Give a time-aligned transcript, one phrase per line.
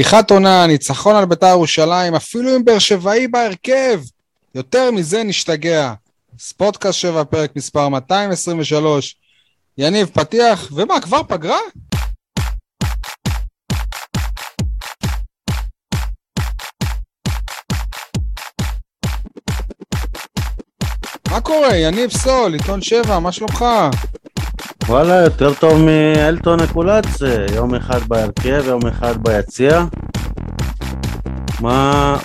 [0.00, 4.00] פתיחת עונה, ניצחון על בית"ר ירושלים, אפילו עם באר שבעי בהרכב.
[4.54, 5.94] יותר מזה נשתגע.
[6.38, 9.16] ספורטקאסט 7, פרק מספר 223.
[9.78, 11.58] יניב, פתיח, ומה, כבר פגרה?
[21.30, 21.76] מה קורה?
[21.76, 23.64] יניב סול, עיתון 7, מה שלומך?
[24.90, 29.84] וואלה, יותר טוב מאלטון אקולציה, יום אחד בהרכב, יום אחד ביציע.
[31.60, 32.16] מה...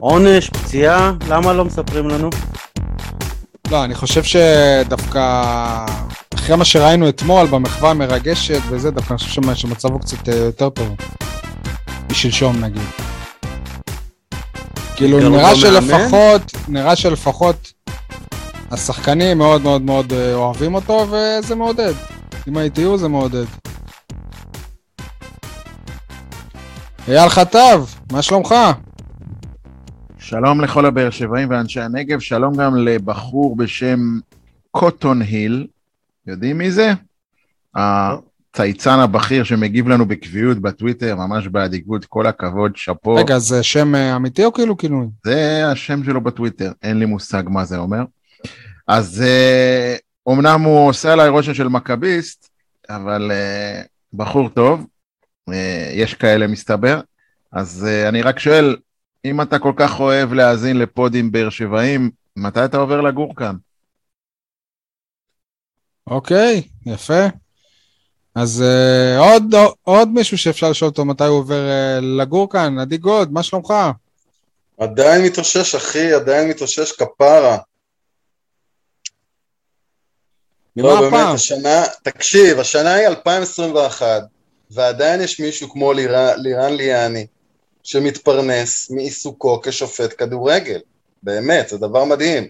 [0.00, 2.30] עונש, פציעה, למה לא מספרים לנו?
[3.70, 5.44] לא, אני חושב שדווקא
[6.34, 10.88] אחרי מה שראינו אתמול במחווה המרגשת וזה, דווקא אני חושב שמצבו קצת אה, יותר טוב.
[12.10, 12.88] משלשום נגיד.
[14.96, 17.72] כאילו נראה שלפחות, נראה שלפחות
[18.74, 21.92] השחקנים מאוד מאוד מאוד אה, אוהבים אותו וזה מעודד.
[22.48, 23.44] אם הייתי הוא זה מעודד.
[27.08, 28.54] אייל חטב, מה שלומך?
[30.18, 33.98] שלום לכל הבאר שבעים ואנשי הנגב, שלום גם לבחור בשם
[34.70, 35.66] קוטון היל.
[36.26, 36.92] יודעים מי זה?
[37.74, 43.14] הצייצן הבכיר שמגיב לנו בקביעות בטוויטר, ממש באדיגות, כל הכבוד, שאפו.
[43.14, 45.06] רגע, זה שם אה, אמיתי או כאילו כינוי?
[45.24, 48.04] זה השם שלו בטוויטר, אין לי מושג מה זה אומר.
[48.86, 49.24] אז
[50.26, 52.48] אומנם הוא עושה עליי רושם של מכביסט,
[52.88, 54.86] אבל uh, בחור טוב,
[55.50, 55.54] uh,
[55.92, 57.00] יש כאלה מסתבר.
[57.52, 58.76] אז uh, אני רק שואל,
[59.24, 63.56] אם אתה כל כך אוהב להאזין לפודים באר שבעים, מתי אתה עובר לגור כאן?
[66.06, 67.26] אוקיי, okay, יפה.
[68.34, 72.96] אז uh, עוד, עוד מישהו שאפשר לשאול אותו מתי הוא עובר uh, לגור כאן, עדי
[72.96, 73.74] גוד, מה שלומך?
[74.78, 77.58] עדיין מתאושש, אחי, עדיין מתאושש כפרה.
[80.76, 81.34] לא, באמת, הפעם?
[81.34, 84.22] השנה, תקשיב, השנה היא 2021,
[84.70, 87.26] ועדיין יש מישהו כמו לירן, לירן ליאני,
[87.82, 90.80] שמתפרנס מעיסוקו כשופט כדורגל.
[91.22, 92.48] באמת, זה דבר מדהים.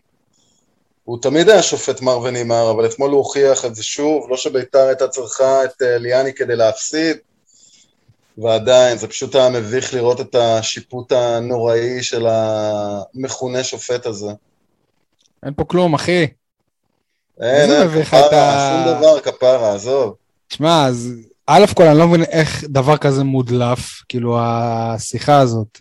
[1.05, 4.87] הוא תמיד היה שופט מר ונמהר, אבל אתמול הוא הוכיח את זה שוב, לא שביתר
[4.87, 7.17] הייתה צריכה את אה, ליאני כדי להפסיד,
[8.39, 14.31] ועדיין, זה פשוט היה מביך לראות את השיפוט הנוראי של המכונה שופט הזה.
[15.43, 16.27] אין פה כלום, אחי.
[17.41, 20.15] אין, אין, כפרה, שום דבר, כפרה, עזוב.
[20.49, 21.13] תשמע, אז
[21.47, 25.79] א' כל אני לא מבין איך דבר כזה מודלף, כאילו השיחה הזאת.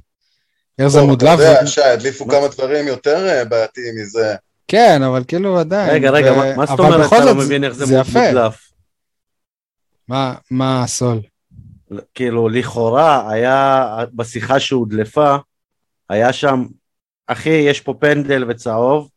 [0.80, 1.40] איך זה מודלף.
[1.40, 4.36] אתה יודע, שי, הדליפו כמה דברים יותר אה, בעייתיים מזה.
[4.68, 5.90] כן, אבל כאילו עדיין.
[5.90, 8.72] רגע, רגע, מה זאת אומרת אתה לא מבין איך זה מודלף?
[10.08, 11.22] מה, מה הסול?
[12.14, 15.36] כאילו, לכאורה היה, בשיחה שהודלפה,
[16.10, 16.66] היה שם,
[17.28, 19.10] אחי, יש פה פנדל וצהוב,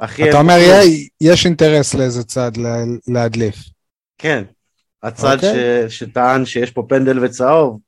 [0.00, 0.30] אחי...
[0.30, 0.56] אתה אומר,
[1.20, 2.52] יש אינטרס לאיזה צד
[3.08, 3.56] להדליף.
[4.18, 4.44] כן,
[5.02, 5.46] הצד okay.
[5.46, 5.90] אוקיי.
[5.90, 7.78] ש, שטען שיש פה פנדל וצהוב,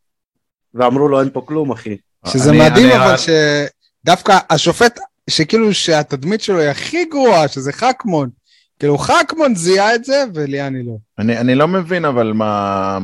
[0.74, 1.96] ואמרו לו אין פה כלום, אחי.
[2.26, 8.30] שזה אני, מדהים, אני אבל שדווקא השופט, שכאילו שהתדמית שלו היא הכי גרועה, שזה חכמון.
[8.78, 10.92] כאילו חכמון זיהה את זה, וליאני לא.
[11.18, 12.98] אני, אני לא מבין, אבל מה,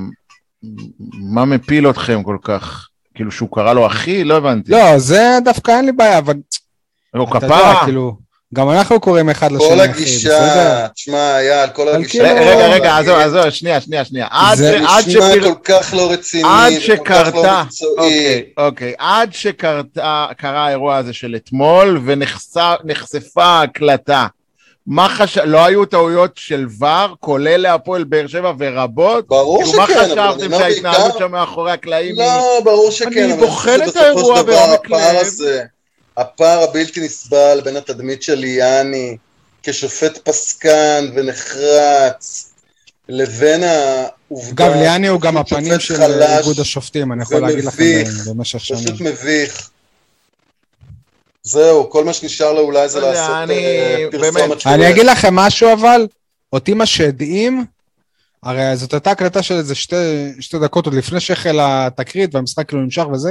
[1.33, 2.89] מה מפיל אתכם כל כך?
[3.15, 4.25] כאילו שהוא קרא לו אחי?
[4.25, 4.73] לא הבנתי.
[4.73, 6.37] לא, זה דווקא אין לי בעיה, אבל...
[7.15, 7.85] לא, כפרה.
[7.85, 8.28] כאילו...
[8.55, 12.11] גם אנחנו קוראים אחד לשני, כל הגישה, תשמע, אייל, כל הגישה.
[12.11, 14.27] כאילו- רגע, רגע, עזוב, עזוב, שנייה, שנייה, שנייה.
[14.55, 17.63] זה נשמע כל כך לא רציני, עד לא שקרתה,
[17.99, 24.27] אוקיי, אוקיי, עד שקרה האירוע הזה של אתמול, ונחשפה ההקלטה.
[24.87, 29.29] מה חשב, לא היו טעויות של ור, כולל להפועל באר שבע ורבות?
[29.29, 30.49] ברור שכן, אבל אני אומר בעיקר...
[30.49, 33.25] מה חשבתם שההתנהלות שם מאחורי הקלעים לא, ברור שכן.
[33.25, 35.27] אני בוחן את האירוע בעומק לב.
[36.19, 39.17] הפער הבלתי נסבל בין התדמית של ליאני
[39.63, 42.53] כשופט פסקן ונחרץ
[43.09, 44.67] לבין העובדה...
[44.67, 48.85] אגב, ליאני הוא גם הפנים של איגוד השופטים, אני יכול להגיד לכם במשך שנים.
[48.85, 49.71] פשוט מביך.
[51.43, 54.75] זהו, כל מה שנשאר לו אולי זה לעשות אה, פרסומת שלו.
[54.75, 56.07] אני אגיד לכם משהו אבל,
[56.53, 57.65] אותי מה שהדהים,
[58.43, 63.05] הרי זאת הייתה הקלטה של איזה שתי דקות עוד לפני שהחל התקרית והמשחק כאילו נמשך
[63.13, 63.31] וזה,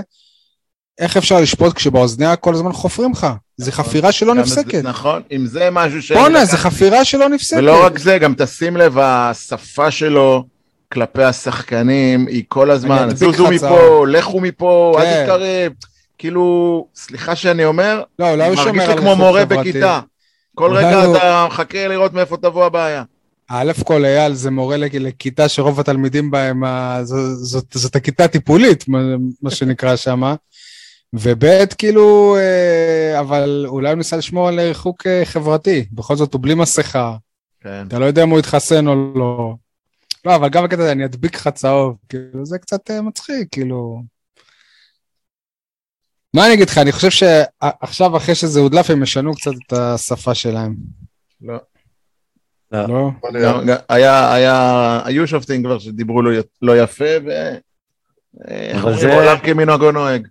[0.99, 3.27] איך אפשר לשפוט כשבאוזניה כל הזמן חופרים לך?
[3.57, 3.85] זה נכון.
[3.85, 4.83] חפירה שלא נפסקת.
[4.83, 6.11] נכון, אם זה משהו ש...
[6.11, 7.59] בואנה, זה חפירה שלא נפסקת.
[7.59, 10.43] ולא רק זה, גם תשים לב, השפה שלו
[10.91, 15.21] כלפי השחקנים היא כל הזמן, זוזו מפה, לכו מפה, אל כן.
[15.23, 15.71] תתקרב.
[16.17, 19.99] כאילו, סליחה שאני אומר, לא, אולי הוא שומר על מרגיש לי כמו מורה בכיתה.
[20.55, 23.03] כל רגע אתה מחכה לראות מאיפה תבוא הבעיה.
[23.49, 26.63] א' כל אייל זה מורה לכיתה שרוב התלמידים בהם,
[27.71, 28.85] זאת הכיתה הטיפולית,
[29.41, 30.33] מה שנקרא שם.
[31.13, 35.85] וב' כאילו, אה, אבל אולי הוא ניסה לשמור על ריחוק אה, חברתי.
[35.91, 37.15] בכל זאת הוא בלי מסכה.
[37.61, 37.87] כן.
[37.87, 39.55] אתה לא יודע אם הוא יתחסן או לא.
[40.25, 41.97] לא, אבל גם בקטע הזה אני אדביק לך צהוב.
[42.09, 44.01] כאילו, זה קצת אה, מצחיק, כאילו.
[46.33, 50.35] מה אני אגיד לך, אני חושב שעכשיו אחרי שזה הודלף הם ישנו קצת את השפה
[50.35, 50.75] שלהם.
[51.41, 51.57] לא.
[52.71, 53.11] לא?
[53.33, 56.21] לא, היה, היה, היו שופטים כבר שדיברו
[56.61, 57.29] לא יפה, ו...
[58.75, 59.15] אבל זה...
[59.15, 60.27] עולם כמנהגו נוהג.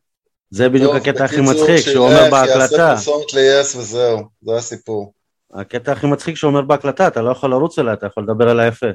[0.50, 2.76] זה בדיוק הקטע הכי מצחיק, שהוא אומר בהקלטה.
[2.76, 5.12] יעשה פרסומת ליס וזהו, זה הסיפור.
[5.54, 8.66] הקטע הכי מצחיק שהוא אומר בהקלטה, אתה לא יכול לרוץ אליה, אתה יכול לדבר עליה
[8.66, 8.86] יפה.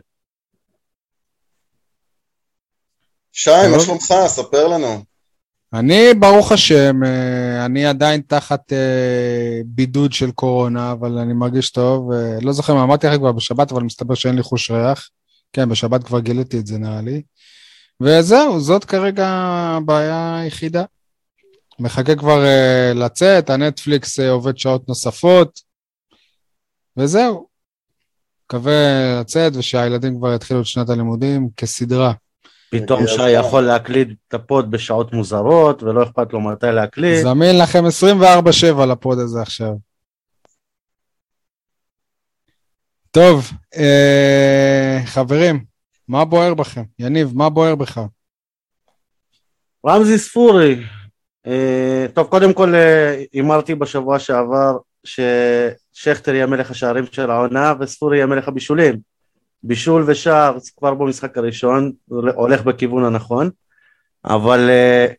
[3.31, 4.13] שי, מה שלומך?
[4.27, 5.03] ספר לנו.
[5.73, 12.11] אני, ברוך השם, אה, אני עדיין תחת אה, בידוד של קורונה, אבל אני מרגיש טוב.
[12.11, 15.09] אה, לא זוכר מה אמרתי לך כבר בשבת, אבל מסתבר שאין לי חוש ריח.
[15.53, 17.21] כן, בשבת כבר גיליתי את זה, נראה לי.
[18.01, 20.83] וזהו, זאת כרגע הבעיה היחידה.
[21.81, 22.43] מחכה כבר
[22.95, 25.59] לצאת, הנטפליקס עובד שעות נוספות,
[26.97, 27.51] וזהו.
[28.45, 32.13] מקווה לצאת ושהילדים כבר יתחילו את שנת הלימודים כסדרה.
[32.69, 37.23] פתאום שי יכול להקליד את הפוד בשעות מוזרות, ולא אכפת לו מתי להקליד.
[37.23, 37.83] זמין לכם
[38.81, 39.73] 24-7 לפוד הזה עכשיו.
[43.11, 45.63] טוב, אה, חברים,
[46.07, 46.83] מה בוער בכם?
[46.99, 48.01] יניב, מה בוער בך?
[49.85, 50.83] רמזי ספורי.
[51.47, 58.17] אה, טוב, קודם כל אה, הימרתי בשבוע שעבר ששכטר יהיה מלך השערים של העונה וספורי
[58.17, 59.11] יהיה מלך הבישולים.
[59.63, 61.91] בישול ושער כבר במשחק הראשון,
[62.35, 63.49] הולך בכיוון הנכון,
[64.25, 65.13] אבל uh,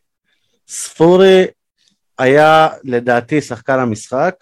[0.67, 1.45] ספורי
[2.17, 4.35] היה לדעתי שחקן המשחק,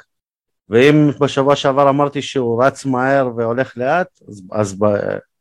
[0.69, 4.85] ואם בשבוע שעבר אמרתי שהוא רץ מהר והולך לאט, אז, אז ב,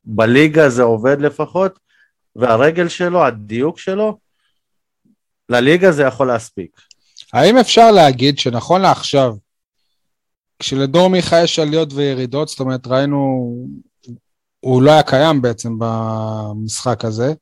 [0.04, 1.78] בליגה זה עובד לפחות,
[2.36, 4.18] והרגל שלו, הדיוק שלו,
[5.50, 6.80] לליגה זה יכול להספיק.
[7.32, 9.34] האם אפשר להגיד שנכון לעכשיו,
[10.58, 13.54] כשלדור מיכה יש עליות וירידות, זאת אומרת ראינו
[14.60, 17.32] הוא לא היה קיים בעצם במשחק הזה.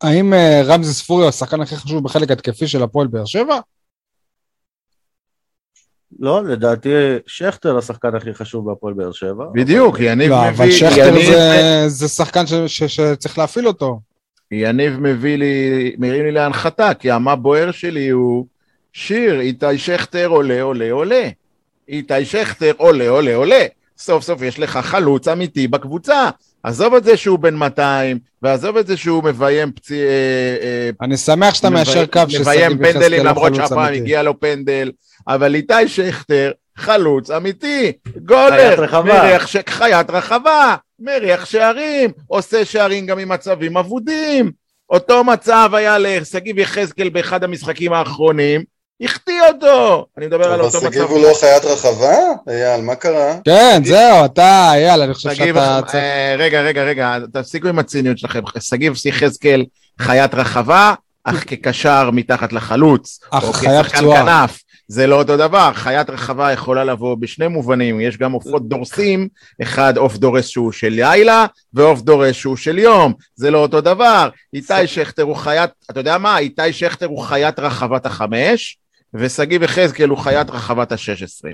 [0.00, 3.60] האם אה, רמזי ספורי הוא השחקן הכי חשוב בחלק התקפי של הפועל באר שבע?
[6.18, 6.88] לא, לדעתי
[7.26, 9.44] שכטר השחקן הכי חשוב בהפועל באר שבע.
[9.54, 10.50] בדיוק, יניב לא, מביא...
[10.50, 11.14] אבל שכטר.
[11.88, 14.00] זה, שחקן שצריך להפעיל אותו.
[14.52, 18.46] יניב מביא לי, מרים לי להנחתה, כי המה בוער שלי הוא
[18.92, 21.28] שיר, איתי שכטר עולה, עולה, עולה.
[21.88, 23.66] איתי שכטר עולה, עולה, עולה.
[23.98, 26.30] סוף סוף יש לך חלוץ אמיתי בקבוצה.
[26.62, 29.94] עזוב את זה שהוא בן 200, ועזוב את זה שהוא מביים פצי...
[29.94, 34.92] אה, אה, אני שמח שאתה מיישר קו ששגיב מביים פנדלים למרות שהפעם הגיע לו פנדל,
[35.28, 37.92] אבל איתי שכטר, חלוץ אמיתי,
[38.24, 39.56] גולר, מריח ש...
[39.68, 44.50] חיית רחבה, מריח שערים, עושה שערים גם ממצבים אבודים.
[44.90, 48.64] אותו מצב היה לשגיב יחזקאל באחד המשחקים האחרונים,
[49.00, 50.06] החטיא אותו!
[50.18, 50.90] אני מדבר על אותו מצב.
[50.90, 52.16] שגיב הוא לא חיית רחבה?
[52.48, 53.36] אייל, מה קרה?
[53.44, 55.80] כן, זהו, אתה, אייל, אני חושב שאתה...
[55.94, 58.40] אה, רגע, רגע, רגע, תפסיקו עם הציניות שלכם.
[58.60, 59.64] שגיב יחזקאל
[60.00, 63.20] חיית רחבה, אך כקשר מתחת לחלוץ.
[63.30, 64.46] אך חיית פצועה.
[64.88, 69.28] זה לא אותו דבר, חיית רחבה יכולה לבוא בשני מובנים, יש גם עופות דורסים,
[69.62, 74.28] אחד עוף דורס שהוא של לילה, ועוף דורס שהוא של יום, זה לא אותו דבר.
[74.54, 76.38] איתי שכטר הוא חיית, אתה יודע מה?
[76.38, 78.78] איתי שכטר הוא חיית רחבת החמש,
[79.14, 81.50] ושגיב יחזקאל הוא חיית רחבת השש עשרה.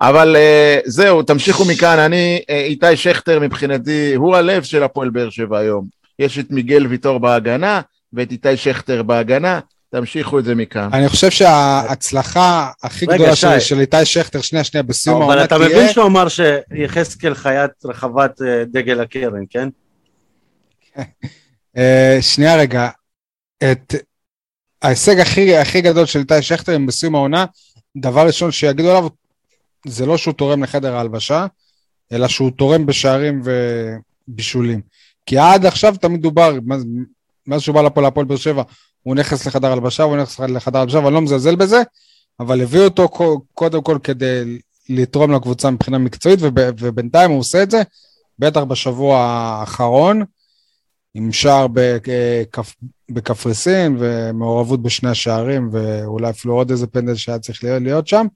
[0.00, 5.30] אבל uh, זהו, תמשיכו מכאן, אני, uh, איתי שכטר מבחינתי, הוא הלב של הפועל באר
[5.30, 5.86] שבע היום.
[6.18, 7.80] יש את מיגל ויטור בהגנה,
[8.12, 9.60] ואת איתי שכטר בהגנה,
[9.92, 10.88] תמשיכו את זה מכאן.
[10.92, 15.58] אני חושב שההצלחה הכי גדולה של, של איתי שכטר, שנייה שנייה, בסיום העונה תהיה...
[15.58, 19.68] אבל אתה מבין שהוא אמר שיחזקאל חיית רחבת uh, דגל הקרן, כן?
[22.32, 22.88] שנייה רגע,
[23.72, 23.94] את
[24.82, 27.44] ההישג הכי, הכי גדול של איתי שכטר עם בסיום העונה,
[27.96, 29.08] דבר ראשון שיגידו עליו,
[29.86, 31.46] זה לא שהוא תורם לחדר ההלבשה,
[32.12, 33.42] אלא שהוא תורם בשערים
[34.28, 34.80] ובישולים.
[35.26, 36.58] כי עד עכשיו תמיד דובר,
[37.46, 38.62] מאז שהוא בא לפה להפועל באר שבע,
[39.02, 41.82] הוא נכנס לחדר הלבשה, הוא נכנס לחדר הלבשה, ואני לא מזלזל בזה,
[42.40, 43.08] אבל הביאו אותו
[43.54, 47.82] קודם כל כדי לתרום לקבוצה מבחינה מקצועית, ובינתיים הוא עושה את זה,
[48.38, 50.24] בטח בשבוע האחרון.
[51.14, 51.66] עם שער
[53.10, 58.26] בקפריסין ומעורבות בשני השערים ואולי אפילו עוד איזה פנדל שהיה צריך להיות שם.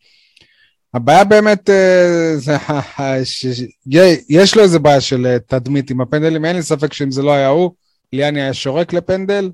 [0.94, 2.56] הבעיה באמת, אה, זה,
[4.28, 7.32] יש לו איזה בעיה של אה, תדמית עם הפנדלים, אין לי ספק שאם זה לא
[7.32, 7.70] היה הוא,
[8.12, 9.50] ליאני היה שורק לפנדל,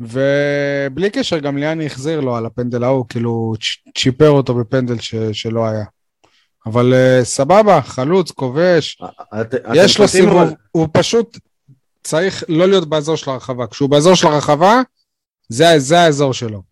[0.00, 3.52] ובלי קשר גם ליאני החזיר לו על הפנדל ההוא, כאילו
[3.98, 5.84] צ'יפר אותו בפנדל ש, שלא היה.
[6.66, 8.98] אבל uh, סבבה, חלוץ, כובש,
[9.40, 10.54] את, יש לו סיבוב, אבל...
[10.72, 11.38] הוא פשוט
[12.02, 13.66] צריך לא להיות באזור של הרחבה.
[13.66, 14.80] כשהוא באזור של הרחבה,
[15.48, 16.62] זה, זה האזור שלו.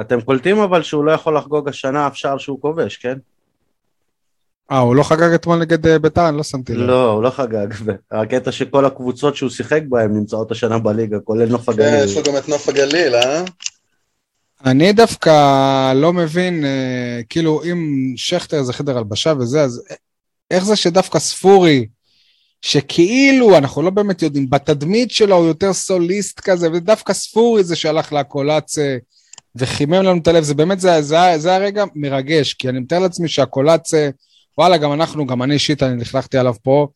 [0.00, 3.18] אתם קולטים אבל שהוא לא יכול לחגוג השנה אף שער שהוא כובש, כן?
[4.72, 6.28] אה, הוא לא חגג אתמול נגד אה, ביתר?
[6.28, 6.80] אני לא שמתי לב.
[6.80, 7.66] לא, הוא לא חגג.
[8.10, 11.90] הקטע שכל הקבוצות שהוא שיחק בהן נמצאות השנה בליגה, כולל נוף הגליל.
[11.90, 13.44] כן, יש לו גם את נוף הגליל, אה?
[14.64, 19.82] אני דווקא לא מבין, אה, כאילו, אם שכטר זה חדר הלבשה וזה, אז
[20.50, 21.86] איך זה שדווקא ספורי,
[22.62, 28.12] שכאילו, אנחנו לא באמת יודעים, בתדמית שלו הוא יותר סוליסט כזה, ודווקא ספורי זה שהלך
[28.12, 28.96] לקולאצה
[29.56, 33.28] וחימם לנו את הלב, זה באמת, זה, זה, זה הרגע מרגש, כי אני מתאר לעצמי
[33.28, 34.10] שהקולאצה,
[34.58, 36.88] וואלה, גם אנחנו, גם אני אישית, אני לכלכתי עליו פה,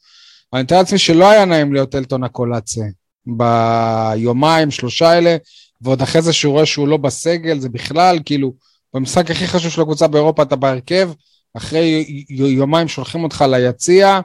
[0.53, 2.85] אני מתאר לעצמי שלא היה נעים להיות אלטון הקולאצה
[3.27, 5.37] ביומיים, שלושה האלה,
[5.81, 8.53] ועוד אחרי זה שהוא רואה שהוא לא בסגל, זה בכלל, כאילו,
[8.95, 11.11] במשחק הכי חשוב של הקבוצה באירופה אתה בהרכב,
[11.57, 14.21] אחרי יומיים שולחים אותך ליציע,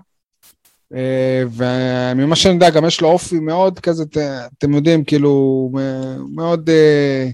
[0.95, 4.03] אה, וממה שאני יודע, גם יש לו אופי מאוד כזה,
[4.57, 5.71] אתם יודעים, כאילו,
[6.35, 7.29] מאוד אה,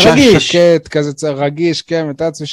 [0.00, 0.48] רגיש.
[0.48, 2.46] שקט, כזה רגיש, כן, מתאר לעצמי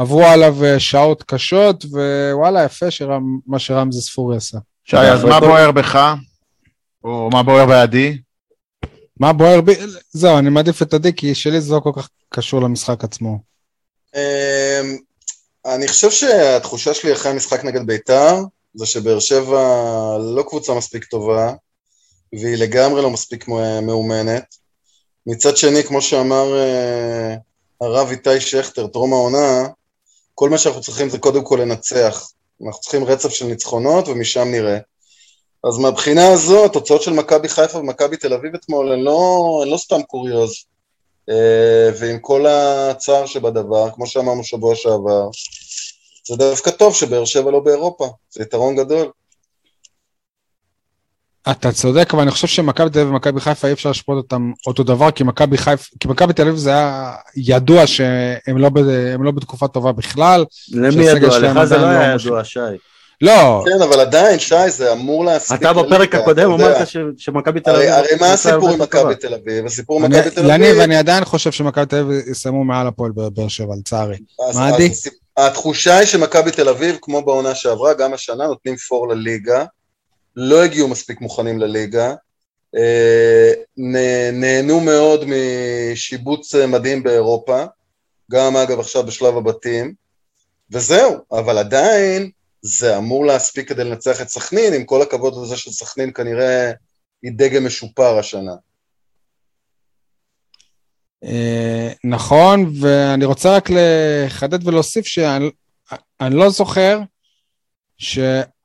[0.00, 4.58] שעברו עליו אה, שעות קשות, ווואלה, יפה שרם, מה שרמזי ספורי עשה.
[4.84, 6.14] שי, אז מה בוער בך?
[7.04, 8.18] או מה בוער בעדי?
[9.20, 9.74] מה בוער בי?
[10.10, 13.38] זהו, אני מעדיף את עדי, כי שלי זה לא כל כך קשור למשחק עצמו.
[14.14, 14.20] אמ,
[15.66, 18.36] אני חושב שהתחושה שלי אחרי המשחק נגד ביתר,
[18.74, 19.58] זה שבאר שבע
[20.34, 21.52] לא קבוצה מספיק טובה,
[22.32, 23.48] והיא לגמרי לא מספיק
[23.82, 24.44] מאומנת.
[25.26, 27.34] מצד שני, כמו שאמר אה,
[27.80, 29.68] הרב איתי שכטר, טרום העונה,
[30.34, 32.30] כל מה שאנחנו צריכים זה קודם כל לנצח.
[32.66, 34.78] אנחנו צריכים רצף של ניצחונות, ומשם נראה.
[35.64, 40.02] אז מהבחינה הזו, התוצאות של מכבי חיפה ומכבי תל אביב אתמול הן לא, לא סתם
[40.02, 40.52] קוריוז.
[41.30, 45.28] אה, ועם כל הצער שבדבר, כמו שאמרנו שבוע שעבר,
[46.28, 49.10] זה דווקא טוב שבאר שבע לא באירופה, זה יתרון גדול.
[51.50, 54.82] אתה צודק, אבל אני חושב שמכבי תל אביב ומכבי חיפה אי אפשר לשפוט אותם אותו
[54.82, 58.70] דבר, כי מכבי חיפה, כי מכבי תל אביב זה היה ידוע שהם לא,
[59.24, 60.44] לא בתקופה טובה בכלל.
[60.72, 61.38] למי ידוע?
[61.38, 62.60] לך זה לא היה לא ידוע, שי.
[63.20, 63.64] לא.
[63.66, 65.60] כן, אבל עדיין, שי, זה אמור להספיק.
[65.60, 67.90] אתה בפרק הקודם אמרת שמכבי תל אביב...
[67.90, 69.66] הרי מה הסיפור עם מכבי תל אביב?
[69.66, 70.50] הסיפור עם מכבי תל אביב...
[70.50, 74.16] יניב, אני עדיין חושב שמכבי תל אביב יסיימו מעל הפועל באר שבע, לצערי.
[74.54, 74.92] מה עדי?
[75.36, 79.64] התחושה היא שמכבי תל אביב, כמו בעונה שעברה, גם השנה נותנים פור לליגה.
[80.36, 82.14] לא הגיעו מספיק מוכנים לליגה.
[82.76, 83.52] אה,
[84.32, 87.64] נהנו מאוד משיבוץ מדהים באירופה,
[88.30, 89.94] גם אגב עכשיו בשלב הבתים,
[90.70, 92.30] וזהו, אבל עדיין
[92.62, 96.72] זה אמור להספיק כדי לנצח את סכנין, עם כל הכבוד לזה של סכנין כנראה
[97.22, 98.54] היא דגם משופר השנה.
[101.24, 105.50] אה, נכון, ואני רוצה רק לחדד ולהוסיף שאני
[106.20, 107.00] לא זוכר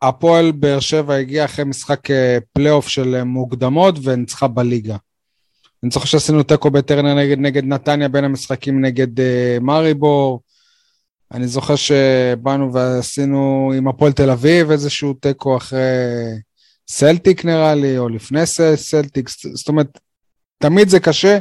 [0.04, 4.98] שהפועל באר שבע הגיע אחרי משחק אה, פלייאוף של מוקדמות וניצחה בליגה.
[5.84, 9.24] אני זוכר שעשינו תיקו בטרנר נגד, נגד נתניה בין המשחקים נגד uh,
[9.62, 10.42] מריבור,
[11.32, 15.80] אני זוכר שבאנו ועשינו עם הפועל תל אביב איזשהו תיקו אחרי
[16.88, 20.00] סלטיק נראה לי, או לפני סלטיק, זאת אומרת,
[20.58, 21.38] תמיד זה קשה,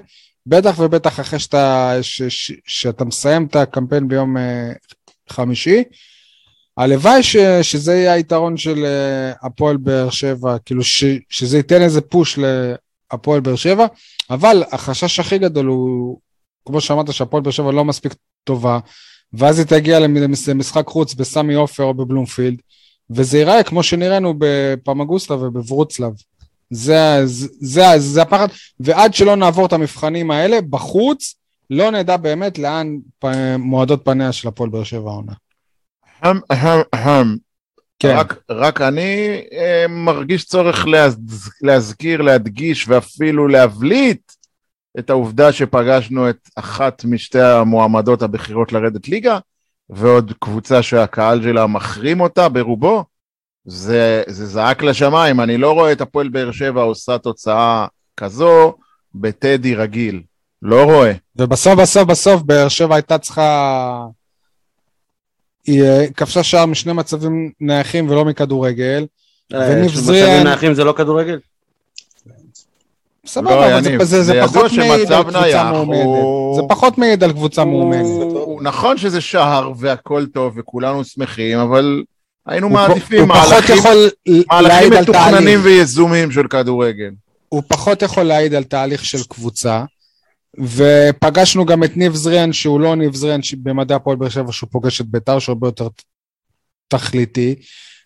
[0.47, 4.41] בטח ובטח אחרי שאתה, ש, ש, שאתה מסיים את הקמפיין ביום uh,
[5.29, 5.83] חמישי.
[6.79, 12.01] הלוואי ש, שזה יהיה היתרון של uh, הפועל באר שבע, כאילו ש, שזה ייתן איזה
[12.01, 13.87] פוש להפועל באר שבע,
[14.31, 16.19] אבל החשש הכי גדול הוא,
[16.67, 18.79] כמו שאמרת, שהפועל באר שבע לא מספיק טובה,
[19.33, 19.99] ואז היא תגיע
[20.49, 22.59] למשחק חוץ בסמי עופר או בבלומפילד,
[23.11, 26.13] וזה ייראה כמו שנראינו בפמגוסטה ובברוצלב.
[26.71, 28.49] זה, זה, זה, זה הפחד,
[28.81, 31.35] ועד שלא נעבור את המבחנים האלה, בחוץ,
[31.71, 32.97] לא נדע באמת לאן
[33.59, 35.33] מועדות פניה של הפועל באר שבע העונה.
[36.25, 37.37] אהם, אהם, אהם.
[37.99, 38.17] כן.
[38.17, 41.17] רק, רק אני אה, מרגיש צורך להז,
[41.63, 44.33] להזכיר, להדגיש ואפילו להבליט
[44.99, 49.39] את העובדה שפגשנו את אחת משתי המועמדות הבכירות לרדת ליגה,
[49.91, 53.05] ועוד קבוצה שהקהל שלה מחרים אותה ברובו,
[53.65, 55.41] זה, זה זעק לשמיים.
[55.41, 58.75] אני לא רואה את הפועל באר שבע עושה תוצאה כזו
[59.15, 60.23] בטדי רגיל.
[60.63, 61.13] לא רואה.
[61.37, 64.07] ובסוף בסוף בסוף באר שבע הייתה צריכה...
[65.69, 69.07] היא אה, כבשה שער משני מצבים נייחים ולא מכדורגל.
[69.55, 70.27] אה, וניב זריאן...
[70.27, 71.39] מצבים נייחים זה לא כדורגל?
[73.27, 76.07] סבבה, לא, אבל זה, פחות מעיד על קבוצה מאומנת.
[76.57, 78.07] זה פחות מעיד על קבוצה מאומנת.
[78.63, 82.03] נכון שזה שער והכל טוב וכולנו שמחים, אבל
[82.47, 87.11] היינו מעדיפים מהלכים מתוכננים ויזומים של כדורגל.
[87.49, 89.85] הוא פחות יכול להעיד על תהליך של קבוצה,
[90.57, 95.01] ופגשנו גם את ניב זריאן, שהוא לא ניב זריאן במדעי הפועל באר שבע, שהוא פוגש
[95.01, 95.89] את ביתר, שהוא הרבה יותר
[96.89, 97.55] תכליתי,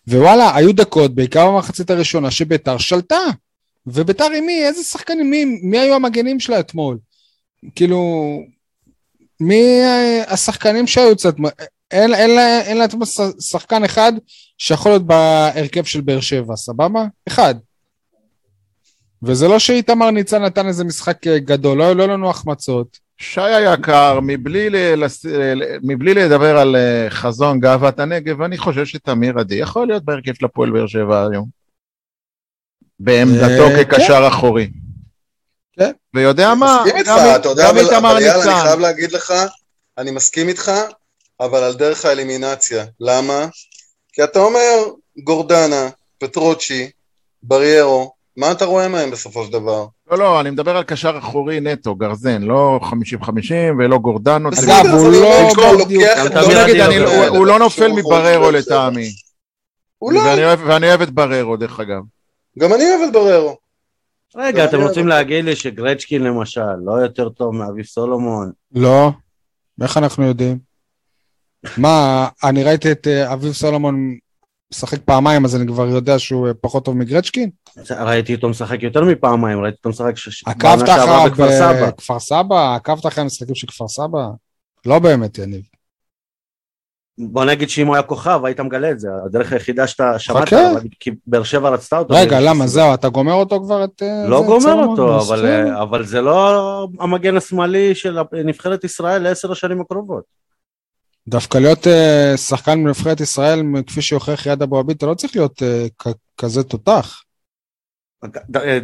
[0.07, 3.21] ווואלה, היו דקות, בעיקר במחצית הראשונה, שביתר שלטה.
[3.87, 4.65] וביתר עם מי?
[4.65, 5.29] איזה שחקנים?
[5.29, 6.97] מי, מי היו המגנים שלה אתמול?
[7.75, 8.23] כאילו,
[9.39, 9.81] מי
[10.27, 11.35] השחקנים שהיו קצת...
[11.91, 12.85] אין, אין, אין לה
[13.39, 14.13] שחקן אחד
[14.57, 17.05] שיכול להיות בהרכב של באר שבע, סבבה?
[17.27, 17.55] אחד.
[19.23, 23.03] וזה לא שאיתמר ניצן נתן איזה משחק גדול, לא היו לא לנו החמצות.
[23.17, 25.03] שי היקר, מבלי, ל...
[25.83, 30.45] מבלי לדבר על אה, חזון גאוות הנגב, אני חושב שתמיר עדי יכול להיות בהרכב של
[30.45, 31.47] הפועל באר שבע היום.
[32.99, 34.27] בעמדתו אה, כקשר כן.
[34.27, 34.69] אחורי.
[35.79, 35.91] כן.
[36.13, 36.83] ויודע מה,
[37.57, 38.49] גם איתמר ניצן.
[38.49, 39.33] אני חייב להגיד לך,
[39.97, 40.71] אני מסכים איתך,
[41.39, 42.85] אבל על דרך האלימינציה.
[42.99, 43.47] למה?
[44.13, 46.89] כי אתה אומר, גורדנה, פטרוצ'י,
[47.43, 49.85] בריירו, מה אתה רואה מהם בסופו של דבר?
[50.11, 52.79] לא, לא, אני מדבר על קשר אחורי נטו, גרזן, לא
[53.23, 53.27] 50-50
[53.79, 54.49] ולא גורדנו.
[54.49, 55.49] אגב, הוא לא...
[57.27, 59.09] הוא לא נופל מבררו לטעמי.
[60.65, 62.01] ואני אוהב את בררו, דרך אגב.
[62.59, 63.57] גם אני אוהב את בררו.
[64.35, 68.51] רגע, אתם רוצים להגיד לי שגרצ'קין למשל לא יותר טוב מאביב סולומון?
[68.75, 69.11] לא.
[69.81, 70.57] איך אנחנו יודעים?
[71.77, 74.17] מה, אני ראיתי את אה, אביב סולומון
[74.73, 77.49] משחק פעמיים, אז אני כבר יודע שהוא אה, פחות טוב מגרצ'קין?
[77.91, 80.13] ראיתי אותו משחק יותר מפעמיים, ראיתי אותו משחק
[80.45, 81.29] עקבת אחריו
[81.87, 82.75] בכפר סבא?
[82.75, 84.27] עקבת אחרי המשחקים של כפר סבא?
[84.85, 85.61] לא באמת, יניב.
[87.17, 90.49] בוא נגיד שאם הוא היה כוכב, היית מגלה את זה, הדרך היחידה שאתה שמעת,
[90.99, 92.13] כי באר שבע רצתה אותו.
[92.13, 94.01] רגע, למה, זהו, אתה גומר אותו כבר את...
[94.01, 95.19] אה, לא גומר אותו,
[95.81, 100.42] אבל זה לא המגן השמאלי של נבחרת ישראל לעשר השנים הקרובות.
[101.27, 105.61] דווקא להיות uh, שחקן בנבחרת ישראל, כפי שהוכיח יד אבו עביד, אתה לא צריך להיות
[105.61, 107.23] uh, כזה תותח.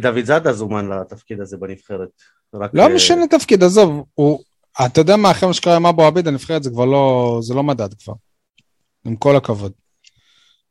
[0.00, 2.08] דוד זאדה זומן לתפקיד הזה בנבחרת.
[2.52, 2.88] לא uh...
[2.88, 4.40] משנה תפקיד, עזוב, הוא,
[4.86, 7.62] אתה יודע מה, אחרי מה שקרה עם אבו עביד, הנבחרת זה כבר לא, זה לא
[7.62, 8.14] מדד כבר.
[9.04, 9.72] עם כל הכבוד.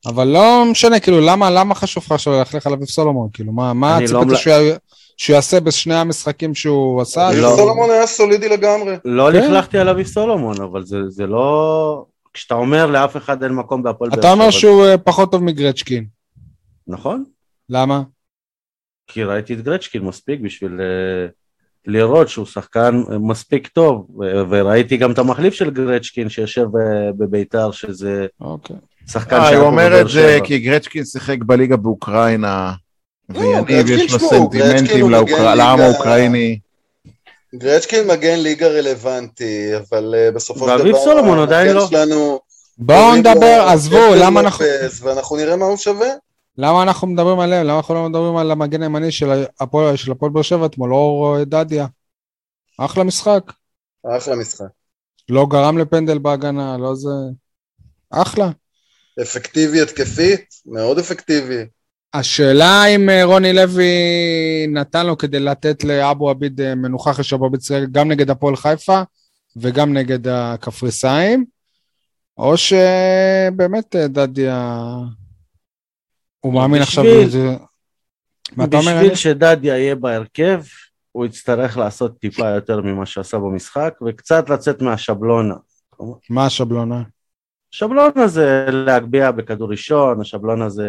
[0.06, 3.30] אבל לא משנה, כאילו, למה, למה חשוב לך עכשיו ללכלך על אביב סולומון?
[3.34, 4.38] כאילו, מה, מה לא ציפית לא...
[4.38, 4.76] שהוא...
[5.20, 7.30] שהוא יעשה בשני המשחקים שהוא עשה.
[7.30, 7.54] אביב לא.
[7.58, 8.96] סולומון היה סולידי לגמרי.
[9.06, 9.38] לא כן.
[9.38, 12.06] לכלכתי על אביב סולומון, אבל זה, זה לא...
[12.34, 14.28] כשאתה אומר לאף אחד אין מקום בהפועל באר שבע.
[14.28, 16.06] אתה אומר שהוא אה, פחות טוב מגרצ'קין.
[16.88, 17.24] נכון.
[17.70, 18.02] למה?
[19.08, 21.32] כי ראיתי את גרצ'קין מספיק בשביל uh,
[21.86, 24.08] לראות שהוא שחקן מספיק טוב,
[24.50, 26.66] וראיתי גם את המחליף של גרצ'קין שיושב
[27.18, 28.76] בביתר, שזה אוקיי.
[29.08, 29.60] שחקן שהיה פה בבאר שבע.
[29.60, 32.74] הוא אומר את זה כי גרצ'קין שיחק בליגה באוקראינה.
[33.30, 35.10] ויניב יש לו סנטימנטים
[35.56, 36.60] לעם האוקראיני.
[37.56, 40.78] גרצ'קין מגן ליגה רלוונטי, אבל אה, בסופו של דבר...
[40.78, 42.40] ואביב סולומון עדיין לא.
[42.78, 44.66] בואו נדבר, עזבו, למה אנחנו...
[45.02, 46.08] ואנחנו נראה מה הוא שווה.
[46.58, 47.68] למה אנחנו מדברים עליהם?
[47.68, 49.96] למה אנחנו לא מדברים על המגן הימני של הפועל
[50.32, 51.88] באר שבע אתמול, אור דדיה?
[52.78, 53.44] אחלה משחק.
[54.18, 54.66] אחלה משחק.
[55.30, 57.10] לא גרם לפנדל בהגנה, לא זה...
[58.10, 58.50] אחלה.
[59.22, 61.66] אפקטיבי התקפית, מאוד אפקטיבי.
[62.14, 63.94] השאלה אם אה, רוני לוי
[64.68, 68.56] נתן לו כדי לתת לאבו עביד אה, מנוחה אחרי שאבו עביד שיחק גם נגד הפועל
[68.56, 69.02] חיפה
[69.58, 71.46] וגם נגד הקפריסאים,
[72.38, 74.86] או שבאמת אה, דדיה...
[76.40, 77.04] הוא מאמין עכשיו...
[78.56, 78.96] מה אתה אומר?
[78.96, 80.62] בשביל שדדיה יהיה בהרכב,
[81.12, 85.56] הוא יצטרך לעשות טיפה יותר ממה שעשה במשחק, וקצת לצאת מהשבלונה.
[86.30, 87.04] מה השבלונה?
[87.74, 90.88] השבלון הזה להגביה בכדור ראשון, השבלון הזה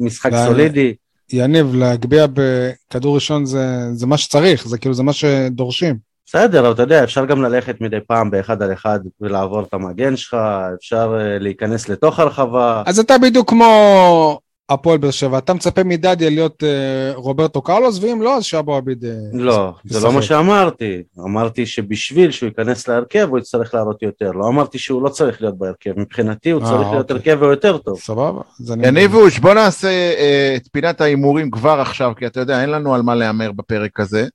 [0.00, 0.46] משחק לה...
[0.46, 0.94] סולידי.
[1.32, 5.96] יניב, להגביה בכדור ראשון זה, זה מה שצריך, זה כאילו זה מה שדורשים.
[6.26, 10.16] בסדר, אבל אתה יודע, אפשר גם ללכת מדי פעם באחד על אחד ולעבור את המגן
[10.16, 10.36] שלך,
[10.78, 12.82] אפשר uh, להיכנס לתוך הרחבה.
[12.86, 18.22] אז אתה בדיוק כמו הפועל באר שבע, אתה מצפה מדדיה להיות אה, רוברטו קרלוס, ואם
[18.22, 19.04] לא, אז שאבו עביד...
[19.04, 21.02] אה, לא, זה לא מה שאמרתי.
[21.18, 24.30] אמרתי שבשביל שהוא ייכנס להרכב, הוא יצטרך לעלות יותר.
[24.30, 25.90] לא אמרתי שהוא לא צריך להיות בהרכב.
[25.96, 27.32] מבחינתי הוא צריך להיות אוקיי.
[27.32, 28.00] הרכב ויותר טוב.
[28.00, 28.40] סבבה.
[28.82, 33.02] יניבוש, בוא נעשה אה, את פינת ההימורים כבר עכשיו, כי אתה יודע, אין לנו על
[33.02, 34.26] מה להמר בפרק הזה.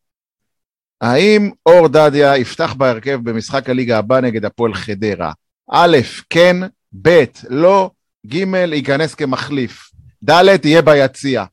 [1.02, 5.32] האם אור דדיה יפתח בהרכב במשחק הליגה הבא נגד הפועל חדרה?
[5.72, 5.98] א',
[6.30, 6.58] כן,
[7.02, 7.90] ב', לא,
[8.28, 8.36] ג',
[8.74, 9.91] ייכנס כמחליף.
[10.24, 11.46] ד' יהיה ביציע.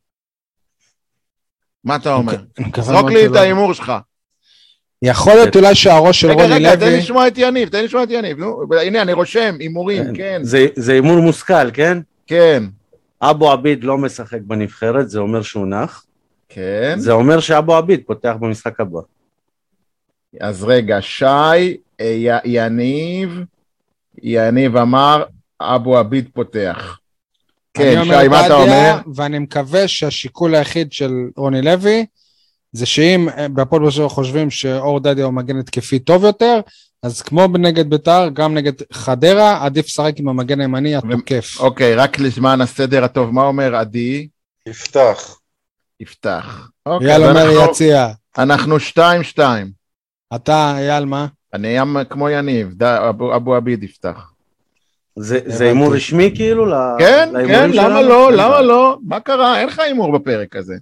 [1.85, 2.37] מה אתה אומר?
[2.81, 3.92] זרוק לי את ההימור שלך.
[5.02, 6.57] יכול להיות אולי שהראש של רוני לוי...
[6.57, 8.38] רגע, רגע, תן לי לשמוע את יניב, תן לי לשמוע את יניב.
[8.38, 10.14] נו, הנה, אני רושם, הימורים, כן.
[10.14, 10.40] כן.
[10.76, 11.98] זה הימור מושכל, כן?
[12.26, 12.64] כן.
[13.22, 16.04] אבו עביד לא משחק בנבחרת, זה אומר שהוא נח.
[16.48, 16.94] כן.
[16.98, 19.00] זה אומר שאבו עביד פותח במשחק הבא.
[20.40, 23.40] אז רגע, שי, אה, יניב,
[24.22, 25.24] יניב אמר,
[25.61, 26.98] אבו עביד פותח.
[27.79, 28.99] כן, שי, מה אתה אומר?
[29.14, 32.07] ואני מקווה שהשיקול היחיד של רוני לוי,
[32.73, 36.61] זה שאם בהפועל באר שבע חושבים שאור דדיה הוא מגן התקפי טוב יותר,
[37.03, 41.61] אז כמו נגד ביתר, גם נגד חדרה, עדיף לשחק עם המגן הימני התוקף.
[41.61, 44.29] אוקיי, רק לזמן הסדר הטוב, מה אומר עדי?
[44.69, 45.38] יפתח.
[46.01, 46.69] יפתח.
[46.87, 48.09] אוקיי, אייל אומר יציע.
[48.38, 49.71] אנחנו שתיים שתיים.
[50.35, 51.27] אתה, אייל, מה?
[51.55, 51.77] אני
[52.11, 52.83] כמו יניב,
[53.37, 54.33] אבו עביד יפתח.
[55.18, 56.66] זה הימור רשמי כאילו?
[56.98, 58.33] כן, כן, למה לא?
[58.33, 58.98] למה לא?
[59.02, 59.61] מה קרה?
[59.61, 60.74] אין לך הימור בפרק הזה.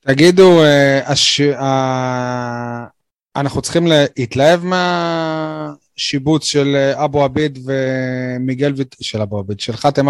[0.00, 1.14] תגידו, אה,
[3.36, 10.08] אנחנו צריכים להתלהב מהשיבוץ של אבו עביד ומיגל ויטור, של אבו עביד, של חאתם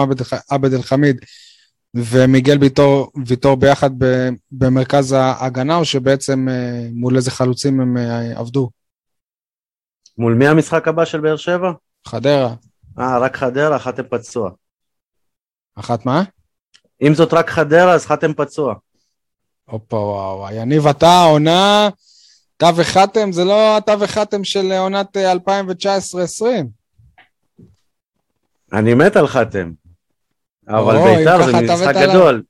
[0.51, 1.16] עבד אל חמיד
[1.95, 3.90] ומיגל ויטור, ויטור ביחד
[4.53, 8.71] במרכז ההגנה, או שבעצם אה, מול איזה חלוצים הם אה, עבדו?
[10.18, 11.72] מול מי המשחק הבא של באר שבע?
[12.07, 12.55] חדרה.
[12.98, 14.51] אה, רק חדרה, חתם פצוע.
[15.75, 16.22] אחת מה?
[17.03, 18.75] אם זאת רק חדרה, אז חתם פצוע.
[19.64, 20.48] הופה, וואו.
[20.53, 21.88] יניב, אתה עונה,
[22.57, 26.42] אתה וחתם, זה לא אתה וחתם של עונת 2019-2020.
[28.72, 29.72] אני מת על חתם.
[30.68, 32.42] אבל בית"ר זה משחק גדול.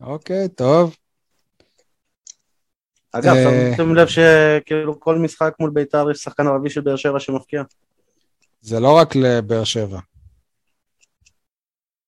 [0.00, 0.96] אוקיי, טוב.
[3.12, 7.20] אגב, אה, שמתם לב שכאילו כל משחק מול בית"ר יש שחקן ערבי של באר שבע
[7.20, 7.62] שמפקיע?
[8.60, 9.98] זה לא רק לבאר שבע.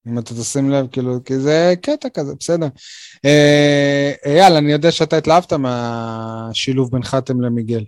[0.06, 2.66] אם אתה תשים לב, כאילו, כי זה קטע כזה, בסדר.
[3.24, 7.84] אה, אייל, אני יודע שאתה התלהבת מהשילוב בין חתם למיגל.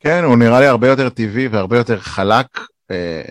[0.00, 2.46] כן, הוא נראה לי הרבה יותר טבעי והרבה יותר חלק,
[2.90, 3.22] אה,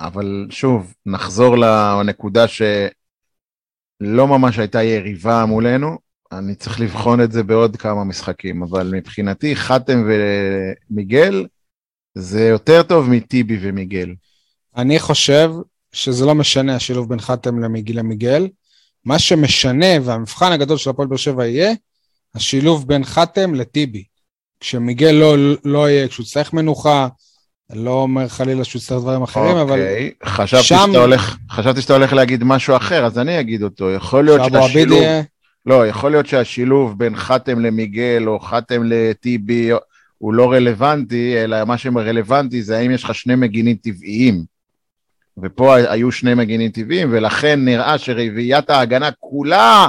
[0.00, 5.98] אבל שוב, נחזור לנקודה שלא ממש הייתה יריבה מולנו,
[6.32, 10.04] אני צריך לבחון את זה בעוד כמה משחקים, אבל מבחינתי חתם
[10.90, 11.46] ומיגל
[12.14, 14.14] זה יותר טוב מטיבי ומיגל.
[14.76, 15.52] אני חושב
[15.92, 18.48] שזה לא משנה השילוב בין חתם למיגל למיגל.
[19.04, 21.72] מה שמשנה, והמבחן הגדול של הפועל באר שבע יהיה,
[22.34, 24.04] השילוב בין חתם לטיבי.
[24.60, 27.08] כשמיגל לא, לא יהיה, כשהוא צריך מנוחה,
[27.72, 29.80] לא אומר חלילה שהוא יצטרך דברים אחרים, אבל...
[29.80, 30.86] אוקיי, חשבתי, שם...
[30.86, 33.90] שאתה הולך, חשבתי שאתה הולך להגיד משהו אחר, אז אני אגיד אותו.
[33.90, 35.02] יכול להיות שהשילוב...
[35.66, 39.70] לא, יכול להיות שהשילוב בין חתם למיגל או חתם לטיבי
[40.18, 44.44] הוא לא רלוונטי, אלא מה שרלוונטי זה האם יש לך שני מגינים טבעיים.
[45.42, 49.88] ופה היו שני מגינים טבעיים, ולכן נראה שרביעיית ההגנה כולה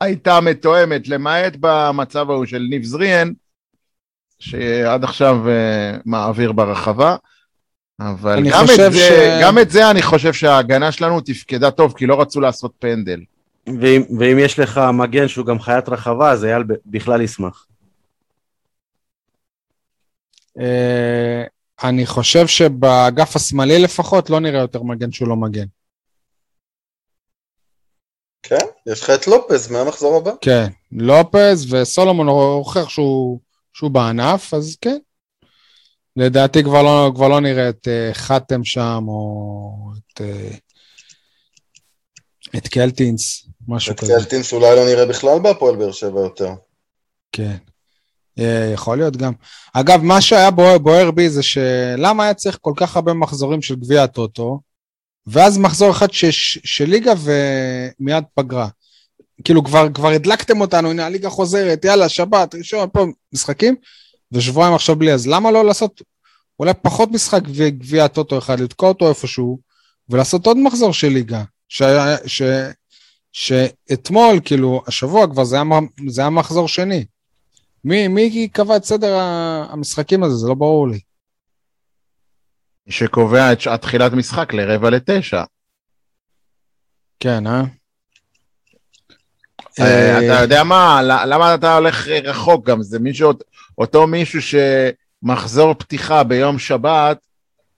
[0.00, 3.32] הייתה מתואמת, למעט במצב ההוא של ניב זריאן,
[4.38, 7.16] שעד עכשיו uh, מעביר ברחבה.
[8.00, 9.10] אבל גם את, זה, ש...
[9.42, 13.20] גם את זה אני חושב שההגנה שלנו תפקדה טוב, כי לא רצו לעשות פנדל.
[13.66, 17.66] ואם, ואם יש לך מגן שהוא גם חיית רחבה, אז אייל בכלל ישמח.
[20.58, 21.44] אה,
[21.84, 25.66] אני חושב שבאגף השמאלי לפחות לא נראה יותר מגן שהוא לא מגן.
[28.42, 30.30] כן, יש לך את לופז מהמחזור הבא.
[30.40, 33.40] כן, לופז וסולומון הוכיח שהוא,
[33.72, 34.98] שהוא בענף, אז כן.
[36.16, 40.56] לדעתי כבר לא, כבר לא נראה את uh, חתם שם, או את, uh,
[42.56, 44.12] את קלטינס, משהו כזה.
[44.16, 46.50] את קלטינס אולי לא נראה בכלל בהפועל באר שבע יותר.
[47.32, 47.56] כן.
[48.38, 49.32] אה, יכול להיות גם.
[49.72, 53.76] אגב, מה שהיה בוער, בוער בי זה שלמה היה צריך כל כך הרבה מחזורים של
[53.76, 54.60] גביע הטוטו,
[55.26, 56.24] ואז מחזור אחד ש,
[56.64, 58.68] של ליגה ומיד פגרה.
[59.44, 63.74] כאילו כבר, כבר הדלקתם אותנו, הנה הליגה חוזרת, יאללה, שבת, ראשון, פה, משחקים,
[64.32, 66.02] ושבועיים עכשיו בלי, אז למה לא לעשות
[66.60, 69.58] אולי פחות משחק גביע הטוטו אחד, לתקוע אותו איפשהו,
[70.08, 71.82] ולעשות עוד מחזור של ליגה, ש,
[72.26, 72.42] ש,
[73.36, 75.64] שאתמול, כאילו, השבוע כבר זה היה,
[76.08, 77.04] זה היה מחזור שני.
[77.84, 79.18] מי, מי קבע את סדר
[79.70, 80.34] המשחקים הזה?
[80.34, 81.00] זה לא ברור לי.
[82.86, 85.42] מי שקובע את שעת תחילת משחק לרבע לתשע.
[87.20, 87.62] כן, אה?
[89.80, 92.82] אה אתה יודע מה, למה אתה הולך רחוק גם?
[92.82, 93.32] זה מישהו,
[93.78, 94.40] אותו מישהו
[95.22, 97.18] שמחזור פתיחה ביום שבת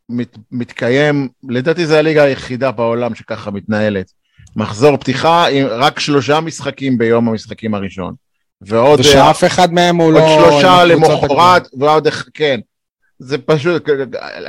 [0.09, 4.18] מת, מתקיים, לדעתי זו הליגה היחידה בעולם שככה מתנהלת.
[4.59, 8.15] מחזור פתיחה עם רק שלושה משחקים ביום המשחקים הראשון.
[8.61, 9.01] ועוד...
[9.01, 10.19] ושאף אחד מהם הוא לא...
[10.19, 12.09] עוד שלושה למחרת, ועוד...
[12.35, 12.61] כן.
[13.19, 13.89] זה פשוט,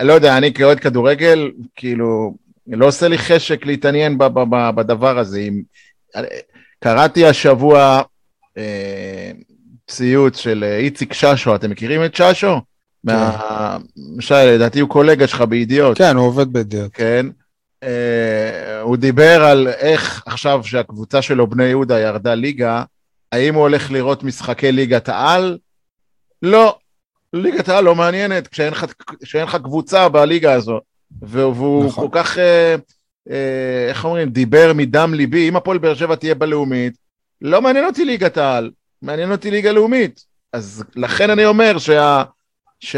[0.01, 2.35] לא יודע, אני כאוהד כדורגל, כאילו,
[2.67, 4.17] לא עושה לי חשק להתעניין
[4.75, 5.39] בדבר הזה.
[5.39, 5.61] אם...
[6.79, 8.01] קראתי השבוע
[8.57, 9.31] אה,
[9.87, 12.55] ציוץ של איציק ששו, אתם מכירים את ששו?
[13.07, 13.13] כן.
[13.13, 13.77] מה...
[14.31, 15.97] לדעתי הוא קולגה שלך בידיעות.
[15.97, 16.91] כן, הוא עובד בידיעות.
[16.93, 17.25] כן.
[17.83, 22.83] אה, הוא דיבר על איך עכשיו שהקבוצה שלו, בני יהודה, ירדה ליגה,
[23.31, 25.57] האם הוא הולך לראות משחקי ליגת העל?
[26.41, 26.77] לא.
[27.33, 28.85] ליגת העל לא מעניינת כשאין לך,
[29.23, 30.79] כשאין לך קבוצה בליגה הזו.
[31.21, 32.07] והוא נכון.
[32.09, 32.75] כל כך, אה,
[33.29, 36.93] אה, איך אומרים, דיבר מדם ליבי, אם הפועל באר שבע תהיה בלאומית,
[37.41, 40.25] לא מעניין אותי ליגת העל, מעניין אותי ליגה לאומית.
[40.53, 42.23] אז לכן אני אומר שה...
[42.79, 42.95] ש...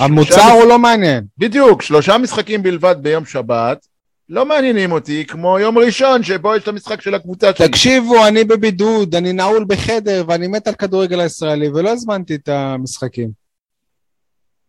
[0.00, 0.52] המוצר שלושה...
[0.52, 1.24] הוא לא מעניין.
[1.38, 3.86] בדיוק, שלושה משחקים בלבד ביום שבת,
[4.28, 7.68] לא מעניינים אותי, כמו יום ראשון שבו יש את המשחק של הקבוצה שלי.
[7.68, 13.30] תקשיבו, אני בבידוד, אני נעול בחדר ואני מת על כדורגל הישראלי ולא הזמנתי את המשחקים.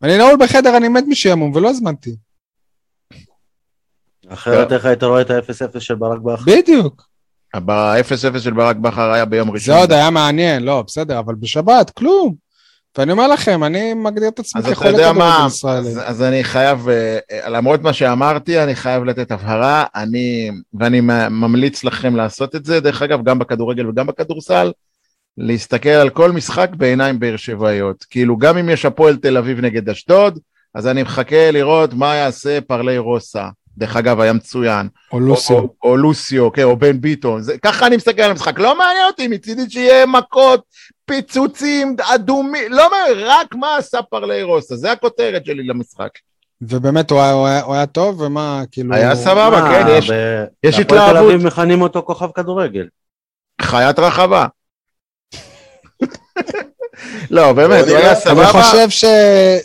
[0.03, 2.15] אני נעול בחדר, אני מת משעמום ולא הזמנתי.
[4.27, 6.43] אחרת איך היית רואה את ה-0-0 של ברק בכר?
[6.45, 7.07] בדיוק.
[7.55, 9.75] ב-0-0 של ברק בכר היה ביום ראשון.
[9.75, 12.46] זה עוד היה מעניין, לא, בסדר, אבל בשבת, כלום.
[12.97, 15.89] ואני אומר לכם, אני מגדיר את עצמי כחולה כדורגל ישראלי.
[15.89, 21.83] אז, אז אני חייב, אה, למרות מה שאמרתי, אני חייב לתת הבהרה, אני, ואני ממליץ
[21.83, 24.71] לכם לעשות את זה, דרך אגב, גם בכדורגל וגם בכדורסל,
[25.37, 28.05] להסתכל על כל משחק בעיניים באר שבעיות.
[28.09, 30.39] כאילו, גם אם יש הפועל תל אביב נגד אשדוד,
[30.75, 33.47] אז אני מחכה לראות מה יעשה פרלי רוסה.
[33.77, 34.87] דרך אגב, היה מצוין.
[35.11, 35.57] או לוסיו.
[35.57, 37.41] או, או, או לוסיו, כן, או בן ביטון.
[37.41, 38.59] זה, ככה אני מסתכל על המשחק.
[38.59, 40.61] לא מעניין אותי, מצידי שיהיה מכות,
[41.05, 44.75] פיצוצים, אדומים, לא מעניין, רק מה עשה פרלי רוסה.
[44.75, 46.09] זה הכותרת שלי למשחק.
[46.61, 48.95] ובאמת הוא היה, הוא, היה, הוא היה טוב, ומה, כאילו...
[48.95, 50.13] היה סבבה, מה, כן, יש, ב...
[50.63, 51.09] יש התלהבות.
[51.09, 52.87] הפועל תל אביב מכנים אותו כוכב כדורגל.
[53.61, 54.45] חיית רחבה.
[57.31, 58.43] לא, באמת, הוא היה סבבה.
[58.43, 59.05] אני חושב ש...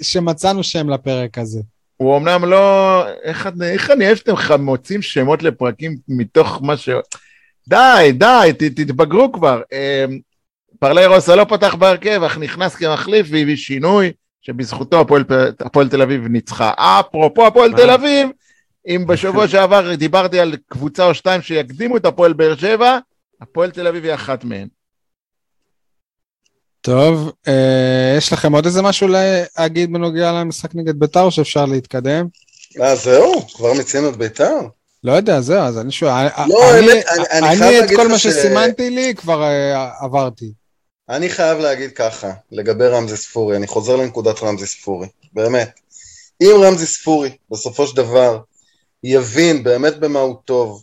[0.02, 1.60] שמצאנו שם לפרק הזה.
[2.02, 3.04] הוא אמנם לא...
[3.22, 6.88] איך, איך אני אוהב שאתם מוצאים שמות לפרקים מתוך מה ש...
[7.68, 9.62] די, די, ת, תתבגרו כבר.
[9.72, 10.18] אמ,
[10.78, 15.24] פרלי רוסה לא פתח בהרכב, אך נכנס כמחליף והביא שינוי, שבזכותו הפועל,
[15.60, 16.72] הפועל תל אביב ניצחה.
[16.76, 18.28] אפרופו הפועל תל אביב,
[18.86, 22.98] אם בשבוע שעבר דיברתי על קבוצה או שתיים שיקדימו את הפועל באר שבע,
[23.40, 24.68] הפועל תל אביב היא אחת מהן.
[26.82, 29.08] טוב, אה, יש לכם עוד איזה משהו
[29.58, 32.26] להגיד בנוגע למשחק נגד ביתר, או שאפשר להתקדם?
[32.80, 33.46] אה, זהו?
[33.54, 34.58] כבר מציין את ביתר?
[35.04, 36.26] לא יודע, זהו, אז אני שואל.
[36.48, 37.60] לא, אני, אני, אני, אני ש...
[37.62, 40.52] אני את כל מה שסימנתי לי כבר אה, עברתי.
[41.08, 45.80] אני חייב להגיד ככה, לגבי רמזי ספורי, אני חוזר לנקודת רמזי ספורי, באמת.
[46.42, 48.38] אם רמזי ספורי, בסופו של דבר,
[49.04, 50.82] יבין באמת במה הוא טוב,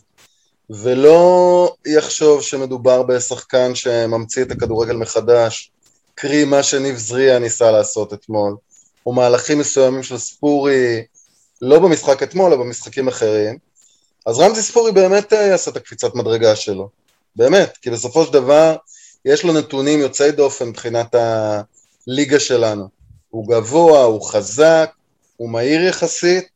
[0.70, 5.70] ולא יחשוב שמדובר בשחקן שממציא את הכדורגל מחדש,
[6.20, 8.56] קרי מה שניב זריה ניסה לעשות אתמול,
[9.06, 11.04] או מהלכים מסוימים של ספורי,
[11.62, 13.58] לא במשחק אתמול, אלא במשחקים אחרים,
[14.26, 16.88] אז רמזי ספורי באמת אה, יעשה את הקפיצת מדרגה שלו,
[17.36, 18.76] באמת, כי בסופו של דבר
[19.24, 22.88] יש לו נתונים יוצאי דופן מבחינת הליגה שלנו.
[23.30, 24.90] הוא גבוה, הוא חזק,
[25.36, 26.48] הוא מהיר יחסית,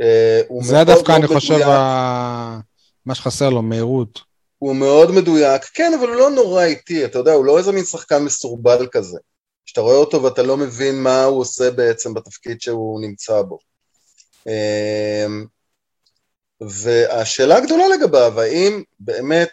[0.00, 2.58] אה, הוא זה דווקא אני חושב ה...
[3.06, 4.20] מה שחסר לו, מהירות.
[4.64, 7.84] הוא מאוד מדויק, כן, אבל הוא לא נורא איטי, אתה יודע, הוא לא איזה מין
[7.84, 9.18] שחקן מסורבל כזה.
[9.66, 13.58] שאתה רואה אותו ואתה לא מבין מה הוא עושה בעצם בתפקיד שהוא נמצא בו.
[14.46, 15.46] אמ,
[16.60, 19.50] והשאלה הגדולה לגביו, האם באמת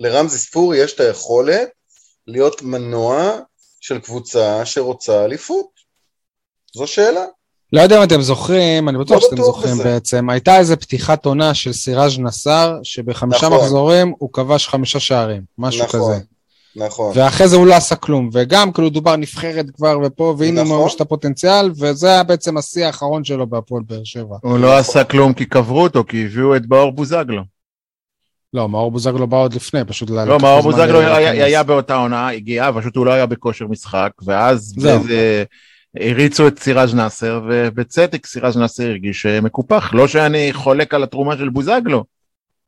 [0.00, 1.68] לרמזי ספורי יש את היכולת
[2.26, 3.40] להיות מנוע
[3.80, 5.70] של קבוצה שרוצה אליפות?
[6.74, 7.24] זו שאלה.
[7.76, 9.84] לא יודע אם אתם זוכרים, אני בטוח לא שאתם זוכרים בזה.
[9.84, 13.58] בעצם, הייתה איזו פתיחת עונה של סיראז' נסאר, שבחמישה נכון.
[13.58, 16.24] מחזורים הוא כבש חמישה שערים, משהו נכון, כזה.
[16.76, 17.12] נכון.
[17.14, 20.82] ואחרי זה הוא לא עשה כלום, וגם כאילו דובר נבחרת כבר ופה, והנה נכון.
[20.82, 24.36] ממש את הפוטנציאל, וזה היה בעצם השיא האחרון שלו בהפועל באר שבע.
[24.42, 27.42] הוא לא עשה כלום כי קברו אותו, כי הביאו את באור בוזגלו.
[28.54, 30.10] לא, מאור בוזגלו בא עוד לפני, פשוט...
[30.10, 34.74] לא, מאור בוזגלו היה, היה באותה עונה, הגיע, פשוט הוא לא היה בכושר משחק, ואז
[34.76, 34.98] זה,
[36.00, 39.90] הריצו את סיראז' נאסר, ובצדק סיראז' נאסר הרגיש מקופח.
[39.94, 42.04] לא שאני חולק על התרומה של בוזגלו,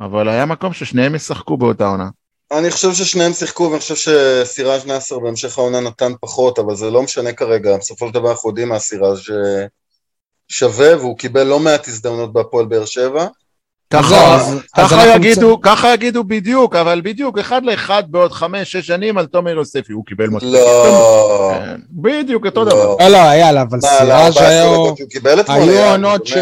[0.01, 2.09] אבל היה מקום ששניהם ישחקו באותה עונה.
[2.53, 7.03] אני חושב ששניהם שיחקו, ואני חושב שסיראז' נאסר בהמשך העונה נתן פחות, אבל זה לא
[7.03, 9.21] משנה כרגע, בסופו של דבר אנחנו יודעים מה סיראז'
[10.49, 13.27] שווה, והוא קיבל לא מעט הזדמנות בהפועל באר שבע.
[13.90, 14.38] ככה,
[14.77, 19.51] ככה יגידו, ככה יגידו בדיוק, אבל בדיוק, אחד לאחד בעוד חמש, שש שנים על תומר
[19.51, 20.53] יוספי, הוא קיבל מספיק.
[20.53, 21.51] לא.
[21.55, 22.96] כן, בדיוק, אותו דבר.
[23.01, 24.37] לא, לא, היה לה, אבל סיראז'
[25.48, 26.37] היו עונות ש...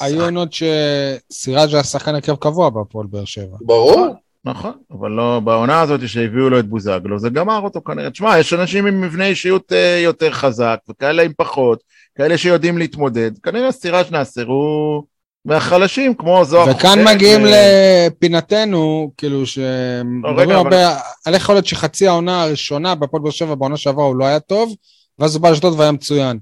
[0.00, 3.56] היו עונות שסיראז' היה שחקן הרכב קבוע בהפועל באר שבע.
[3.60, 4.06] ברור.
[4.44, 8.10] נכון, אבל לא, בעונה הזאת שהביאו לו את בוזגלו, זה גמר אותו כנראה.
[8.10, 11.82] תשמע, יש אנשים עם מבנה אישיות אה, יותר חזק, וכאלה עם פחות,
[12.18, 13.38] כאלה שיודעים להתמודד.
[13.38, 15.02] כנראה סיראז' נאסר הוא...
[15.44, 16.70] מהחלשים, כמו זוהר.
[16.70, 17.46] וכאן מגיעים ו...
[17.46, 20.98] לפינתנו, כאילו, שמדברים לא, הרבה.
[21.26, 24.74] על יכול להיות שחצי העונה הראשונה בהפועל באר שבע בעונה שעברה הוא לא היה טוב,
[25.18, 26.38] ואז הוא בא לאשדוד והיה מצוין.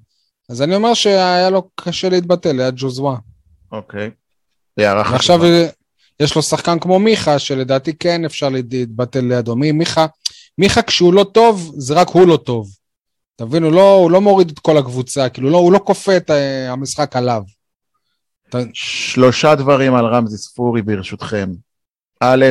[0.48, 3.16] אז אני אומר שהיה לו קשה להתבטא ליד ג'וזווה.
[3.72, 4.10] אוקיי.
[5.12, 5.40] ועכשיו
[6.20, 9.56] יש לו שחקן כמו מיכה, שלדעתי כן אפשר להתבטא לידו.
[9.56, 10.06] מי, מיכה,
[10.58, 12.68] מיכה כשהוא לא טוב, זה רק הוא לא טוב.
[13.36, 13.62] אתה מבין?
[13.62, 16.72] הוא לא, הוא לא מוריד את כל הקבוצה, כאילו, לא, הוא לא כופה את אה,
[16.72, 17.42] המשחק עליו.
[18.72, 21.50] שלושה דברים על רמזי ספורי ברשותכם.
[22.20, 22.46] א',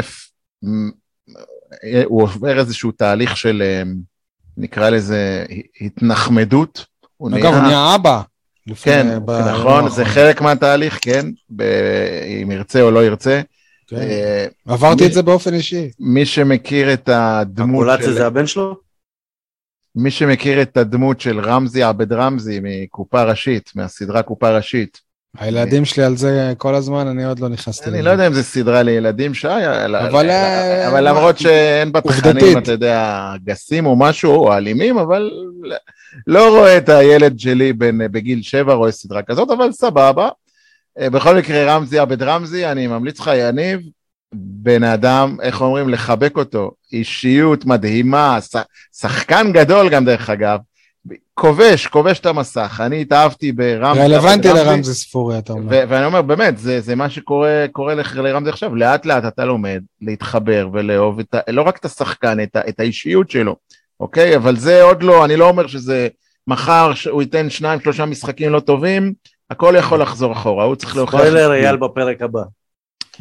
[2.05, 3.83] הוא עובר איזשהו תהליך של, אה,
[4.57, 5.45] נקרא לזה,
[5.81, 6.86] התנחמדות.
[7.21, 8.21] אגב, הוא נהיה אבא.
[8.81, 11.25] כן, נכון, זה חלק מהתהליך, כן,
[12.41, 13.41] אם ירצה או לא ירצה.
[13.88, 13.95] כן.
[13.95, 15.91] אה, עברתי את זה באופן אישי.
[15.99, 18.13] מי שמכיר את הדמות של...
[18.13, 18.77] זה הבן שלו?
[19.95, 25.01] מי שמכיר את הדמות של רמזי עבד רמזי מקופה ראשית, מהסדרה קופה ראשית,
[25.38, 28.43] הילדים שלי על זה כל הזמן, אני עוד לא נכנסתי אני לא יודע אם זה
[28.43, 30.30] סדרה לילדים, שי, אבל...
[30.88, 35.32] אבל למרות שאין בה תכנים, אתה יודע, גסים או משהו, או אלימים, אבל
[36.28, 40.30] לא רואה את הילד שלי בגיל שבע רואה סדרה כזאת, אבל סבבה.
[41.00, 43.80] בכל מקרה, רמזי עבד רמזי, אני ממליץ לך, יניב,
[44.34, 48.39] בן אדם, איך אומרים, לחבק אותו, אישיות מדהימה,
[48.97, 50.60] שחקן גדול גם דרך אגב,
[51.33, 54.01] כובש, כובש את המסך, אני התאהבתי ברמזי.
[54.01, 55.85] רלוונטי לרמזי ספורי, אתה אומר.
[55.89, 57.65] ואני אומר, באמת, זה, זה מה שקורה
[58.15, 62.55] לרמזי עכשיו, לאט לאט אתה לומד להתחבר ולאהוב את ה, לא רק את השחקן, את,
[62.55, 63.55] ה, את האישיות שלו,
[63.99, 64.35] אוקיי?
[64.35, 66.07] אבל זה עוד לא, אני לא אומר שזה
[66.47, 69.13] מחר הוא ייתן שניים, שלושה משחקים לא טובים,
[69.49, 71.19] הכל יכול לחזור אחורה, הוא צריך להוכיח...
[71.19, 72.41] ספוילר אייל בפרק הבא.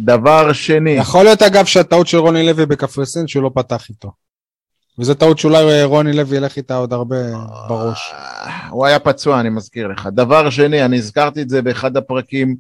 [0.01, 0.91] דבר שני.
[0.91, 4.26] יכול להיות אגב שהטעות של רוני לוי בקפריסין שהוא לא פתח איתו.
[4.99, 7.17] וזו טעות שאולי רוני לוי ילך איתה עוד הרבה
[7.69, 8.13] בראש.
[8.71, 10.09] הוא היה פצוע, אני מזכיר לך.
[10.13, 12.57] דבר שני, אני הזכרתי את זה באחד הפרקים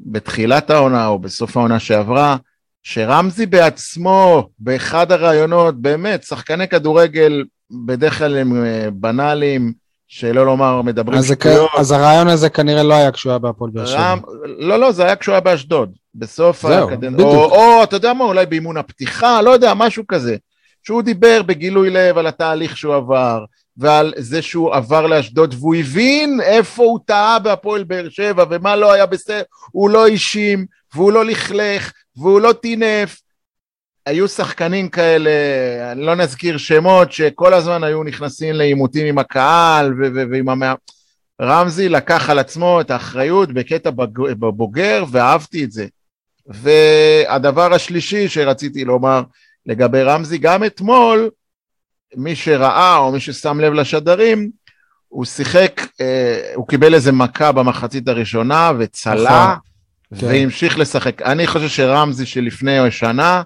[0.00, 2.36] בתחילת העונה או בסוף העונה שעברה,
[2.82, 7.44] שרמזי בעצמו, באחד הראיונות, באמת, שחקני כדורגל
[7.86, 9.72] בדרך כלל הם אה, בנאליים,
[10.08, 11.70] שלא לומר מדברים שטויות.
[11.78, 14.14] אז הרעיון הזה כנראה לא היה כשהוא היה בהפועל באר שבע.
[14.58, 15.92] לא, לא, זה היה כשהוא היה באשדוד.
[16.14, 17.24] בסוף הקדנציה.
[17.24, 20.36] או, או, אתה יודע מה, אולי באימון הפתיחה, לא יודע, משהו כזה.
[20.84, 23.44] שהוא דיבר בגילוי לב על התהליך שהוא עבר,
[23.76, 28.92] ועל זה שהוא עבר לאשדוד, והוא הבין איפה הוא טעה בהפועל באר שבע, ומה לא
[28.92, 33.20] היה בסדר, הוא לא האשים, והוא לא לכלך, והוא לא טינף.
[34.06, 35.30] היו שחקנים כאלה,
[35.92, 39.94] אני לא נזכיר שמות, שכל הזמן היו נכנסים לעימותים עם הקהל
[40.30, 40.74] ועם המאה...
[41.42, 43.90] רמזי לקח על עצמו את האחריות בקטע
[44.38, 45.86] בוגר, ואהבתי את זה.
[46.46, 49.22] והדבר השלישי שרציתי לומר,
[49.66, 51.30] לגבי רמזי, גם אתמול,
[52.16, 54.50] מי שראה או מי ששם לב לשדרים,
[55.08, 59.56] הוא שיחק, אה, הוא קיבל איזה מכה במחצית הראשונה וצלה,
[60.12, 60.28] נכון.
[60.28, 61.22] והמשיך לשחק.
[61.22, 63.42] אני חושב שרמזי שלפני שנה,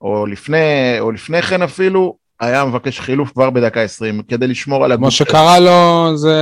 [0.00, 0.56] או לפני,
[1.00, 5.02] או לפני כן אפילו, היה מבקש חילוף כבר בדקה 20, כדי לשמור על הגוף.
[5.02, 6.34] כמו שקרה לו, זה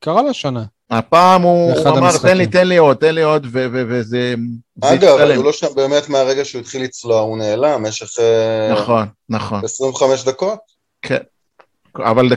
[0.00, 0.64] קרה לו שנה.
[0.92, 4.34] הפעם הוא אמר, תן לי, תן לי עוד, תן לי עוד, וזה...
[4.80, 8.06] אגב, הוא לא שם באמת מהרגע שהוא התחיל לצלוע, הוא נעלם במשך...
[8.20, 9.64] אה, נכון, נכון.
[9.64, 10.58] 25 דקות?
[11.02, 11.18] כן.
[11.96, 12.28] אבל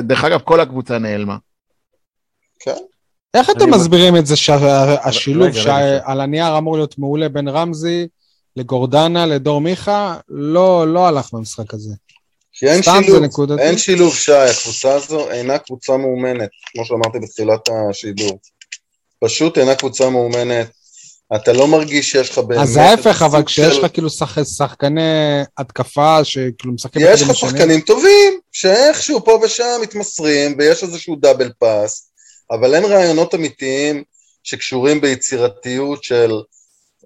[0.00, 1.36] דרך אגב, כל הקבוצה נעלמה.
[2.58, 2.76] כן.
[3.34, 8.06] איך אתם מסבירים את זה שהשילוב שעל הנייר אמור להיות מעולה בין רמזי
[8.56, 11.94] לגורדנה, לדור מיכה, לא, לא הלך במשחק הזה?
[12.58, 18.38] כי אין שילוב, אין שילוב שי, הקבוצה הזו אינה קבוצה מאומנת, כמו שאמרתי בתחילת השידור.
[19.24, 20.70] פשוט אינה קבוצה מאומנת,
[21.36, 22.60] אתה לא מרגיש שיש לך באמת...
[22.60, 23.92] אז ההפך, אבל כשיש לך.
[23.92, 24.44] כאילו שח...
[24.44, 25.00] שחקני
[25.58, 27.02] התקפה שכאילו משחקים...
[27.04, 32.10] יש לך שחקנים טובים, שאיכשהו פה ושם מתמסרים, ויש איזשהו דאבל פאס,
[32.50, 34.02] אבל אין רעיונות אמיתיים
[34.42, 36.32] שקשורים ביצירתיות של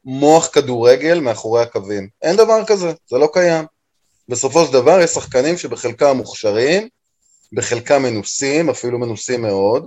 [0.05, 2.09] מוח כדורגל מאחורי הקווים.
[2.23, 3.65] אין דבר כזה, זה לא קיים.
[4.31, 6.89] בסופו של דבר יש שחקנים שבחלקם מוכשרים,
[7.53, 9.87] בחלקם מנוסים, אפילו מנוסים מאוד,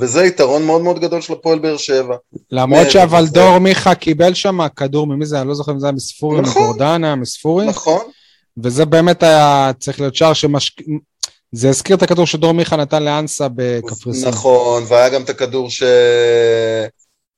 [0.00, 2.16] וזה יתרון מאוד מאוד גדול של הפועל באר שבע.
[2.50, 5.40] למרות שאבל דור מיכה קיבל שם כדור, ממי זה?
[5.40, 7.66] אני לא זוכר אם זה היה מספורי, נכון, מקורדנה, מספורי.
[7.66, 8.10] נכון.
[8.62, 10.74] וזה באמת היה צריך להיות שער שמשק...
[11.52, 14.28] זה הזכיר את הכדור שדור מיכה נתן לאנסה בקפריסין.
[14.28, 15.82] נכון, והיה גם את הכדור ש...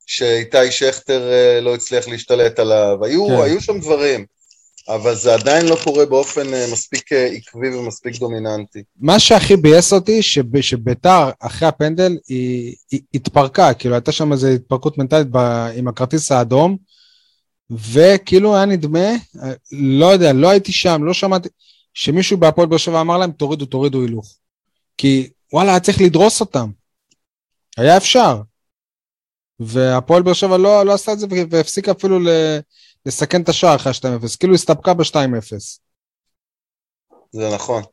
[0.05, 2.97] שאיתי שכטר אה, לא הצליח להשתלט עליו.
[3.03, 3.41] היו, כן.
[3.41, 4.25] היו שם דברים.
[4.87, 8.83] אבל זה עדיין לא קורה באופן אה, מספיק אה, עקבי ומספיק דומיננטי.
[8.99, 10.21] מה שהכי ביאס אותי,
[10.61, 15.37] שביתר, אחרי הפנדל, היא, היא התפרקה, כאילו הייתה שם איזו התפרקות מנטלית ב,
[15.75, 16.77] עם הכרטיס האדום,
[17.69, 19.09] וכאילו היה נדמה,
[19.71, 21.49] לא יודע, לא הייתי שם, לא שמעתי,
[21.93, 24.35] שמישהו בהפועל באר שבע אמר להם, תורידו, תורידו הילוך.
[24.97, 26.69] כי וואלה, היה צריך לדרוס אותם.
[27.77, 28.41] היה אפשר.
[29.59, 32.29] והפועל באר שבע לא, לא עשתה את זה והפסיקה אפילו ל...
[33.05, 35.57] לסכן את השער אחרי 2-0, כאילו הסתפקה ב-2-0.
[37.31, 37.83] זה נכון.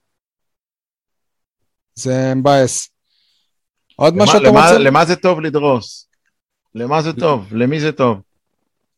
[1.95, 2.89] זה מבאס.
[3.97, 4.79] עוד למה, מה שאתה למה, רוצה?
[4.79, 6.09] למה זה טוב לדרוס?
[6.75, 7.55] למה זה טוב?
[7.55, 8.21] למי זה טוב?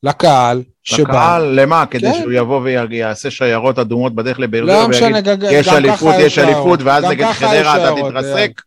[0.03, 1.03] לקהל שבא.
[1.03, 1.87] לקהל, למה?
[1.87, 2.21] כדי כן.
[2.21, 7.04] שהוא יבוא ויעשה שיירות אדומות בדרך לבאר לא משנה, ויגיד, יש אליפות, יש אליפות, ואז
[7.04, 8.63] נגד חדרה אתה תתרסק?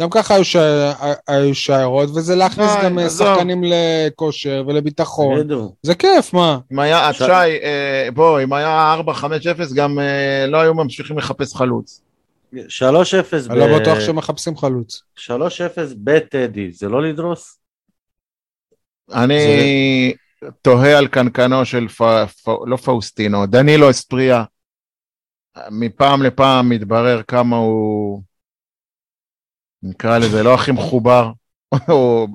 [0.00, 0.34] גם ככה
[1.28, 2.98] היו, שיירות, וזה להכניס די, גם.
[3.08, 5.48] שחקנים לכושר ולביטחון.
[5.82, 6.58] זה כיף, מה?
[6.72, 7.18] אם היה, ש...
[7.18, 12.02] שי, אה, בוא, אם היה 4-5-0, גם אה, לא היו ממשיכים לחפש חלוץ.
[12.54, 13.50] 3-0 ב...
[13.50, 15.02] אני לא בטוח שמחפשים חלוץ.
[15.18, 15.30] 3-0
[15.96, 17.58] בטדי, זה לא לדרוס?
[19.12, 20.14] אני.
[20.62, 22.02] תוהה על קנקנו של, פ...
[22.44, 22.48] פ...
[22.66, 24.44] לא פאוסטינו, דנילו אספריה.
[25.70, 28.22] מפעם לפעם מתברר כמה הוא...
[29.86, 31.30] נקרא לזה, לא הכי מחובר,
[31.88, 32.26] או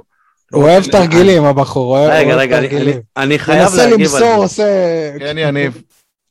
[0.51, 2.59] הוא אוהב תרגילים, הבחור, הוא רגע, רגע,
[3.17, 3.97] אני חייב להגיב על זה.
[3.97, 4.63] מנסה למסור, עושה...
[5.19, 5.81] כן, יניב.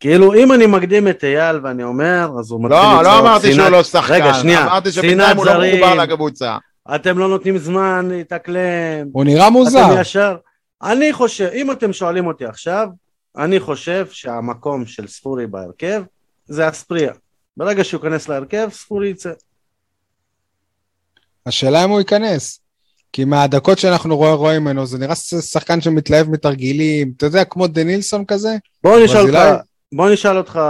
[0.01, 3.03] כאילו, אם אני מקדים את אייל ואני אומר, אז הוא מתחיל לא, לצעוק...
[3.05, 4.13] לא, לא אמרתי שהוא לא שחקן.
[4.15, 4.63] רגע, שנייה.
[4.63, 6.57] אמרתי שבינתיים הוא לא מחובר לקבוצה.
[6.95, 9.07] אתם לא נותנים זמן להתאקלם.
[9.13, 9.93] הוא נראה מוזר.
[9.93, 10.37] אתם ישר...
[10.83, 12.89] אני חושב, אם אתם שואלים אותי עכשיו,
[13.37, 16.03] אני חושב שהמקום של ספורי בהרכב
[16.47, 17.13] זה אספריה.
[17.57, 19.31] ברגע שהוא ייכנס להרכב, ספורי יצא.
[21.47, 22.61] השאלה אם הוא ייכנס.
[23.13, 28.25] כי מהדקות שאנחנו רואים רואה ממנו, זה נראה שחקן שמתלהב מתרגילים, אתה יודע, כמו דנילסון
[28.25, 28.57] כזה.
[28.83, 29.63] בוא נשאל אותך,
[29.93, 30.61] בוא נשאל אותך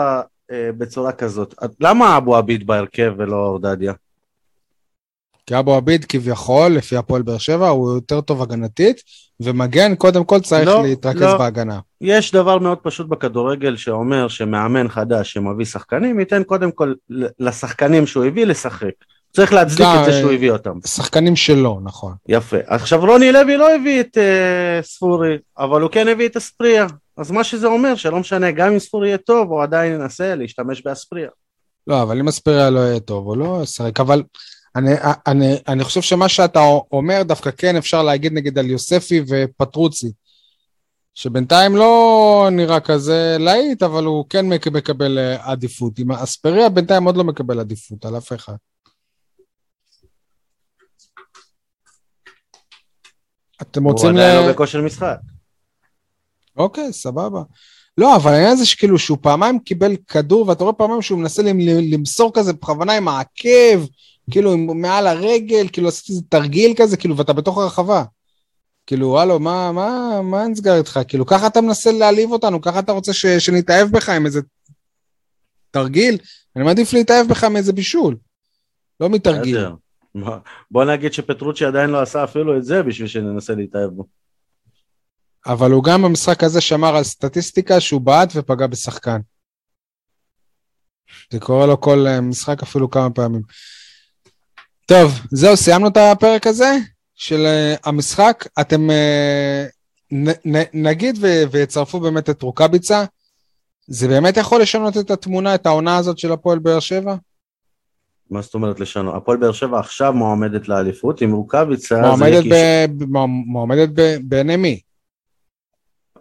[0.51, 3.93] אה, בצורה כזאת, למה אבו עביד בהרכב ולא אורדדיה?
[5.47, 9.03] כי אבו עביד כביכול, לפי הפועל באר שבע, הוא יותר טוב הגנתית,
[9.41, 11.39] ומגן קודם כל צריך לא, להתרכז לא.
[11.39, 11.79] בהגנה.
[12.01, 16.95] יש דבר מאוד פשוט בכדורגל שאומר שמאמן חדש שמביא שחקנים, ייתן קודם כל
[17.39, 18.93] לשחקנים שהוא הביא לשחק.
[19.33, 20.79] צריך להצדיק את זה שהוא הביא אותם.
[20.87, 22.15] שחקנים שלו, נכון.
[22.29, 22.57] יפה.
[22.67, 26.87] עכשיו רוני לוי לא הביא את uh, ספורי, אבל הוא כן הביא את אספריה.
[27.17, 30.83] אז מה שזה אומר, שלא משנה, גם אם ספורי יהיה טוב, הוא עדיין ינסה להשתמש
[30.83, 31.29] באספריה.
[31.87, 34.01] לא, אבל אם אספריה לא יהיה טוב, הוא לא ישחק.
[34.01, 34.23] אבל
[34.77, 34.91] אני,
[35.27, 36.61] אני, אני חושב שמה שאתה
[36.93, 40.13] אומר, דווקא כן אפשר להגיד נגיד על יוספי ופטרוצי.
[41.15, 45.99] שבינתיים לא נראה כזה להיט, אבל הוא כן מקבל אה, עדיפות.
[45.99, 48.55] עם אספריה בינתיים עוד לא מקבל עדיפות על אף אחד.
[53.63, 54.11] אתם רוצים...
[54.11, 55.17] הוא עדיין לא בכושר משחק.
[56.57, 57.43] אוקיי, סבבה.
[57.99, 61.43] לא, אבל העניין הזה שכאילו שהוא פעמיים קיבל כדור, ואתה רואה פעמיים שהוא מנסה
[61.93, 63.87] למסור כזה בכוונה עם העקב,
[64.31, 68.05] כאילו מעל הרגל, כאילו עשיתי איזה תרגיל כזה, כאילו, ואתה בתוך הרחבה.
[68.87, 71.01] כאילו, הלו, מה, מה, מה נסגר איתך?
[71.09, 74.41] כאילו, ככה אתה מנסה להעליב אותנו, ככה אתה רוצה ש, שנתאהב בך עם איזה
[75.71, 76.19] תרגיל?
[76.57, 78.17] אני מעדיף להתאהב בך מאיזה בישול,
[79.01, 79.59] לא מתרגיל.
[80.71, 84.07] בוא נגיד שפטרוצ'י עדיין לא עשה אפילו את זה בשביל שננסה להתאהב בו.
[85.47, 89.21] אבל הוא גם במשחק הזה שמר על סטטיסטיקה שהוא בעט ופגע בשחקן.
[91.33, 93.43] זה קורה לו כל אה, משחק אפילו כמה פעמים.
[94.87, 96.77] טוב, זהו, סיימנו את הפרק הזה
[97.15, 98.47] של uh, המשחק.
[98.61, 99.71] אתם uh,
[100.13, 103.05] נ, נ, נגיד ו, ויצרפו באמת את רוקאביצה,
[103.87, 107.17] זה באמת יכול לשנות את התמונה, את העונה הזאת של הפועל באר שבע?
[108.31, 109.15] מה זאת אומרת לשנות?
[109.15, 112.01] הפועל באר שבע עכשיו מועמדת לאליפות, עם רוקאביצה...
[112.01, 112.87] מועמדת, ב...
[113.47, 114.17] מועמדת ב...
[114.23, 114.81] בעיני מי?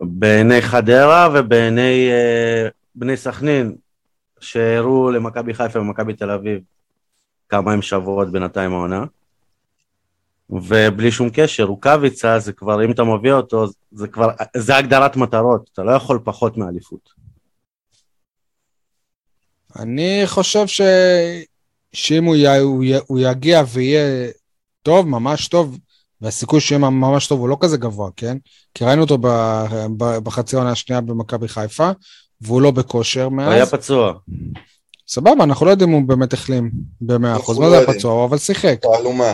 [0.02, 3.76] בעיני חדרה ובעיני uh, בני סכנין,
[4.40, 6.62] שהראו למכבי חיפה ומכבי תל אביב
[7.50, 9.06] כמה הם שבועות בינתיים העונה.
[10.50, 15.70] ובלי שום קשר, רוקאביצה זה כבר, אם אתה מביא אותו, זה כבר, זה הגדרת מטרות,
[15.74, 17.10] אתה לא יכול פחות מאליפות.
[19.80, 20.82] אני חושב ש...
[21.94, 22.48] שאם הוא, י...
[22.48, 22.94] הוא, י...
[23.08, 24.30] הוא יגיע ויהיה
[24.84, 25.78] טוב, ממש טוב,
[26.22, 28.38] והסיכוי שיהיה ממש טוב הוא לא כזה גבוה, כן?
[28.74, 29.28] כי ראינו אותו ב...
[29.98, 31.92] בחצי העונה השנייה במכבי חיפה,
[32.42, 33.54] והוא לא בכושר מאז.
[33.54, 34.14] היה פצוע.
[35.08, 36.72] סבבה, אנחנו לא יודעים אם הוא באמת החלים
[37.02, 37.60] במאה אחוז.
[37.60, 38.26] מה לא זה הפצוע?
[38.26, 38.80] אבל שיחק.
[38.82, 39.34] תעלומה.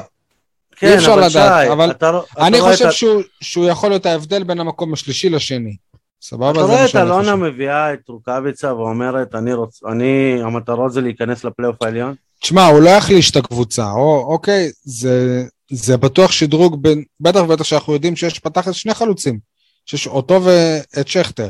[0.75, 5.29] כן, אי אפשר לדעת, אבל לא- אני חושב שהוא יכול להיות ההבדל בין המקום השלישי
[5.29, 5.75] לשני.
[6.21, 11.43] סבבה, אתה רואה את אלונה מביאה את רוקאביצה ואומרת, אני רוצה, אני, המטרות זה להיכנס
[11.43, 12.15] לפלייאוף העליון?
[12.45, 17.63] תשמע, הוא לא יחליש את הקבוצה, או, אוקיי, זה, זה בטוח שדרוג בין, בטח ובטח
[17.63, 19.39] שאנחנו יודעים שיש פתח שני חלוצים,
[19.85, 21.49] שיש אותו ואת שכטר.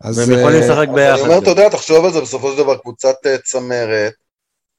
[0.00, 0.18] אז...
[0.18, 1.12] והם יכולים לשחק ביחד.
[1.12, 4.12] אני אומר, אתה יודע, תחשוב על זה, בסופו של דבר קבוצת אה, צמרת,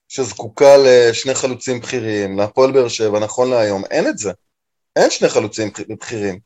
[0.08, 4.32] שזקוקה לשני חלוצים בכירים, להפועל באר שבע, נכון להיום, אין את זה.
[4.96, 6.40] אין שני חלוצים בכירים.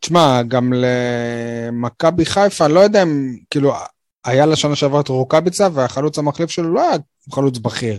[0.00, 3.72] תשמע, גם למכבי חיפה, לא יודע אם, כאילו,
[4.24, 6.98] היה לשנה שעברה את רוקאביצה, והחלוץ המחליף שלו לא היה
[7.32, 7.98] חלוץ בכיר.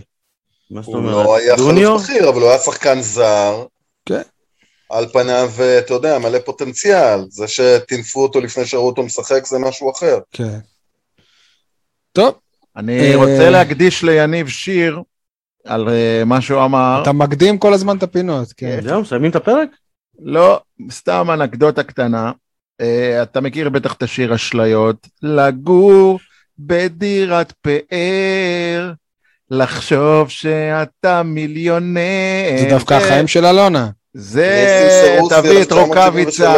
[0.70, 1.14] מה זאת אומרת?
[1.14, 3.64] הוא לא היה חלוץ בכיר, אבל הוא היה שחקן זר.
[4.06, 4.22] כן.
[4.90, 7.20] על פניו, אתה יודע, מלא פוטנציאל.
[7.28, 10.18] זה שטינפו אותו לפני שראו אותו משחק זה משהו אחר.
[10.32, 10.58] כן.
[12.12, 12.34] טוב.
[12.76, 15.02] אני רוצה להקדיש ליניב שיר
[15.64, 17.00] על אה, מה שהוא אמר.
[17.02, 18.80] אתה מקדים כל הזמן את הפינות, כן.
[18.82, 19.68] זהו, מסיימים את הפרק?
[20.18, 20.60] לא,
[20.90, 22.32] סתם אנקדוטה קטנה.
[23.22, 26.18] אתה מכיר בטח את השיר אשליות, לגור
[26.58, 28.92] בדירת פאר,
[29.50, 32.58] לחשוב שאתה מיליונר.
[32.58, 33.88] זה דווקא החיים של אלונה.
[34.18, 36.54] זה, תביא את רוקאביצה,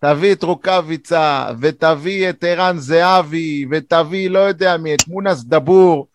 [0.00, 6.06] תביא את רוקאביצה, ותביא את ערן זהבי, ותביא לא יודע מי, את מונס דבור.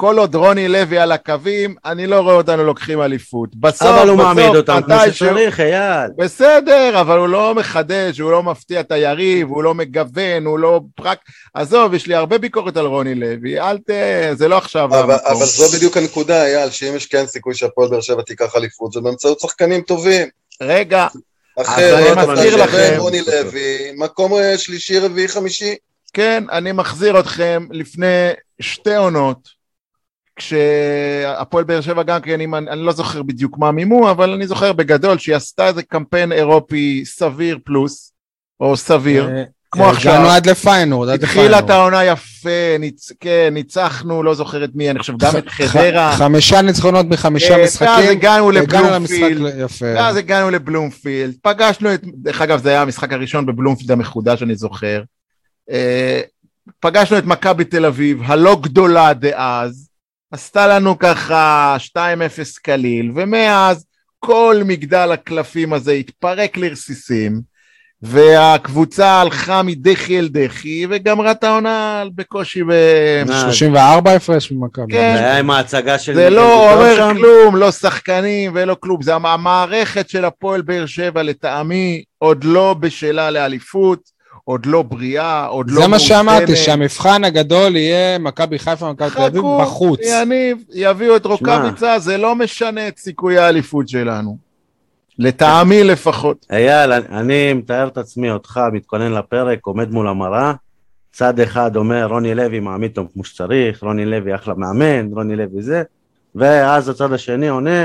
[0.00, 3.56] כל עוד רוני לוי על הקווים, אני לא רואה אותנו לוקחים אליפות.
[3.56, 6.10] בסוף, אבל הוא מעמיד אותם כמו שצריך, אייל.
[6.18, 10.80] בסדר, אבל הוא לא מחדש, הוא לא מפתיע את היריב, הוא לא מגוון, הוא לא
[10.94, 11.18] פרק...
[11.54, 13.90] עזוב, יש לי הרבה ביקורת על רוני לוי, אל ת...
[14.32, 15.36] זה לא עכשיו אבל, המקום.
[15.36, 19.00] אבל זו בדיוק הנקודה, אייל, שאם יש כן סיכוי שהפועל באר שבע תיקח אליפות, זה
[19.00, 20.28] באמצעות שחקנים טובים.
[20.62, 21.06] רגע,
[21.58, 25.74] אחרת, אני מזכיר לכם, רוני לוי, מקום אה, שלישי, רביעי, חמישי.
[26.12, 28.30] כן, אני מחזיר אתכם לפני
[28.60, 29.59] שתי עונות,
[30.40, 34.72] כשהפועל באר שבע גם כן, אני, אני לא זוכר בדיוק מה מימו, אבל אני זוכר
[34.72, 38.12] בגדול שהיא עשתה איזה קמפיין אירופי סביר פלוס,
[38.60, 39.28] או סביר.
[39.28, 40.12] אה, כמו אה, עכשיו.
[40.12, 41.50] הגענו עד לפיינורד, עד לפיינורד.
[41.50, 43.12] התחילה את העונה יפה, ניצ...
[43.20, 46.16] כן, ניצחנו, לא זוכר את מי, אני חושב גם את חדרה.
[46.16, 47.88] חמישה ניצחונות מחמישה אה, משחקים.
[47.88, 49.68] ואז הגענו לבלומפילד.
[49.80, 51.34] ואז הגענו לבלומפילד.
[51.42, 55.02] פגשנו את, דרך אגב זה היה המשחק הראשון בבלומפילד המחודש, אני זוכר.
[55.70, 56.20] אה,
[56.80, 59.89] פגשנו את מכבי תל אביב, הלא גדולה דאז.
[60.32, 61.98] עשתה לנו ככה 2-0
[62.62, 63.86] קליל, ומאז
[64.18, 67.50] כל מגדל הקלפים הזה התפרק לרסיסים.
[68.02, 72.72] והקבוצה הלכה מדחי אל דחי וגמרה את העונה בקושי ב...
[73.26, 74.92] 34 הפרש ממכבי.
[74.92, 75.14] כן.
[75.16, 76.14] זה היה עם ההצגה של...
[76.14, 82.02] זה לא אומר כלום, לא שחקנים ולא כלום, זה המערכת של הפועל באר שבע לטעמי
[82.18, 84.19] עוד לא בשלה לאליפות.
[84.44, 85.84] עוד לא בריאה, עוד לא מאוזנת.
[85.84, 90.00] זה מה שאמרתי, שהמבחן הגדול יהיה מכבי חיפה, מכבי תל אביב בחוץ.
[90.02, 94.50] יניב, יביאו את רוקאביצה, זה לא משנה את סיכויי האליפות שלנו.
[95.18, 96.46] לטעמי לפחות.
[96.52, 100.52] אייל, אני מתאר את עצמי, אותך מתכונן לפרק, עומד מול המראה,
[101.12, 105.62] צד אחד אומר רוני לוי מעמיד אותם כמו שצריך, רוני לוי אחלה מאמן, רוני לוי
[105.62, 105.82] זה,
[106.34, 107.84] ואז הצד השני עונה,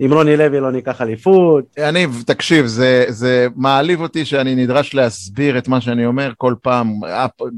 [0.00, 1.64] אם רוני לוי לא ניקח אליפות.
[1.78, 7.00] אני, תקשיב, זה, זה מעליב אותי שאני נדרש להסביר את מה שאני אומר כל פעם,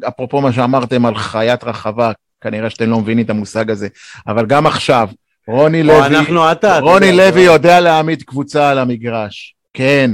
[0.09, 3.89] אפרופו מה שאמרתם על חיית רחבה, כנראה שאתם לא מבינים את המושג הזה,
[4.27, 5.09] אבל גם עכשיו,
[5.49, 10.11] רוני לוי, אנחנו אתה, רוני לוי יודע להעמיד קבוצה על המגרש, כן.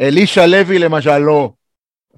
[0.00, 1.52] אלישע לוי למשל לא.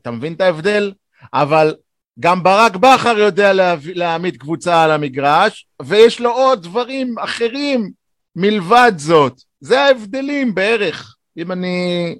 [0.03, 0.93] אתה מבין את ההבדל?
[1.35, 1.75] אבל
[2.21, 3.53] גם ברק בכר יודע
[3.95, 7.91] להעמיד קבוצה על המגרש, ויש לו עוד דברים אחרים
[8.37, 9.41] מלבד זאת.
[9.61, 11.17] זה ההבדלים בערך.
[11.39, 12.17] אם אני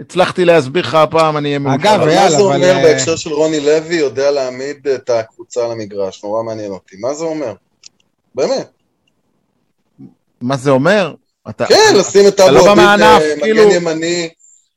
[0.00, 1.76] הצלחתי להסביר לך הפעם, אני אהיה מאושר.
[1.76, 2.24] אגב, יאללה, אבל...
[2.24, 6.24] מה זה אומר אה, בהקשר של רוני לוי יודע להעמיד את הקבוצה על המגרש?
[6.24, 6.96] נורא מעניין אותי.
[7.00, 7.54] מה זה אומר?
[8.34, 8.70] באמת.
[10.40, 11.14] מה זה אומר?
[11.50, 13.72] אתה, כן, לשים את אבו לא עביד אה, מגן כאילו...
[13.72, 14.28] ימני,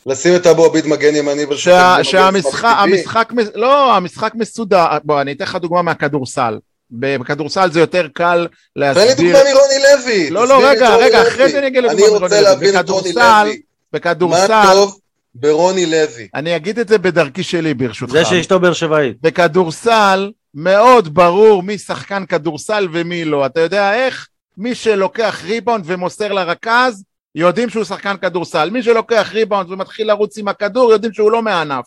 [0.05, 5.43] לשים את אבו עביד מגן ימני שה, שהמשחק, המשחק, לא, המשחק מסודר, בוא, אני אתן
[5.43, 6.59] לך דוגמה מהכדורסל.
[6.91, 9.05] בכדורסל זה יותר קל להסביר...
[9.05, 10.29] תן לי דוגמה מרוני לוי.
[10.29, 12.27] לא, לא, רגע, רגע, אחרי זה אני אגיע לדוגמה מרוני לוי.
[12.27, 13.61] אני רוצה להבין את רוני לוי.
[13.93, 14.47] בכדורסל...
[14.47, 14.99] מה טוב
[15.35, 16.27] ברוני לוי?
[16.35, 18.13] אני אגיד את זה בדרכי שלי, ברשותך.
[18.13, 19.17] זה שאשתו באר שבעית.
[19.21, 23.45] בכדורסל מאוד ברור מי שחקן כדורסל ומי לא.
[23.45, 24.27] אתה יודע איך?
[24.57, 27.03] מי שלוקח ריבאונד ומוסר לרכז,
[27.35, 28.69] יודעים שהוא שחקן כדורסל.
[28.69, 31.85] מי שלוקח ריבאונד ומתחיל לרוץ עם הכדור, יודעים שהוא לא מהענף.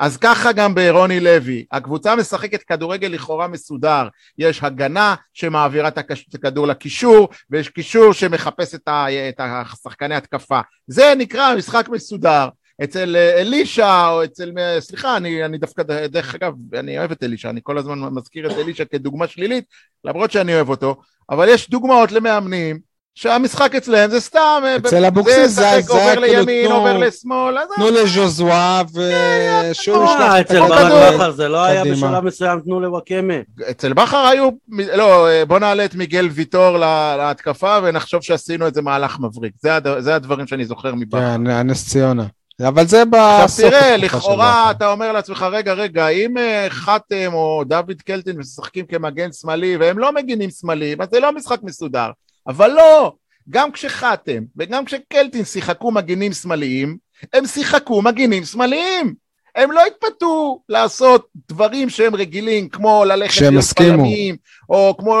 [0.00, 5.98] אז ככה גם ברוני לוי, הקבוצה משחקת כדורגל לכאורה מסודר, יש הגנה שמעבירה את
[6.34, 12.48] הכדור לקישור ויש קישור שמחפש את השחקני התקפה, זה נקרא משחק מסודר,
[12.84, 17.60] אצל אלישע או אצל, סליחה אני, אני דווקא, דרך אגב אני אוהב את אלישע, אני
[17.62, 19.64] כל הזמן מזכיר את אלישע כדוגמה שלילית
[20.04, 25.70] למרות שאני אוהב אותו, אבל יש דוגמאות למאמנים שהמשחק אצלם זה סתם, אצל אבוקסיס זה
[25.70, 31.64] היה עובר לימין, עובר לשמאל, תנו לז'וזואה ושהוא ישלח את אצל ברק בכר זה לא
[31.64, 33.34] היה בשלב מסוים תנו לוואקמה.
[33.70, 34.48] אצל בכר היו,
[34.96, 36.78] לא, בוא נעלה את מיגל ויטור
[37.18, 39.52] להתקפה ונחשוב שעשינו איזה מהלך מבריק,
[39.98, 41.20] זה הדברים שאני זוכר מבכר.
[41.20, 42.24] כן, הנס ציונה.
[42.68, 43.42] אבל זה בסוף.
[43.42, 48.86] עכשיו תראה, לכאורה אתה אומר לעצמך, רגע, רגע, אם אה, חתם או דוד קלטין משחקים
[48.86, 52.10] כמגן שמאלי והם לא מגינים שמאליים, אז זה לא משחק מסודר.
[52.50, 53.12] אבל לא,
[53.50, 56.96] גם כשחתם וגם כשקלטין שיחקו מגינים שמאליים,
[57.32, 59.14] הם שיחקו מגינים שמאליים.
[59.54, 64.36] הם לא התפתו לעשות דברים שהם רגילים, כמו ללכת להיות פלמים,
[64.68, 65.16] או כמו...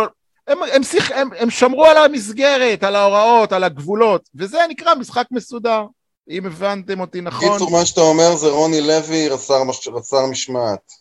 [0.46, 5.26] הם, הם, שיח, הם, הם שמרו על המסגרת, על ההוראות, על הגבולות, וזה נקרא משחק
[5.30, 5.82] מסודר.
[6.30, 7.52] אם הבנתם אותי נכון.
[7.52, 9.88] קיצור, מה שאתה אומר זה רוני לוי רס"ר מש...
[10.30, 10.92] משמעת.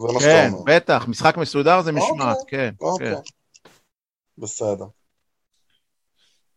[0.00, 0.66] זה מה כן, שאתה אומר.
[0.66, 2.84] כן, בטח, משחק מסודר זה משמעת, אוקיי, כן.
[2.84, 3.14] אוקיי.
[3.14, 3.20] כן.
[4.38, 4.84] בסדר.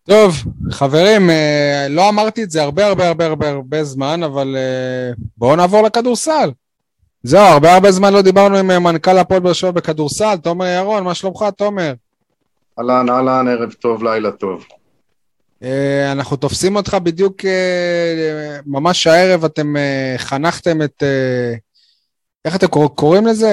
[0.08, 0.36] טוב,
[0.72, 5.56] חברים, אה, לא אמרתי את זה הרבה הרבה הרבה הרבה הרבה זמן, אבל אה, בואו
[5.56, 6.52] נעבור לכדורסל.
[7.24, 11.04] זהו, הרבה הרבה זמן לא דיברנו עם אה, מנכ"ל הפועל באר שבע בכדורסל, תומר ירון,
[11.04, 11.94] מה שלומך, תומר?
[12.80, 14.66] אהלן, אהלן, ערב טוב, לילה טוב.
[16.12, 17.36] אנחנו תופסים אותך בדיוק,
[18.66, 19.76] ממש הערב אתם
[20.18, 21.04] חנכתם את,
[22.46, 23.52] איך אתם קוראים לזה?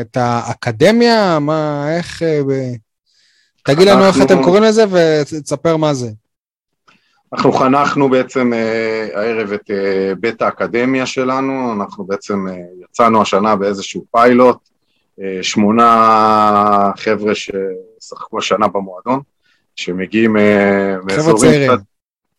[0.00, 1.38] את האקדמיה?
[1.38, 2.22] מה, איך...
[3.74, 6.08] תגיד לנו איך אתם קוראים לזה ותספר מה זה.
[7.32, 8.52] אנחנו חנכנו בעצם
[9.14, 9.70] הערב את
[10.20, 12.46] בית האקדמיה שלנו, אנחנו בעצם
[12.84, 14.58] יצאנו השנה באיזשהו פיילוט,
[15.42, 19.20] שמונה חבר'ה ששחקו השנה במועדון.
[19.78, 20.36] שמגיעים
[21.04, 21.82] מאזורים קצת,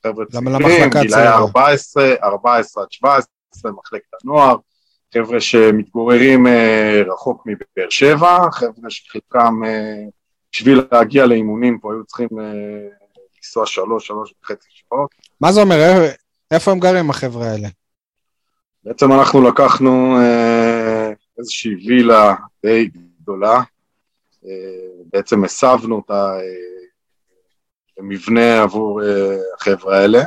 [0.07, 4.55] חבר'ה צעירים, גילאי 14, 14 עד 17, מחלקת הנוער,
[5.13, 10.03] חבר'ה שמתגוררים אה, רחוק מבאר שבע, חבר'ה שחלקם אה,
[10.51, 12.89] בשביל להגיע לאימונים פה היו צריכים אה,
[13.37, 15.09] לנסוע שלוש, שלוש וחצי שעות.
[15.41, 16.09] מה זה אומר?
[16.51, 17.67] איפה הם גרים החבר'ה האלה?
[18.83, 22.35] בעצם אנחנו לקחנו אה, איזושהי וילה
[22.65, 22.89] די
[23.21, 23.61] גדולה,
[24.45, 26.85] אה, בעצם הסבנו אותה אה,
[27.99, 30.19] למבנה עבור אה, החבר'ה האלה.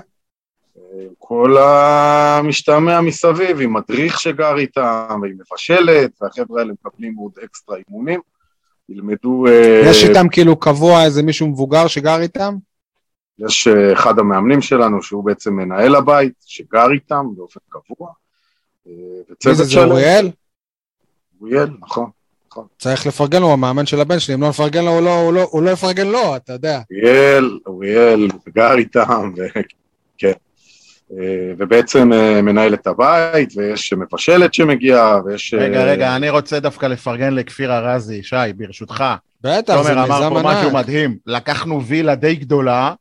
[1.19, 8.21] כל המשתמע מסביב, עם מדריך שגר איתם, ועם מבשלת, והחבר'ה האלה מקבלים עוד אקסטרה אימונים,
[8.93, 9.45] ילמדו...
[9.85, 12.55] יש איתם כאילו קבוע איזה מישהו מבוגר שגר איתם?
[13.39, 18.09] יש אחד המאמנים שלנו, שהוא בעצם מנהל הבית, שגר איתם באופן קבוע.
[18.87, 20.31] מי זה, זה אוריאל?
[21.41, 22.11] אוריאל, נכון.
[22.53, 22.67] נכון.
[22.79, 25.33] צריך לפרגן לו, הוא המאמן של הבן שלי, אם לא נפרגן לו, הוא לא, הוא
[25.33, 26.81] לא, הוא לא יפרגן לו, אתה יודע.
[26.91, 30.33] אוריאל, אוריאל גר איתם, וכן.
[31.19, 35.55] אה, ובעצם אה, מנהל את הבית, ויש מבשלת שמגיעה, ויש...
[35.55, 39.05] רגע, אה, רגע, אני רוצה דווקא לפרגן לכפיר ארזי, שי, ברשותך.
[39.43, 40.07] בטח, זה מיזם ענק.
[40.07, 42.95] תומר אמר פה משהו מדהים, לקחנו וילה די גדולה,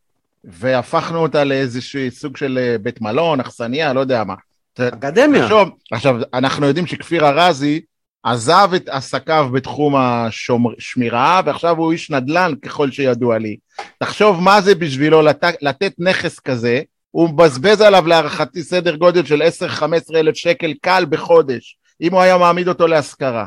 [0.43, 4.35] והפכנו אותה לאיזשהו סוג של בית מלון, אכסניה, לא יודע מה.
[4.79, 5.43] אקדמיה.
[5.43, 7.81] עכשיו, עכשיו, אנחנו יודעים שכפיר ארזי
[8.23, 13.57] עזב את עסקיו בתחום השמירה, ועכשיו הוא איש נדל"ן ככל שידוע לי.
[13.97, 15.43] תחשוב מה זה בשבילו לת...
[15.61, 16.81] לתת נכס כזה,
[17.11, 19.83] הוא מבזבז עליו להערכתי סדר גודל של 10-15
[20.15, 23.45] אלף שקל קל בחודש, אם הוא היה מעמיד אותו להשכרה.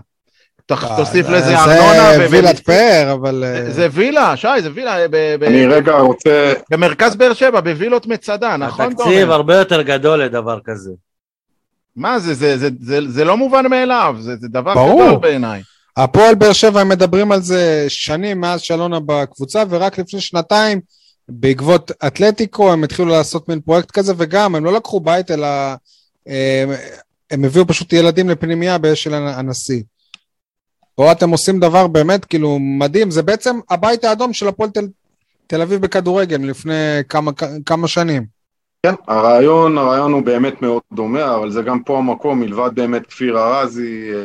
[0.73, 2.17] אה, תוסיף לזה ארנונה.
[2.17, 3.45] זה וילת פאר, אבל...
[3.45, 5.05] אה, זה וילה, שי, זה וילה.
[5.47, 6.53] אני רגע רוצה...
[6.71, 8.93] במרכז באר שבע, בווילות מצדה, נכון?
[8.93, 10.91] התקציב הרבה יותר גדול לדבר כזה.
[11.97, 15.07] מה זה, זה, זה, זה, זה לא מובן מאליו, זה, זה דבר ברור.
[15.07, 15.63] גדול בעיניי.
[15.97, 20.81] הפועל באר שבע, הם מדברים על זה שנים מאז שאלונה בקבוצה, ורק לפני שנתיים,
[21.29, 25.47] בעקבות אתלטיקו, הם התחילו לעשות מין פרויקט כזה, וגם, הם לא לקחו בית, אלא
[26.27, 26.71] הם,
[27.31, 29.83] הם הביאו פשוט ילדים לפנימייה של הנשיא.
[30.95, 34.87] פה אתם עושים דבר באמת כאילו מדהים, זה בעצם הבית האדום של הפועל תל,
[35.47, 37.31] תל אביב בכדורגל לפני כמה,
[37.67, 38.35] כמה שנים.
[38.83, 43.39] כן, הרעיון, הרעיון הוא באמת מאוד דומה, אבל זה גם פה המקום, מלבד באמת כפיר
[43.39, 44.19] ארזי, אה,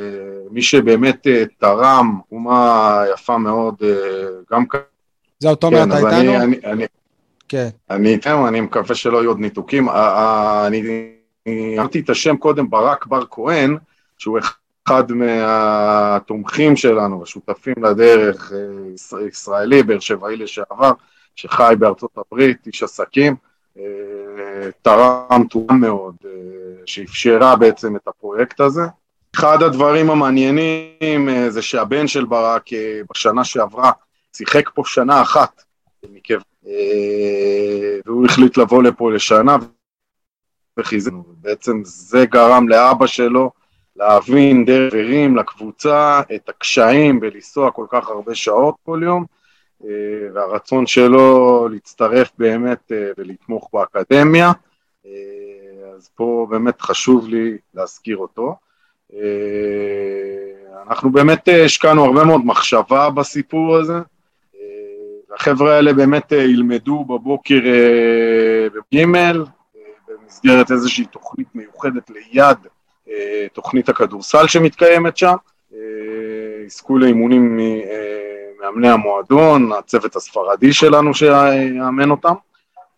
[0.52, 3.89] מי שבאמת אה, תרם תרומה יפה מאוד, אה,
[4.52, 4.64] גם.
[5.40, 6.12] זהו, תומר, כן, אתה איתנו?
[6.12, 6.86] אני, אני, אני,
[7.50, 7.70] כן.
[7.90, 9.90] אני איתנו, אני מקווה שלא יהיו עוד ניתוקים.
[9.90, 11.16] אני
[11.78, 13.78] אמרתי את השם קודם, ברק בר כהן,
[14.18, 14.40] שהוא
[14.88, 18.52] אחד מהתומכים שלנו, השותפים לדרך,
[19.28, 20.92] ישראלי, באר שבעי לשעבר,
[21.36, 23.36] שחי בארצות הברית, איש עסקים.
[24.82, 26.32] תרם תרומה מאוד, אה,
[26.86, 28.82] שאפשרה בעצם את הפרויקט הזה.
[29.36, 33.92] אחד הדברים המעניינים אה, זה שהבן של ברק אה, בשנה שעברה
[34.36, 35.64] שיחק פה שנה אחת,
[38.06, 39.58] והוא החליט לבוא לפה לשנה
[40.80, 41.12] וחיזק.
[41.42, 43.52] בעצם זה גרם לאבא שלו
[43.96, 49.26] להבין דרך ערים לקבוצה את הקשיים בלנסוע כל כך הרבה שעות כל יום,
[49.84, 49.90] אה,
[50.34, 54.52] והרצון שלו להצטרף באמת אה, ולתמוך באקדמיה,
[55.06, 55.12] אה,
[55.96, 58.56] אז פה באמת חשוב לי להזכיר אותו.
[60.88, 63.94] אנחנו באמת השקענו הרבה מאוד מחשבה בסיפור הזה,
[65.40, 67.60] החבר'ה האלה באמת ילמדו בבוקר
[68.74, 69.06] בג'
[70.08, 72.58] במסגרת איזושהי תוכנית מיוחדת ליד
[73.54, 75.36] תוכנית הכדורסל שמתקיימת שם,
[76.66, 77.60] יזכו לאימונים
[78.62, 82.34] מאמני המועדון, הצוות הספרדי שלנו שיאמן אותם,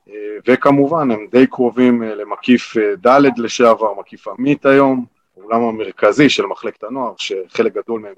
[0.09, 5.05] אה, וכמובן הם די קרובים אה, למקיף אה, ד' לשעבר, מקיף עמית היום,
[5.37, 8.13] האולם המרכזי של מחלקת הנוער, שחלק גדול מהם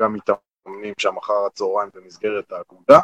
[0.00, 0.16] גם
[0.66, 3.00] מתאמנים שם אחר הצהריים במסגרת האגודה.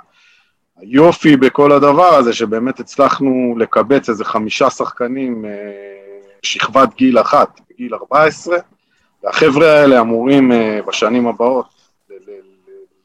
[0.76, 5.44] היופי בכל הדבר הזה, שבאמת הצלחנו לקבץ איזה חמישה שחקנים
[6.42, 8.56] שכבת גיל אחת, בגיל 14,
[9.22, 10.52] והחבר'ה האלה אמורים
[10.86, 11.80] בשנים הבאות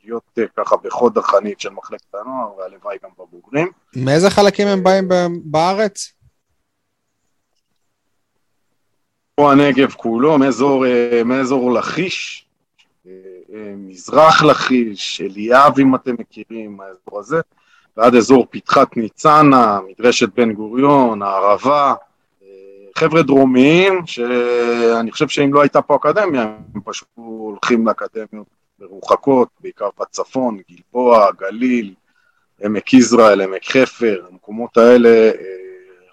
[0.06, 3.72] להיות אה, ככה בחוד החנית של מחלקת הנוער, והלוואי גם בבוגרים.
[3.95, 5.10] מאיזה חלקים הם באים
[5.43, 6.14] בארץ?
[9.36, 12.45] פה הנגב כולו, מאזור, אה, מאזור לכיש, אה,
[13.78, 17.41] מזרח לכיש, אליאב אם אתם מכירים, האזור הזה,
[17.97, 21.93] ועד אזור פתחת ניצנה, מדרשת בן גוריון, הערבה,
[22.97, 28.47] חבר'ה דרומיים, שאני חושב שאם לא הייתה פה אקדמיה, הם פשוט הולכים לאקדמיות
[28.80, 31.93] מרוחקות, בעיקר בצפון, גלבוע, גליל,
[32.64, 35.32] עמק יזרעאל, עמק חפר, המקומות האלה,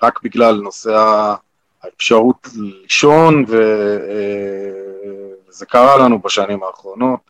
[0.03, 1.35] רק בגלל נושא
[1.83, 7.21] האפשרות לישון, וזה אה, קרה לנו בשנים האחרונות,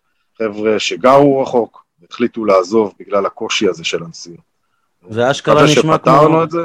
[0.43, 4.38] חבר'ה שגרו רחוק, החליטו לעזוב בגלל הקושי הזה של הנסיעה.
[5.11, 6.43] זה אשכרה נשמע כמו...
[6.43, 6.61] את זה.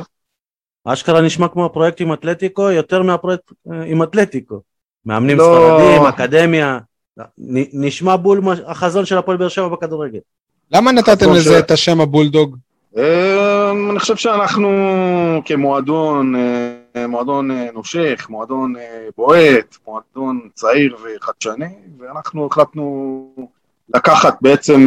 [0.86, 4.62] אשכרה נשמע כמו הפרויקט עם אתלטיקו, יותר מהפרויקט אה, עם אתלטיקו.
[5.06, 5.44] מאמנים לא...
[5.44, 6.80] ספרדים, אקדמיה,
[7.74, 10.20] נשמע בול החזון של הפועל באר שבע בכדורגל.
[10.72, 11.60] למה נתתם לזה ש...
[11.60, 12.58] את השם הבולדוג?
[12.98, 14.70] אמ, אני חושב שאנחנו
[15.46, 18.74] כמועדון, אה, מועדון אה, נושך, מועדון
[19.18, 23.50] בועט, מועדון צעיר וחדשני, ואנחנו החלטנו
[23.96, 24.86] לקחת בעצם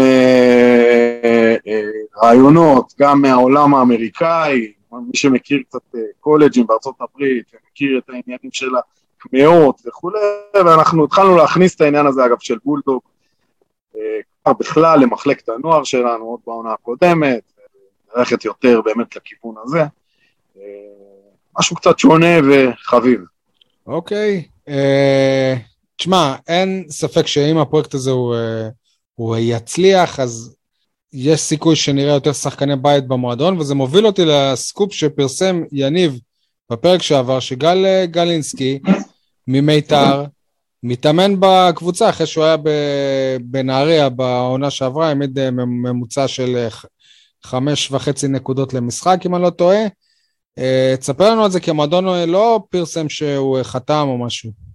[2.23, 8.71] רעיונות גם מהעולם האמריקאי, מי שמכיר קצת אה, קולג'ים בארצות הברית, ומכיר את העניינים של
[8.77, 10.19] הקמעות וכולי,
[10.55, 13.01] ואנחנו התחלנו להכניס את העניין הזה, אגב, של בולדוג,
[13.97, 17.53] אה, בכלל למחלקת הנוער שלנו, עוד בעונה הקודמת,
[18.17, 19.85] ללכת יותר באמת לכיוון הזה.
[20.57, 20.63] אה,
[21.59, 23.21] משהו קצת שונה וחביב.
[23.87, 24.45] אוקיי.
[25.97, 28.35] תשמע, אין ספק שאם הפרויקט הזה הוא,
[29.21, 30.55] הוא יצליח, אז
[31.13, 36.19] יש סיכוי שנראה יותר שחקני בית במועדון, וזה מוביל אותי לסקופ שפרסם יניב
[36.71, 38.79] בפרק שעבר, שגל אה, גלינסקי
[39.49, 40.25] ממיתר
[40.83, 42.57] מתאמן בקבוצה אחרי שהוא היה
[43.41, 46.69] בנהריה בעונה שעברה, העמיד אה, ממוצע של אה,
[47.45, 49.81] חמש וחצי נקודות למשחק, אם אני לא טועה.
[51.01, 54.70] תספר לנו על זה, כי המועדון לא פרסם שהוא חתם או משהו.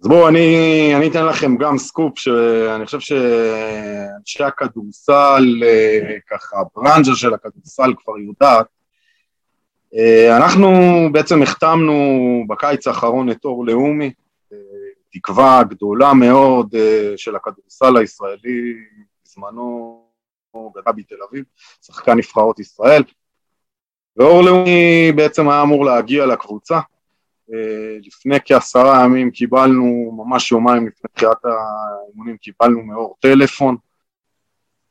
[0.00, 7.14] אז בואו, אני, אני אתן לכם גם סקופ שאני חושב שאנשי הכדורסל, אה, ככה, הברנז'ה
[7.14, 8.66] של הכדורסל כבר יודעת.
[9.94, 10.68] אה, אנחנו
[11.12, 11.94] בעצם החתמנו
[12.48, 14.12] בקיץ האחרון את אור לאומי,
[14.52, 14.58] אה,
[15.12, 16.74] תקווה גדולה מאוד
[17.16, 18.74] של הכדורסל הישראלי,
[19.24, 20.02] בזמנו
[20.56, 21.44] גדל בתל אביב,
[21.82, 23.02] שחקן נבחרות ישראל,
[24.16, 26.80] ואור לאומי בעצם היה אמור להגיע לקבוצה,
[28.02, 33.76] לפני כעשרה ימים קיבלנו, ממש יומיים לפני תחילת האימונים, קיבלנו מאור טלפון,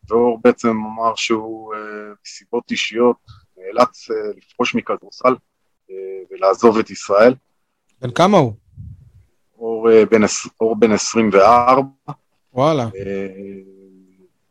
[0.07, 1.73] ואור בעצם אמר שהוא
[2.25, 3.17] מסיבות אה, אישיות
[3.57, 5.35] נאלץ אה, לפרוש מכדורסל
[6.31, 7.33] ולעזוב את ישראל.
[8.01, 8.53] בן כמה הוא?
[9.57, 10.21] אור בן,
[10.61, 11.81] אור בן 24.
[12.53, 12.89] וואלה.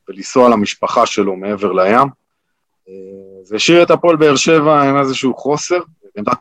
[0.09, 2.09] ולנסוע למשפחה שלו מעבר לים.
[3.43, 5.81] זה השאיר את הפועל באר שבע עם איזשהו חוסר,
[6.17, 6.39] עמדת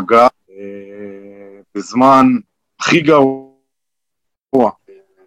[0.00, 2.26] תגע אה, בזמן
[2.80, 4.70] הכי גרוע,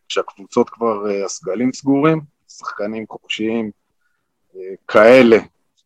[0.10, 3.72] כשהקבוצות כבר, אה, הסגלים סגורים, שחקנים חופשיים
[4.56, 5.38] אה, כאלה,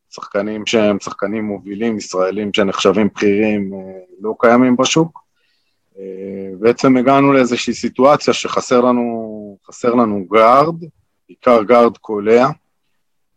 [0.10, 3.72] שחקנים שהם שחקנים מובילים, ישראלים שנחשבים בכירים,
[4.22, 5.24] לא קיימים בשוק.
[6.60, 10.76] בעצם הגענו לאיזושהי סיטואציה שחסר לנו, חסר לנו גארד,
[11.28, 12.48] בעיקר גארד קולע.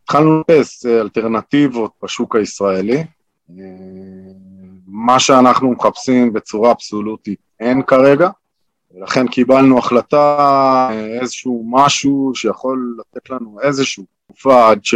[0.03, 3.05] התחלנו לחפש אלטרנטיבות בשוק הישראלי.
[5.07, 8.29] מה שאנחנו מחפשים בצורה אבסולוטית אין כרגע,
[8.95, 10.89] ולכן קיבלנו החלטה,
[11.21, 14.95] איזשהו משהו שיכול לתת לנו איזושהי תקופה עד, ש...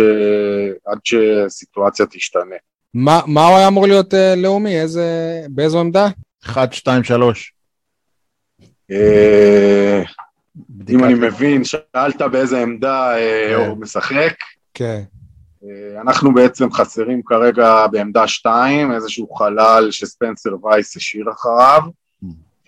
[0.86, 2.56] עד שסיטואציה תשתנה.
[2.94, 4.80] מה, מה הוא היה אמור להיות uh, לאומי?
[4.80, 5.04] איזה,
[5.48, 6.08] באיזו עמדה?
[6.44, 7.52] 1, 2, 3.
[10.88, 14.34] אם אני מבין, שאלת באיזה עמדה uh, הוא משחק.
[14.74, 14.84] כן.
[14.84, 15.19] אה,
[16.00, 21.82] אנחנו בעצם חסרים כרגע בעמדה 2, איזשהו חלל שספנסר וייס השאיר אחריו,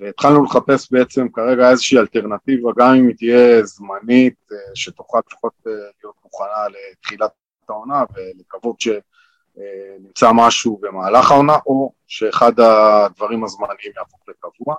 [0.01, 5.72] והתחלנו לחפש בעצם כרגע איזושהי אלטרנטיבה, גם אם היא תהיה זמנית, אה, שתוכל לפחות אה,
[5.72, 7.30] להיות מוכנה לתחילת
[7.68, 14.74] העונה ולקוות שנמצא משהו במהלך העונה, או שאחד הדברים הזמניים יהפוך לקבוע.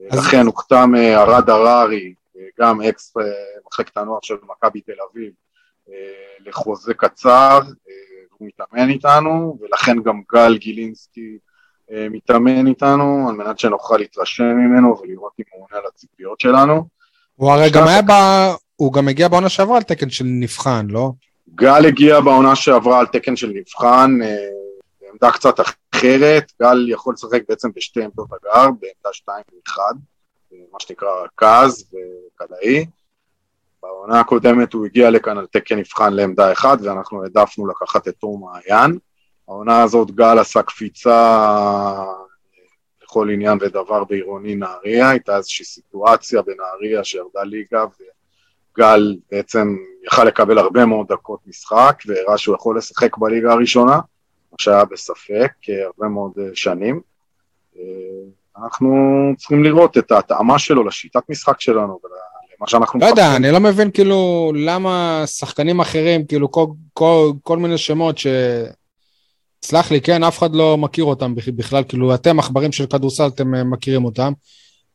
[0.00, 2.14] לכן הוקתם ארד הררי,
[2.60, 3.14] גם אקס
[3.66, 5.53] מחלקת הנוער של מכבי תל אביב, אה,
[6.46, 7.92] לחוזה קצר, אה,
[8.38, 11.38] הוא מתאמן איתנו, ולכן גם גל גילינסקי
[11.92, 16.88] אה, מתאמן איתנו, על מנת שנוכל להתרשם ממנו ולראות אם הוא עונה לציפיות שלנו.
[17.34, 18.12] הוא הרי גם היה ב...
[18.76, 21.12] הוא גם הגיע בעונה שעברה על תקן של נבחן, לא?
[21.54, 24.18] גל הגיע בעונה שעברה על תקן של נבחן,
[25.00, 29.94] בעמדה קצת אחרת, גל יכול לשחק בעצם בשתי עמדות הגר, בעמדה שתיים ואחד,
[30.72, 32.86] מה שנקרא רכז וקלעי.
[33.84, 38.38] בעונה הקודמת הוא הגיע לכאן על תקן נבחן לעמדה אחת, ואנחנו העדפנו לקחת את תור
[38.38, 38.98] מעיין.
[39.48, 42.04] העונה הזאת גל עשה קפיצה
[43.02, 50.58] לכל עניין ודבר בעירוני נהריה, הייתה איזושהי סיטואציה בנהריה שירדה ליגה, וגל בעצם יכל לקבל
[50.58, 53.96] הרבה מאוד דקות משחק, והראה שהוא יכול לשחק בליגה הראשונה,
[54.52, 55.52] מה שהיה בספק
[55.84, 57.00] הרבה מאוד שנים.
[58.56, 58.90] אנחנו
[59.38, 62.00] צריכים לראות את ההתאמה שלו לשיטת משחק שלנו
[62.60, 63.00] מה שאנחנו...
[63.00, 68.18] לא יודע, אני לא מבין כאילו למה שחקנים אחרים, כאילו כל, כל, כל מיני שמות
[68.18, 68.26] ש...
[69.64, 73.54] סלח לי, כן, אף אחד לא מכיר אותם בכלל, כאילו אתם עכברים של כדורסל, אתם
[73.54, 74.32] אה, מכירים אותם.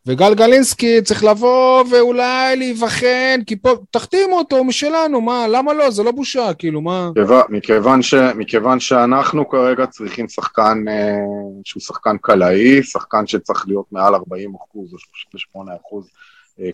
[0.05, 5.89] וגל גלינסקי צריך לבוא ואולי להיבחן, כי פה, תחתימו אותו משלנו, מה, למה לא?
[5.89, 7.10] זה לא בושה, כאילו, מה?
[7.49, 11.18] מכיוון, ש, מכיוון שאנחנו כרגע צריכים שחקן אה,
[11.64, 16.07] שהוא שחקן קלעי, שחקן שצריך להיות מעל 40 אחוז או 38 אחוז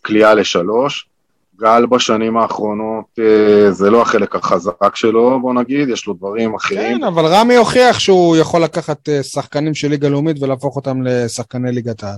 [0.03, 1.09] כליאה לשלוש,
[1.57, 6.97] גל בשנים האחרונות אה, זה לא החלק החזק שלו, בוא נגיד, יש לו דברים אחרים.
[6.97, 11.71] כן, אבל רמי הוכיח שהוא יכול לקחת אה, שחקנים של ליגה לאומית ולהפוך אותם לשחקני
[11.71, 12.17] ליגת העל.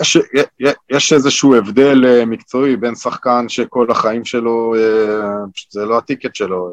[0.00, 0.18] יש,
[0.90, 4.74] יש איזשהו הבדל אה, מקצועי בין שחקן שכל החיים שלו,
[5.70, 6.72] זה לא הטיקט שלו,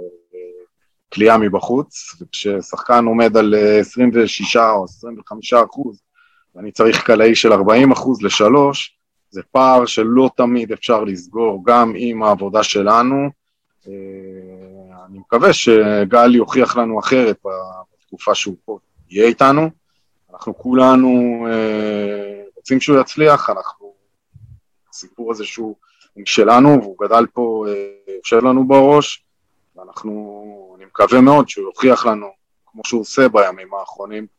[1.14, 6.02] כליאה מבחוץ, וכששחקן עומד על 26 או 25 אחוז,
[6.56, 8.98] ואני צריך קלעי של 40 אחוז לשלוש,
[9.30, 13.30] זה פער שלא תמיד אפשר לסגור גם עם העבודה שלנו.
[13.88, 13.94] אה,
[15.10, 17.38] אני מקווה שגל יוכיח לנו אחרת
[18.00, 19.70] בתקופה שהוא פה יהיה איתנו.
[20.34, 23.94] אנחנו כולנו אה, רוצים שהוא יצליח, אנחנו,
[24.90, 25.76] הסיפור הזה שהוא
[26.18, 27.74] משלנו והוא גדל פה, אה,
[28.18, 29.24] יושב לנו בראש,
[29.76, 32.28] ואנחנו, אני מקווה מאוד שהוא יוכיח לנו,
[32.66, 34.36] כמו שהוא עושה בימים האחרונים,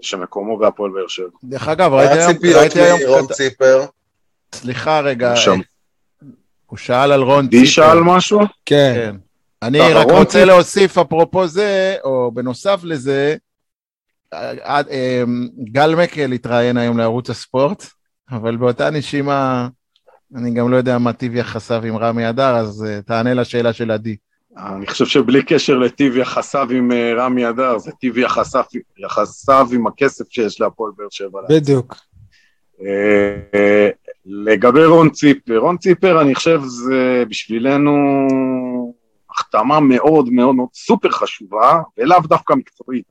[0.00, 1.28] שמקומו בהפועל באר שבע.
[1.44, 3.00] דרך אגב, ראיתי היום...
[3.06, 3.86] רון ציפר.
[4.54, 5.34] סליחה רגע,
[6.66, 7.60] הוא שאל על רון ציפר.
[7.60, 8.40] די שאל משהו?
[8.66, 8.92] כן.
[8.96, 9.16] כן.
[9.62, 13.36] אני רק רוצה להוסיף אפרופו זה, או בנוסף לזה,
[14.34, 17.86] אמ, גל מקל התראיין היום לערוץ הספורט,
[18.30, 19.68] אבל באותה נשימה,
[20.36, 23.90] אני גם לא יודע מה טיב יחסיו עם רמי אדר, אז אה, תענה לשאלה של
[23.90, 24.16] עדי.
[24.56, 28.64] אני חושב שבלי קשר לטיב יחסיו עם אה, רמי אדר, זה טיב יחסיו,
[28.98, 31.40] יחסיו עם הכסף שיש להפועל באר שבע.
[31.48, 31.94] בדיוק.
[34.26, 38.18] לגבי רון ציפר, רון ציפר אני חושב זה בשבילנו
[39.30, 43.06] החתמה מאוד מאוד מאוד סופר חשובה, ולאו דווקא מקצועית.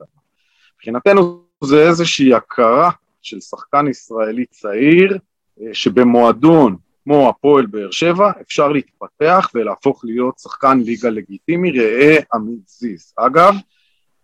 [0.76, 2.90] מבחינתנו זה איזושהי הכרה
[3.22, 5.18] של שחקן ישראלי צעיר,
[5.62, 12.68] אה, שבמועדון כמו הפועל באר שבע אפשר להתפתח ולהפוך להיות שחקן ליגה לגיטימי, ראה עמית
[12.68, 13.14] זיס.
[13.18, 13.56] אגב,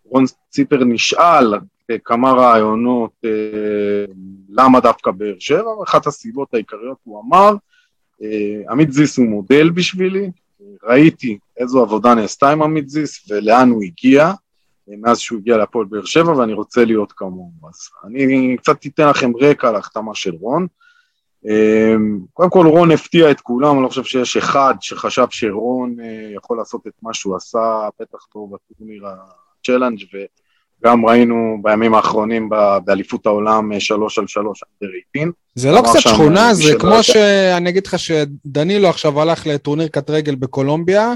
[0.05, 1.53] רון ציפר נשאל
[2.03, 4.05] כמה רעיונות אה,
[4.49, 7.51] למה דווקא באר שבע, ואחת הסיבות העיקריות הוא אמר,
[8.23, 10.31] אה, עמית זיס הוא מודל בשבילי,
[10.83, 14.25] ראיתי איזו עבודה נעשתה עם עמית זיס ולאן הוא הגיע,
[14.89, 17.51] אה, מאז שהוא הגיע להפועל באר שבע, ואני רוצה להיות כמוהו.
[17.69, 20.67] אז אני קצת אתן לכם רקע על ההחתמה של רון.
[22.33, 25.95] קודם כל רון הפתיע את כולם, אני לא חושב שיש אחד שחשב שרון
[26.35, 30.05] יכול לעשות את מה שהוא עשה, בטח לא בטורניר ה challenge
[30.85, 32.49] גם ראינו בימים האחרונים
[32.85, 35.31] באליפות העולם אה, שלוש על שלוש under 18.
[35.55, 40.35] זה לא קצת שכונה, זה כמו שאני אגיד לך שדנילו עכשיו הלך לטורניר קט רגל
[40.35, 41.13] בקולומביה,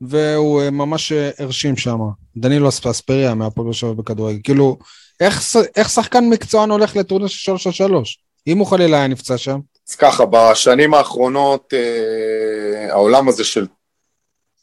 [0.00, 1.98] והוא אה, ממש אה, הרשים שם.
[2.36, 4.38] דנילו אספריה מהפועל שלו בכדורגל.
[4.44, 4.78] כאילו,
[5.20, 5.42] איך,
[5.76, 8.18] איך שחקן מקצוען הולך לטורניר של שלוש על שלוש?
[8.46, 9.58] אם הוא חלילה היה נפצע שם.
[9.88, 11.72] אז ככה, בשנים האחרונות
[12.90, 13.66] העולם הזה של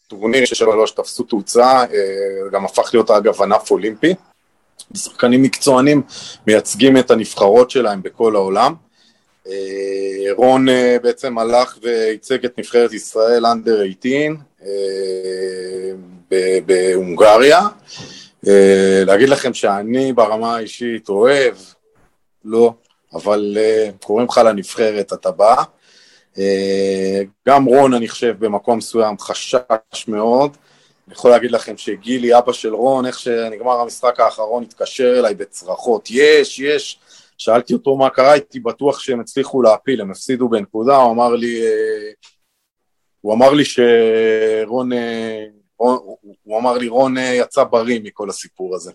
[0.07, 4.13] טורניר של שלוש תפסו תאוצה, אה, גם הפך להיות אגב ענף אולימפי.
[4.97, 6.01] שחקנים מקצוענים
[6.47, 8.73] מייצגים את הנבחרות שלהם בכל העולם.
[9.47, 9.53] אה,
[10.35, 14.35] רון אה, בעצם הלך וייצג את נבחרת ישראל אנדר 18
[16.65, 17.61] בהונגריה.
[19.05, 21.55] להגיד לכם שאני ברמה האישית אוהב,
[22.45, 22.73] לא,
[23.13, 23.57] אבל
[24.03, 25.63] קוראים לך לנבחרת, אתה בא.
[26.39, 30.57] אה, גם רון, אני חושב, במקום מסוים חשש מאוד.
[31.07, 36.07] אני יכול להגיד לכם שגילי, אבא של רון, איך שנגמר המשחק האחרון, התקשר אליי בצרחות,
[36.11, 36.99] יש, יש.
[37.37, 41.61] שאלתי אותו מה קרה, הייתי בטוח שהם הצליחו להפיל, הם הפסידו בנקודה, הוא אמר לי,
[41.65, 42.11] אה,
[43.21, 45.45] הוא אמר לי שרון, אה,
[45.79, 45.97] רון,
[46.43, 48.91] הוא אמר לי, רון יצא בריא מכל הסיפור הזה.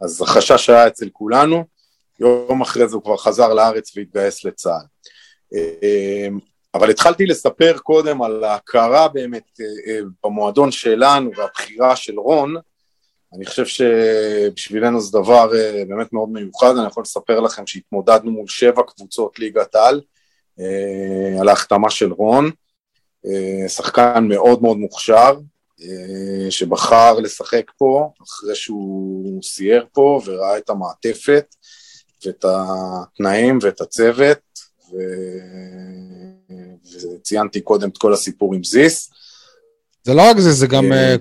[0.00, 1.64] אז החשש היה אצל כולנו,
[2.20, 5.58] יום אחרי זה הוא כבר חזר לארץ והתגייס לצה"ל.
[6.74, 12.56] אבל התחלתי לספר קודם על ההכרה באמת אה, אה, במועדון שלנו והבחירה של רון,
[13.34, 18.48] אני חושב שבשבילנו זה דבר אה, באמת מאוד מיוחד, אני יכול לספר לכם שהתמודדנו מול
[18.48, 20.00] שבע קבוצות ליגת על,
[21.40, 22.50] על ההחתמה של רון,
[23.68, 25.38] שחקן מאוד מאוד מוכשר,
[26.50, 31.54] שבחר לשחק פה אחרי שהוא סייר פה וראה את המעטפת
[32.26, 34.38] ואת התנאים ואת הצוות,
[34.92, 34.96] ו...
[37.14, 39.10] וציינתי קודם את כל הסיפור עם זיס.
[40.04, 41.16] זה לא רק זה, זה גם אה,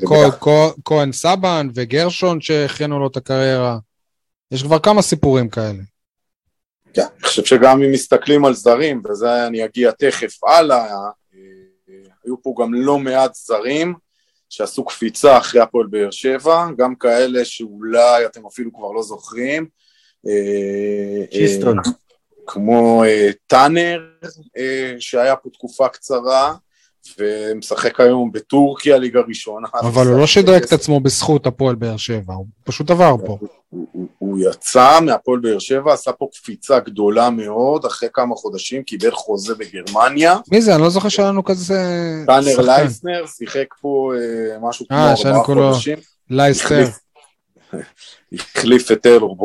[0.86, 3.78] כהן סבן וגרשון שהכינו לו את הקריירה.
[4.52, 5.84] יש כבר כמה סיפורים כאלה.
[6.94, 11.40] כן, אני חושב שגם אם מסתכלים על זרים, וזה אני אגיע תכף הלאה, אה,
[12.26, 13.94] היו פה גם לא מעט זרים
[14.50, 19.68] שעשו קפיצה אחרי הפועל באר שבע, גם כאלה שאולי אתם אפילו כבר לא זוכרים.
[21.32, 21.78] צ'יסטון.
[22.54, 23.04] כמו
[23.48, 24.00] טאנר,
[25.00, 26.54] שהיה פה תקופה קצרה,
[27.20, 29.68] ומשחק היום בטורקיה, ליגה ראשונה.
[29.82, 33.38] אבל הוא לא שדרג את עצמו בזכות הפועל באר שבע, הוא פשוט עבר פה.
[33.70, 38.84] הוא, הוא, הוא יצא מהפועל באר שבע, עשה פה קפיצה גדולה מאוד, אחרי כמה חודשים
[38.84, 40.38] קיבל חוזה בגרמניה.
[40.52, 40.76] מי זה?
[40.76, 41.84] אני לא זוכר שהיה לנו כזה...
[42.28, 45.98] טאנר לייסנר, שיחק פה אה, משהו כמו אה, ארבעה חודשים.
[46.30, 46.86] לייסטר.
[48.34, 49.38] החליף את טיילור.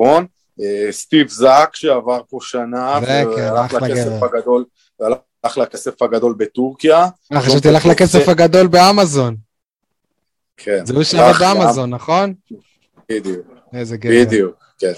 [0.62, 4.64] אה, סטיב זאק שעבר פה שנה, והלך לכסף הגדול,
[5.00, 7.07] הלך לכסף הגדול בטורקיה.
[7.32, 9.36] אה, חשבתי הלך לכסף הגדול באמזון.
[10.57, 10.86] כן.
[10.86, 12.34] זה הוא שעבד באמזון, נכון?
[13.09, 13.46] בדיוק.
[13.74, 14.12] איזה גבר.
[14.20, 14.92] בדיוק, כן.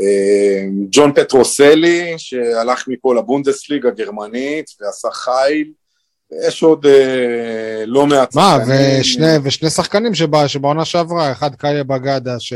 [0.00, 5.72] אה, ג'ון פטרוסלי, שהלך מפה לבונדסליג הגרמנית ועשה חיל.
[6.46, 8.68] יש עוד אה, לא מעט שחקנים.
[8.68, 10.14] מה, ושני, ושני שחקנים
[10.46, 12.52] שבעונה שעברה, אחד קאיה בגדה, ש...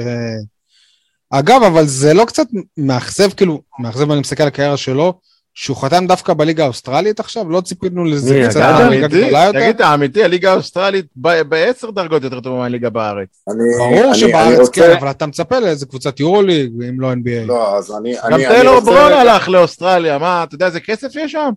[1.31, 5.21] אגב, אבל זה לא קצת מאכזב, כאילו, מאכזב, אני מסתכל על הקריירה שלו,
[5.55, 7.51] שהוא חתם דווקא בליגה האוסטרלית עכשיו?
[7.51, 9.61] לא ציפינו לזה קצת בליגה גדולה יותר?
[9.61, 11.07] תגיד, האמיתי, הליגה האוסטרלית
[11.49, 13.45] בעשר דרגות יותר טובה מהליגה בארץ.
[13.79, 17.47] ברור שבארץ כן, אבל אתה מצפה לאיזה קבוצת יורוליג, אם לא NBA.
[17.47, 18.15] לא, אז אני...
[18.31, 21.51] גם טיילור ברון הלך לאוסטרליה, מה, אתה יודע איזה כסף יש שם?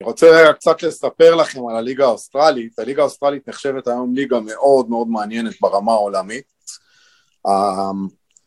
[0.00, 2.78] אני רוצה קצת לספר לכם על הליגה האוסטרלית.
[2.78, 6.57] הליגה האוסטרלית נחשבת היום ליגה מאוד מאוד מעניינת ברמה העולמית.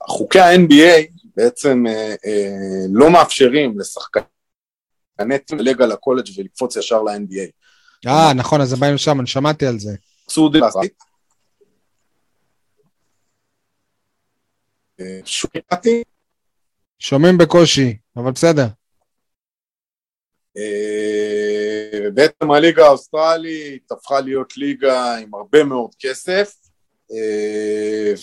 [0.07, 4.23] חוקי ה-NBA בעצם אה, אה, לא מאפשרים לשחקני
[5.51, 7.51] לדלג על הקולג' ולקפוץ ישר ל-NBA.
[8.07, 9.95] אה, נכון, אז זה באים שם, אני שמעתי על זה.
[14.99, 16.03] אה, שומעתי?
[16.99, 18.67] שומעים בקושי, אבל בסדר.
[22.13, 26.60] בעצם הליגה האוסטרלית הפכה להיות ליגה עם הרבה מאוד כסף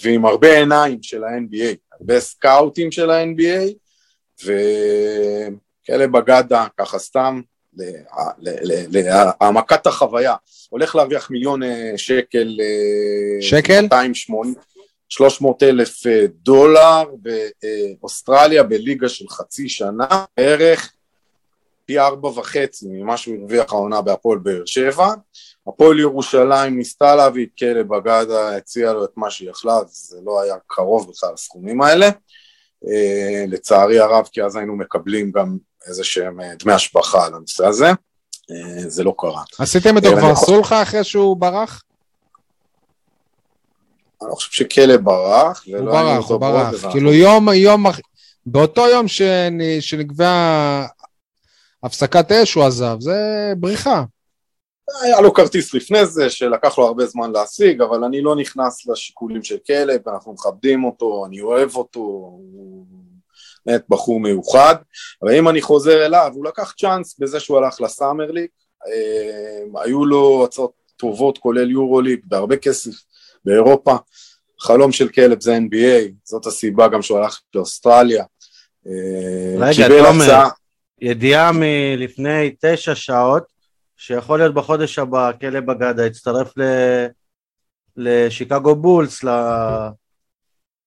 [0.02, 3.72] ועם הרבה עיניים של ה-NBA, הרבה סקאוטים של ה-NBA
[4.44, 7.40] וכאלה בגדה, ככה סתם,
[8.90, 10.34] להעמקת החוויה.
[10.70, 12.56] הולך להרוויח מיליון אה, שקל,
[13.40, 13.80] שקל?
[13.82, 14.54] 280,
[15.08, 16.02] 300 אלף
[16.42, 17.04] דולר
[18.00, 20.92] באוסטרליה בליגה של חצי שנה, בערך
[21.84, 25.06] פי ארבע וחצי ממה שהוא הרוויח העונה בהפועל באר שבע.
[25.68, 30.40] הפועל ירושלים ניסתה להביא את כלא בגדה, הציעה לו את מה שהיא יכלה, זה לא
[30.40, 32.08] היה קרוב בכלל לסכומים האלה.
[32.84, 32.88] Uh,
[33.48, 35.56] לצערי הרב, כי אז היינו מקבלים גם
[35.86, 37.90] איזה שהם uh, דמי השבחה על הנושא הזה.
[37.90, 39.42] Uh, זה לא קרה.
[39.58, 41.82] עשיתם איתו כבר סולחה אחרי שהוא ברח?
[44.22, 45.64] אני לא חושב שכלא ברח.
[45.66, 46.90] הוא ברח, הוא ברח.
[46.90, 47.84] כאילו יום, יום,
[48.46, 49.06] באותו יום
[49.80, 50.86] שנקבעה
[51.82, 54.04] הפסקת אש הוא עזב, זה בריחה.
[55.02, 59.42] היה לו כרטיס לפני זה, שלקח לו הרבה זמן להשיג, אבל אני לא נכנס לשיקולים
[59.42, 62.86] של כלב, אנחנו מכבדים אותו, אני אוהב אותו, הוא
[63.66, 64.74] באמת בחור מיוחד.
[65.22, 68.48] אבל אם אני חוזר אליו, הוא לקח צ'אנס בזה שהוא הלך לסאמר ליג,
[68.86, 72.90] אה, היו לו הצעות טובות, כולל יורו ליג, בהרבה כסף
[73.44, 73.96] באירופה.
[74.60, 78.24] חלום של כלב זה NBA, זאת הסיבה גם שהוא הלך לאוסטרליה.
[78.86, 80.44] אה, רגע, תומר,
[81.00, 83.57] ידיעה מלפני תשע שעות,
[83.98, 86.62] שיכול להיות בחודש הבא כלב אגדה יצטרף ל...
[87.96, 89.28] לשיקגו בולס, ל...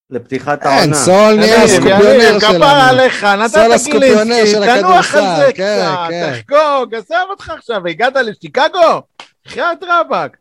[0.10, 0.82] לפתיחת העונה.
[0.82, 2.60] אין, סול נהיה הסקופיונר שלנו.
[2.60, 6.34] כפר עליך, נתת גילינסקי, תנוח על זה כן, קצת, כן.
[6.34, 9.02] תחגוג, עזב אותך עכשיו, הגעת לשיקגו?
[9.48, 10.38] חייאת רבאק.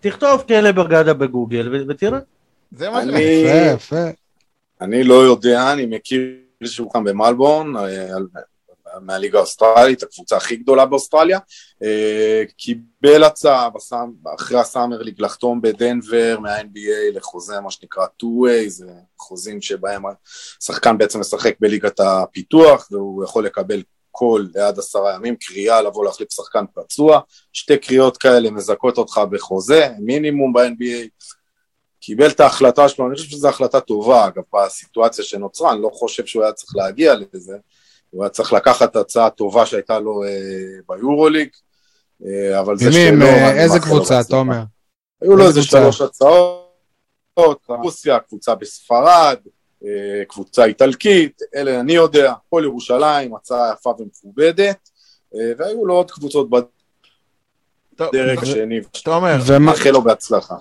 [0.00, 2.18] תכתוב כלב אגדה בגוגל ותראה.
[2.72, 3.06] זה מה ש...
[3.06, 4.10] יפה, יפה.
[4.80, 6.20] אני לא יודע, אני מכיר
[6.64, 8.08] שהוא קם במלבורן, אה,
[9.00, 11.38] מהליגה האוסטרלית, הקבוצה הכי גדולה באוסטרליה,
[11.82, 13.68] אה, קיבל הצעה
[14.34, 20.02] אחרי הסאמר ליג לחתום בדנבר מה-NBA לחוזה מה שנקרא 2-way, זה חוזים שבהם
[20.62, 26.32] השחקן בעצם משחק בליגת הפיתוח והוא יכול לקבל כל ליד עשרה ימים, קריאה לבוא להחליף
[26.32, 27.20] שחקן פצוע,
[27.52, 31.08] שתי קריאות כאלה מזכות אותך בחוזה, מינימום ב-NBA,
[32.00, 36.26] קיבל את ההחלטה שלו, אני חושב שזו החלטה טובה, אגב, בסיטואציה שנוצרה, אני לא חושב
[36.26, 37.56] שהוא היה צריך להגיע לזה,
[38.12, 40.28] הוא היה צריך לקחת הצעה טובה שהייתה לו אה,
[40.88, 41.48] ביורוליג,
[42.26, 43.26] אה, אבל זה שלא...
[43.26, 44.62] איזה קבוצה, תומר?
[45.22, 49.36] היו לו איזה שלוש הצעות, רוסיה, קבוצה בספרד,
[49.84, 54.90] אה, קבוצה איטלקית, אלה אני יודע, כל ירושלים, הצעה יפה ומכובדת,
[55.34, 58.80] אה, והיו לו עוד קבוצות בדרג השני,
[59.46, 60.56] ומאחל לו בהצלחה.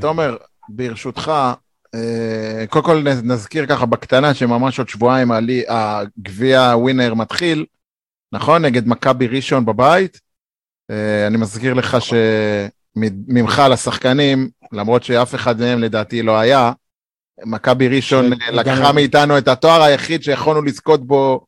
[0.00, 0.36] תומר,
[0.68, 1.54] ברשותך, אה,
[2.68, 5.30] קודם כל נזכיר ככה בקטנה שממש עוד שבועיים
[5.68, 7.66] הגביע ווינר מתחיל,
[8.32, 8.64] נכון?
[8.64, 10.20] נגד מכבי ראשון בבית.
[10.90, 16.72] אה, אני מזכיר לך שממך לשחקנים, למרות שאף אחד מהם לדעתי לא היה,
[17.44, 21.46] מכבי ראשון לקחה מאיתנו את התואר היחיד שיכולנו לזכות בו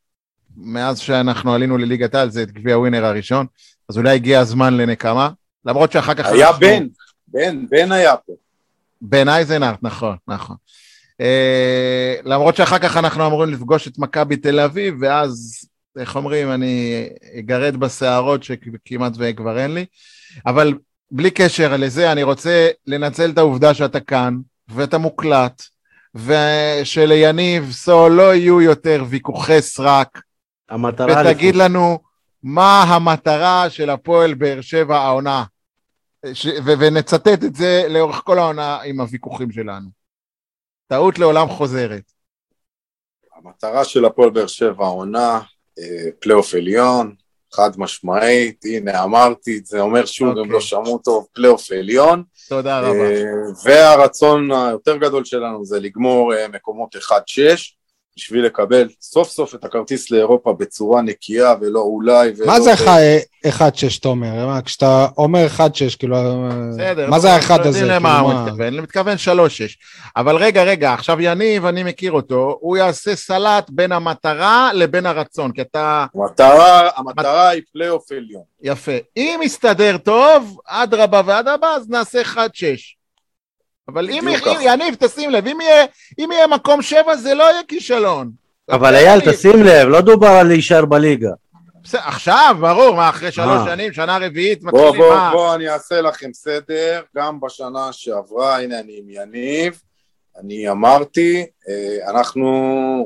[0.57, 3.47] מאז שאנחנו עלינו לליגת העל, זה את גביע ווינר הראשון,
[3.89, 5.31] אז אולי הגיע הזמן לנקמה,
[5.65, 6.27] למרות שאחר כך...
[6.27, 6.61] היה אנחנו...
[6.61, 6.87] בן,
[7.29, 8.33] בן, בן היה פה.
[9.01, 10.57] בן אייזנארט, נכון, נכון.
[11.23, 15.61] Uh, למרות שאחר כך אנחנו אמורים לפגוש את מכבי תל אביב, ואז,
[15.99, 17.07] איך אומרים, אני
[17.39, 19.85] אגרד בשערות שכמעט וכבר אין לי,
[20.47, 20.75] אבל
[21.11, 24.37] בלי קשר לזה, אני רוצה לנצל את העובדה שאתה כאן,
[24.69, 25.63] ואתה מוקלט,
[26.15, 30.21] ושליניב סול לא יהיו יותר ויכוחי סרק.
[30.71, 31.21] המטרה...
[31.21, 31.65] ותגיד לפני.
[31.65, 31.99] לנו
[32.43, 35.45] מה המטרה של הפועל באר שבע העונה.
[36.33, 36.47] ש...
[36.47, 39.89] ו- ונצטט את זה לאורך כל העונה עם הוויכוחים שלנו.
[40.87, 42.13] טעות לעולם חוזרת.
[43.37, 45.41] המטרה של הפועל באר שבע העונה,
[45.79, 47.15] אה, פלייאוף עליון,
[47.53, 50.35] חד משמעית, הנה אמרתי את זה, אומר שוב, אוקיי.
[50.35, 50.61] לא אוקיי.
[50.61, 52.23] שמעו טוב, פלייאוף עליון.
[52.49, 53.11] תודה רבה.
[53.11, 53.23] אה,
[53.65, 57.01] והרצון היותר גדול שלנו זה לגמור אה, מקומות 1-6,
[58.21, 62.47] בשביל לקבל סוף סוף את הכרטיס לאירופה בצורה נקייה ולא אולי ולא...
[62.47, 62.73] מה זה
[63.47, 64.61] 1-6 תומר?
[64.65, 65.61] כשאתה אומר 1-6
[65.99, 66.17] כאילו...
[66.73, 67.11] בסדר.
[67.11, 67.79] מה זה האחד הזה?
[67.79, 69.29] כאילו, למה הוא מתכוון, אני מתכוון 3-6.
[70.17, 75.53] אבל רגע, רגע, עכשיו יניב, אני מכיר אותו, הוא יעשה סלט בין המטרה לבין הרצון,
[75.53, 76.07] כי אתה...
[76.15, 78.43] המטרה, המטרה היא פלייאוף עליון.
[78.63, 78.93] יפה.
[79.17, 82.37] אם יסתדר טוב, אדרבה ואדרבה, אז נעשה 1-6.
[83.93, 85.87] אבל אם, אם יניב, תשים לב, אם יהיה,
[86.19, 88.31] אם יהיה מקום שבע זה לא יהיה כישלון.
[88.71, 91.31] אבל אייל, תשים לב, לא דובר על להישאר בליגה.
[91.83, 93.65] בסדר, עכשיו, ברור, מה, אחרי שלוש אה.
[93.67, 95.31] שנים, שנה רביעית, מתחילים, בוא, בוא, מה?
[95.33, 99.81] בוא, אני אעשה לכם סדר, גם בשנה שעברה, הנה אני עם יניב,
[100.41, 102.49] אני אמרתי, אה, אנחנו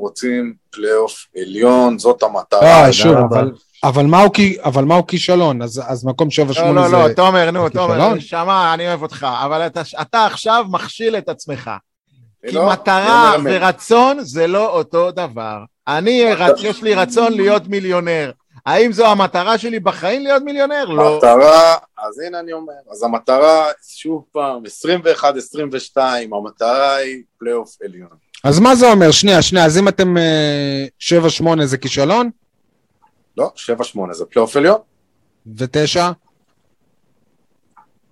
[0.01, 2.85] רוצים פלייאוף עליון, זאת המטרה.
[2.85, 3.51] אה, שוב, אבל...
[3.87, 4.29] אבל מהו,
[4.63, 5.61] אבל מהו כישלון?
[5.61, 6.61] אז, אז מקום 7-8 לא, זה...
[6.61, 11.17] לא, לא, לא, תומר, נו, תומר, נשמה, אני אוהב אותך, אבל אתה, אתה עכשיו מכשיל
[11.17, 11.71] את עצמך.
[12.47, 15.57] כי לא, מטרה ורצון זה לא אותו דבר.
[15.87, 16.23] אני,
[16.63, 18.31] יש לי רצון להיות מיליונר.
[18.65, 20.85] האם זו המטרה שלי בחיים להיות מיליונר?
[20.85, 21.17] לא.
[21.17, 24.63] מטרה, אז הנה אני אומר, אז המטרה, שוב פעם,
[25.95, 25.97] 21-22,
[26.31, 28.09] המטרה היא פלייאוף עליון.
[28.43, 29.11] אז מה זה אומר?
[29.11, 30.15] שנייה, שנייה, אז אם אתם
[30.99, 32.29] 7-8 אה, זה כישלון?
[33.37, 33.51] לא,
[34.09, 34.77] 7-8 זה פלייאוף עליון.
[35.57, 36.11] ותשע?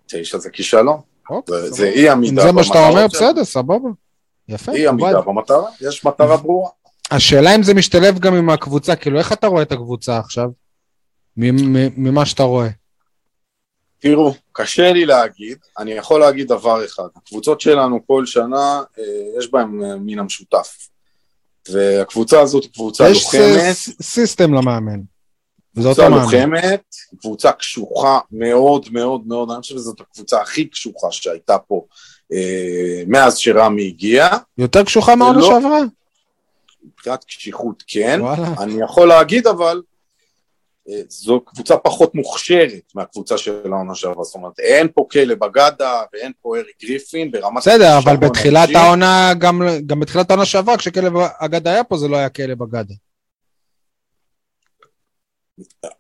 [0.08, 1.00] תשע זה כישלון.
[1.30, 2.48] אוקיי, זה אי עמידה במטרה.
[2.48, 3.90] זה מה שאתה אומר, בסדר, סבבה.
[4.50, 4.72] יפה.
[4.72, 6.70] אי עמידה במטרה, יש מטרה ברורה.
[7.12, 10.50] השאלה אם זה משתלב גם עם הקבוצה, כאילו איך אתה רואה את הקבוצה עכשיו?
[11.38, 12.70] ממה שאתה רואה.
[14.00, 19.04] תראו, קשה לי להגיד, אני יכול להגיד דבר אחד, הקבוצות שלנו כל שנה, אה,
[19.40, 20.88] יש בהן אה, מן המשותף.
[21.72, 23.42] והקבוצה הזאת היא קבוצה לוחמת.
[23.58, 25.00] יש סיסטם למאמן.
[25.76, 31.86] קבוצה לוחמת, קבוצה קשוחה מאוד מאוד מאוד, אני חושב שזאת הקבוצה הכי קשוחה שהייתה פה
[32.34, 34.30] אה, מאז שרמי הגיע.
[34.58, 35.80] יותר קשוחה מהעונה לא, שעברה?
[36.86, 38.48] מבחינת קשיחות כן, וואלה.
[38.60, 39.82] אני יכול להגיד אבל,
[40.90, 46.02] אה, זו קבוצה פחות מוכשרת מהקבוצה של העונה שעברה, זאת אומרת אין פה כלב אגדה
[46.14, 47.58] ואין פה אריק גריפין ברמת...
[47.58, 52.18] בסדר, אבל בתחילת העונה, גם, גם בתחילת העונה שעברה, כשכלב אגדה היה פה זה לא
[52.18, 52.94] היה כלב אגדה.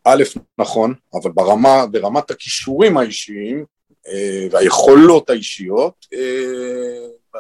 [0.04, 0.24] א',
[0.58, 3.66] נכון, אבל ברמה, ברמת הכישורים האישיים
[4.08, 7.39] אה, והיכולות האישיות, אה,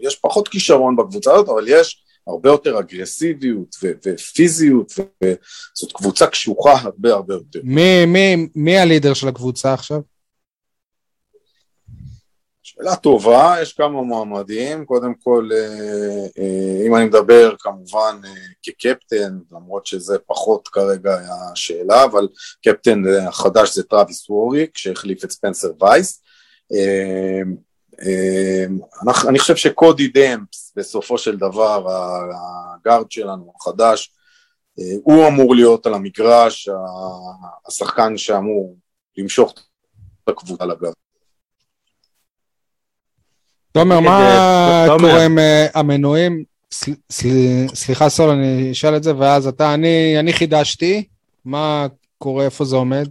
[0.00, 6.72] יש פחות כישרון בקבוצה הזאת, אבל יש הרבה יותר אגרסיביות ו- ופיזיות, וזאת קבוצה קשוחה
[6.72, 7.60] הרבה הרבה יותר.
[7.64, 10.00] מי, מי, מי הלידר של הקבוצה עכשיו?
[12.80, 18.30] שאלה טובה, יש כמה מועמדים, קודם כל, אה, אה, אם אני מדבר כמובן אה,
[18.62, 21.16] כקפטן, למרות שזה פחות כרגע
[21.52, 22.28] השאלה, אבל
[22.64, 26.22] קפטן החדש זה טראביס ווריק, שהחליף את ספנסר וייס.
[29.28, 31.86] אני חושב שקודי דמפס, בסופו של דבר,
[32.74, 34.12] הגארד שלנו החדש,
[35.02, 36.68] הוא אמור להיות על המגרש,
[37.66, 38.76] השחקן שאמור
[39.16, 39.54] למשוך
[40.24, 40.92] את הקבוצה לגב.
[43.72, 46.44] תומר, מה קורה עם אה, המנויים?
[47.74, 51.04] סליחה סול, אני אשאל את זה, ואז אתה, אני, חידשתי,
[51.44, 51.86] מה
[52.18, 53.08] קורה, איפה זה עומד?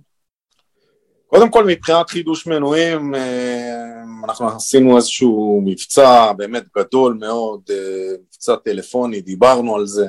[1.28, 7.76] קודם כל, מבחינת חידוש מנויים, אה, אנחנו עשינו איזשהו מבצע באמת גדול מאוד, אה,
[8.28, 10.06] מבצע טלפוני, דיברנו על זה,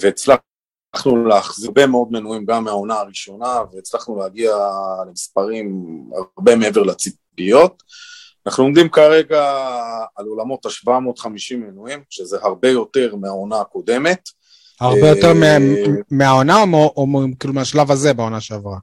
[0.00, 4.56] והצלחנו להחזיר הרבה מאוד מנויים גם מהעונה הראשונה, והצלחנו להגיע
[5.08, 5.84] למספרים
[6.36, 7.82] הרבה מעבר לציפיות.
[8.46, 9.56] אנחנו עומדים כרגע
[10.16, 14.28] על עולמות ה-750 מנויים, שזה הרבה יותר מהעונה הקודמת.
[14.80, 15.58] הרבה יותר אה,
[16.10, 17.06] מהעונה או
[17.40, 18.78] כאילו מהשלב הזה בעונה שעברה?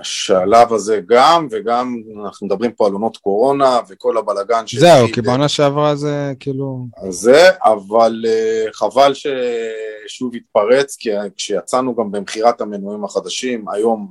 [0.00, 5.48] השלב הזה גם, וגם אנחנו מדברים פה על עונות קורונה וכל הבלגן זהו, כי בעונה
[5.48, 6.86] שעברה זה כאילו...
[7.08, 14.10] זה, אבל uh, חבל ששוב התפרץ, כי כשיצאנו גם במכירת המנויים החדשים, היום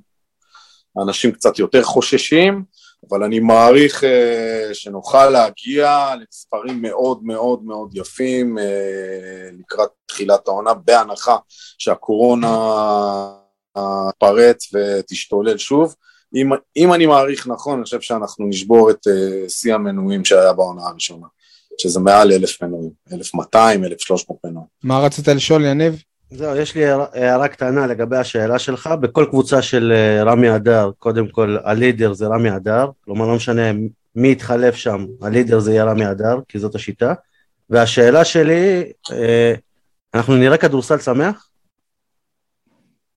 [1.02, 2.64] אנשים קצת יותר חוששים,
[3.10, 8.62] אבל אני מעריך uh, שנוכל להגיע למספרים מאוד מאוד מאוד יפים uh,
[9.60, 11.38] לקראת תחילת העונה, בהנחה
[11.78, 12.58] שהקורונה
[14.18, 15.96] פרץ ותשתולל שוב.
[16.36, 20.88] אם, אם אני מעריך נכון, אני חושב שאנחנו נשבור את uh, שיא המנויים שהיה בעונה
[20.88, 21.28] הראשונה,
[21.82, 24.68] שזה מעל אלף מנויים, אלף מאתיים, אלף שלוש מאות מנויים.
[24.84, 26.04] מה רצית לשאול, יניב?
[26.32, 28.88] זהו, יש לי הערה קטנה לגבי השאלה שלך.
[28.88, 33.62] בכל קבוצה של אה, רמי אדר, קודם כל הלידר זה רמי אדר, כלומר לא משנה
[34.16, 37.14] מי יתחלף שם, הלידר זה יהיה רמי אדר, כי זאת השיטה.
[37.70, 39.54] והשאלה שלי, אה,
[40.14, 41.50] אנחנו נראה כדורסל שמח?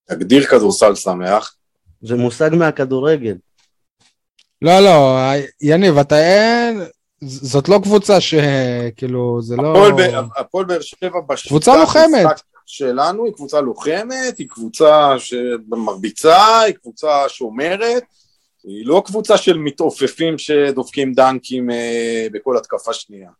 [0.04, 1.54] תגדיר כדורסל שמח.
[2.02, 3.36] זה מושג מהכדורגל.
[4.62, 5.18] לא, לא,
[5.60, 6.82] יניב, אתה אין...
[7.20, 9.88] זאת לא קבוצה שכאילו, זה לא...
[10.36, 11.48] הפועל באר שבע בשיטה...
[11.48, 12.42] קבוצה לוחמת.
[12.66, 18.02] שלנו היא קבוצה לוחמת, היא קבוצה שמרביצה, היא קבוצה שומרת,
[18.64, 23.30] היא לא קבוצה של מתעופפים שדופקים דנקים אה, בכל התקפה שנייה.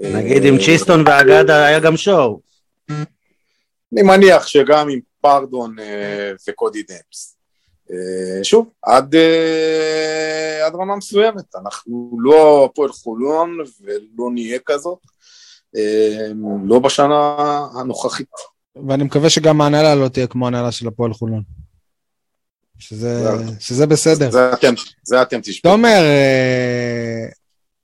[0.00, 2.40] נגיד עם צ'יסטון ואגדה היה גם שואו.
[3.92, 7.36] אני מניח שגם עם פרדון אה, וקודי דמפס.
[7.90, 9.14] אה, שוב, עד,
[10.66, 14.98] עד רמה מסוימת, אנחנו לא הפועל חולון ולא נהיה כזאת,
[16.64, 17.36] לא בשנה
[17.74, 18.55] הנוכחית.
[18.88, 21.42] ואני מקווה שגם ההנהלה לא תהיה כמו ההנהלה של הפועל חולון.
[22.78, 23.30] שזה,
[23.60, 24.30] שזה בסדר.
[24.30, 25.74] זה אתם, זה אתם תשמעו.
[25.74, 27.26] תומר, אה,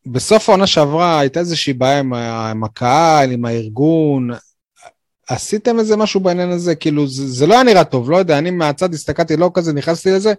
[0.06, 4.30] בסוף העונה שעברה הייתה איזושהי בעיה עם, עם הקהל, עם הארגון.
[5.28, 6.74] עשיתם איזה משהו בעניין הזה?
[6.74, 10.10] כאילו, זה, זה לא היה נראה טוב, לא יודע, אני מהצד הסתכלתי, לא כזה נכנסתי
[10.10, 10.32] לזה,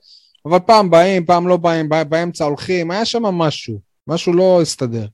[0.45, 5.05] אבל פעם באים, פעם לא באים, באמצע הולכים, היה שם משהו, משהו לא הסתדר.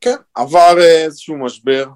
[0.00, 1.86] כן, עבר אה, איזשהו משבר,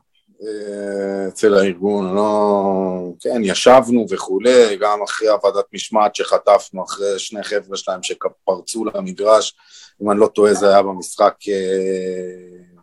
[1.29, 3.13] אצל הארגון, לא...
[3.21, 9.55] כן, ישבנו וכולי, גם אחרי הוועדת משמעת שחטפנו, אחרי שני חבר'ה שלהם שפרצו למגרש,
[10.03, 12.79] אם אני לא טועה זה היה במשחק אה,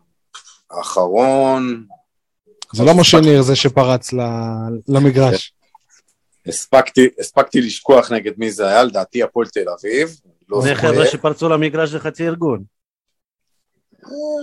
[0.70, 1.84] האחרון.
[2.74, 4.10] זה לא משה ניר זה שפרץ
[4.88, 5.52] למגרש.
[6.46, 10.20] הספקתי, הספקתי לשכוח נגד מי זה היה, לדעתי הפועל תל אביב.
[10.48, 12.79] לא זה חבר'ה שפרצו למגרש זה חצי ארגון.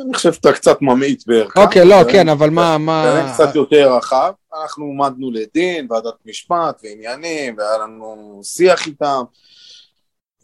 [0.05, 1.63] אני חושב שאתה קצת ממעיט בערכה.
[1.63, 2.77] אוקיי, לא, כן, אבל מה...
[2.77, 3.31] מה...
[3.33, 4.31] קצת יותר רחב.
[4.61, 9.23] אנחנו עמדנו לדין, ועדת משפט ועניינים, והיה לנו שיח איתם.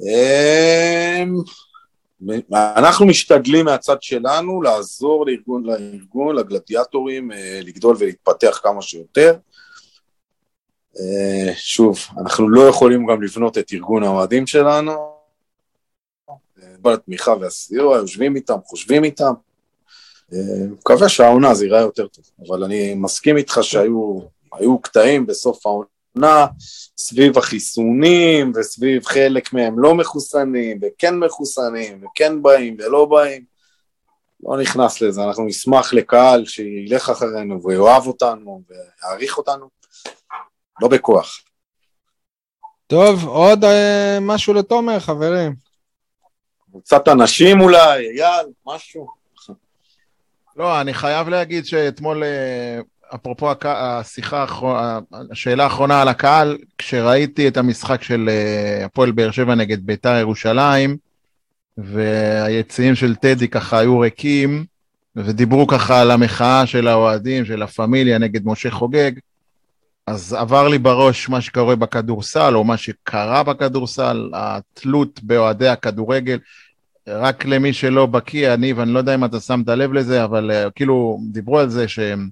[0.02, 1.34] אמ,
[2.52, 9.36] אנחנו משתדלים מהצד שלנו לעזור לארגון, לארגון, לגלדיאטורים, אה, לגדול ולהתפתח כמה שיותר.
[11.00, 15.13] אה, שוב, אנחנו לא יכולים גם לבנות את ארגון האוהדים שלנו,
[16.84, 19.34] כל התמיכה והסיוע, יושבים איתם, חושבים איתם.
[20.34, 26.46] אה, מקווה שהעונה זה ייראה יותר טוב, אבל אני מסכים איתך שהיו קטעים בסוף העונה
[26.98, 33.44] סביב החיסונים וסביב חלק מהם לא מחוסנים וכן מחוסנים וכן באים ולא באים.
[34.44, 39.70] לא נכנס לזה, אנחנו נשמח לקהל שילך אחרינו ויאהב אותנו ויעריך אותנו,
[40.82, 41.42] לא בכוח.
[42.88, 45.63] טוב, עוד אה, משהו לתומר, חברים.
[46.74, 49.08] קבוצת אנשים אולי, אייל, משהו.
[50.58, 52.80] לא, אני חייב להגיד שאתמול, אה,
[53.16, 54.46] אפרופו השיחה,
[55.32, 60.98] השאלה האחרונה על הקהל, כשראיתי את המשחק של אה, הפועל באר שבע נגד ביתר ירושלים,
[61.78, 64.66] והיציעים של טדי ככה היו ריקים,
[65.16, 69.12] ודיברו ככה על המחאה של האוהדים, של הפמיליה נגד משה חוגג,
[70.08, 76.38] אז עבר לי בראש מה שקורה בכדורסל, או מה שקרה בכדורסל, התלות באוהדי הכדורגל.
[77.08, 80.72] רק למי שלא בקיא, אני, ואני לא יודע אם אתה שמת לב לזה, אבל uh,
[80.72, 82.30] כאילו דיברו על זה שהם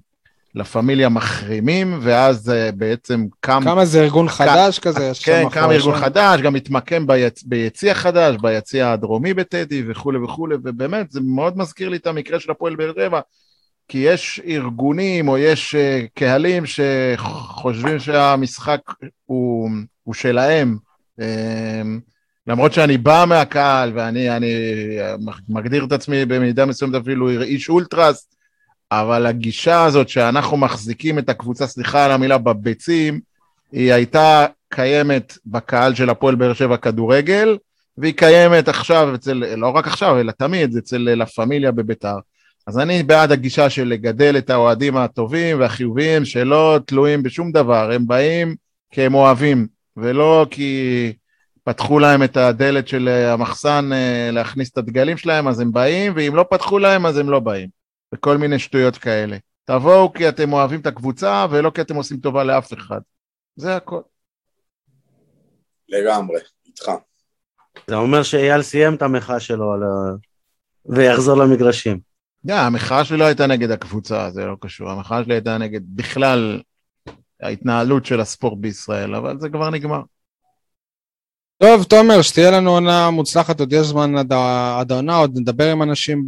[0.54, 3.60] לפמיליה מחרימים, ואז uh, בעצם קם...
[3.64, 4.82] כמה זה ארגון חדש כ...
[4.82, 5.12] כזה?
[5.24, 6.00] כן, קם ארגון שם.
[6.00, 7.42] חדש, גם התמקם ביצ...
[7.42, 12.50] ביציע חדש, ביציע הדרומי בטדי וכולי וכולי, ובאמת, זה מאוד מזכיר לי את המקרה של
[12.50, 13.20] הפועל באר שבע,
[13.88, 18.80] כי יש ארגונים או יש uh, קהלים שחושבים שהמשחק
[19.26, 19.70] הוא,
[20.02, 20.76] הוא שלהם.
[21.20, 21.22] Uh,
[22.46, 24.54] למרות שאני בא מהקהל ואני אני
[25.48, 28.28] מגדיר את עצמי במידה מסוימת אפילו איש אולטרס,
[28.92, 33.20] אבל הגישה הזאת שאנחנו מחזיקים את הקבוצה, סליחה על המילה, בביצים,
[33.72, 37.58] היא הייתה קיימת בקהל של הפועל באר שבע כדורגל,
[37.98, 42.16] והיא קיימת עכשיו אצל, לא רק עכשיו, אלא תמיד, אצל לה פמיליה בביתר.
[42.66, 48.06] אז אני בעד הגישה של לגדל את האוהדים הטובים והחיוביים שלא תלויים בשום דבר, הם
[48.06, 48.54] באים
[48.90, 49.66] כי הם אוהבים,
[49.96, 51.12] ולא כי
[51.64, 53.90] פתחו להם את הדלת של המחסן
[54.32, 57.68] להכניס את הדגלים שלהם, אז הם באים, ואם לא פתחו להם, אז הם לא באים.
[58.14, 59.36] וכל מיני שטויות כאלה.
[59.64, 63.00] תבואו כי אתם אוהבים את הקבוצה, ולא כי אתם עושים טובה לאף אחד.
[63.56, 64.00] זה הכל.
[65.88, 66.90] לגמרי, איתך.
[67.86, 69.86] זה אומר שאייל סיים את המחאה שלו על ה...
[70.86, 72.00] ויחזור למגרשים.
[72.48, 74.90] yeah, המחאה שלי לא הייתה נגד הקבוצה, זה לא קשור.
[74.90, 76.62] המחאה שלי הייתה נגד בכלל
[77.42, 80.02] ההתנהלות של הספורט בישראל, אבל זה כבר נגמר.
[81.58, 86.26] טוב, תומר, שתהיה לנו עונה מוצלחת, עוד יש זמן עד, העונה, עוד נדבר עם אנשים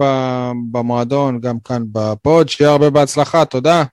[0.72, 3.84] במועדון, גם כאן בפוד, שיהיה הרבה בהצלחה, תודה.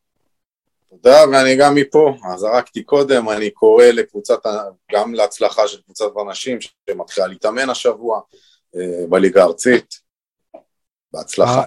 [0.90, 4.40] תודה, ואני גם מפה, אז זרקתי קודם, אני קורא לקבוצת,
[4.92, 8.20] גם להצלחה של קבוצת הנשים שמתחילה להתאמן השבוע
[8.76, 10.00] אה, בליגה הארצית.
[11.14, 11.64] בהצלחה.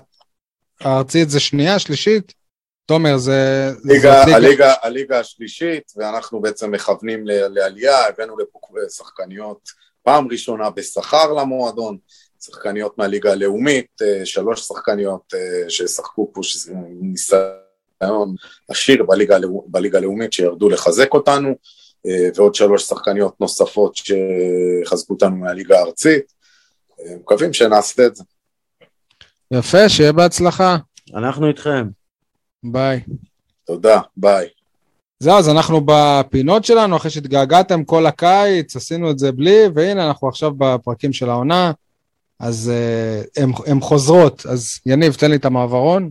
[0.81, 2.44] הארצית זה שנייה, שלישית?
[2.87, 3.71] תומר, זה...
[3.85, 8.59] ליגה, הליגה, הליגה השלישית, ואנחנו בעצם מכוונים לעלייה, הבאנו לפה
[8.97, 9.69] שחקניות
[10.03, 11.99] פעם ראשונה בשכר למועדון,
[12.45, 18.35] שחקניות מהליגה הלאומית, אה, שלוש שחקניות אה, ששחקו פה, שזה ניסיון
[18.69, 19.37] עשיר בליגה,
[19.67, 21.55] בליגה הלאומית, שירדו לחזק אותנו,
[22.07, 26.33] אה, ועוד שלוש שחקניות נוספות שחזקו אותנו מהליגה הארצית.
[27.21, 28.25] מקווים שנעשה את זה.
[29.51, 30.77] יפה, שיהיה בהצלחה.
[31.15, 32.04] אנחנו איתכם.
[32.65, 33.01] ביי.
[33.67, 34.47] תודה, ביי.
[35.19, 40.29] זהו, אז אנחנו בפינות שלנו, אחרי שהתגעגעתם כל הקיץ, עשינו את זה בלי, והנה אנחנו
[40.29, 41.73] עכשיו בפרקים של העונה,
[42.41, 42.73] אז
[43.37, 44.47] uh, הן חוזרות.
[44.47, 46.11] אז יניב, תן לי את המעברון.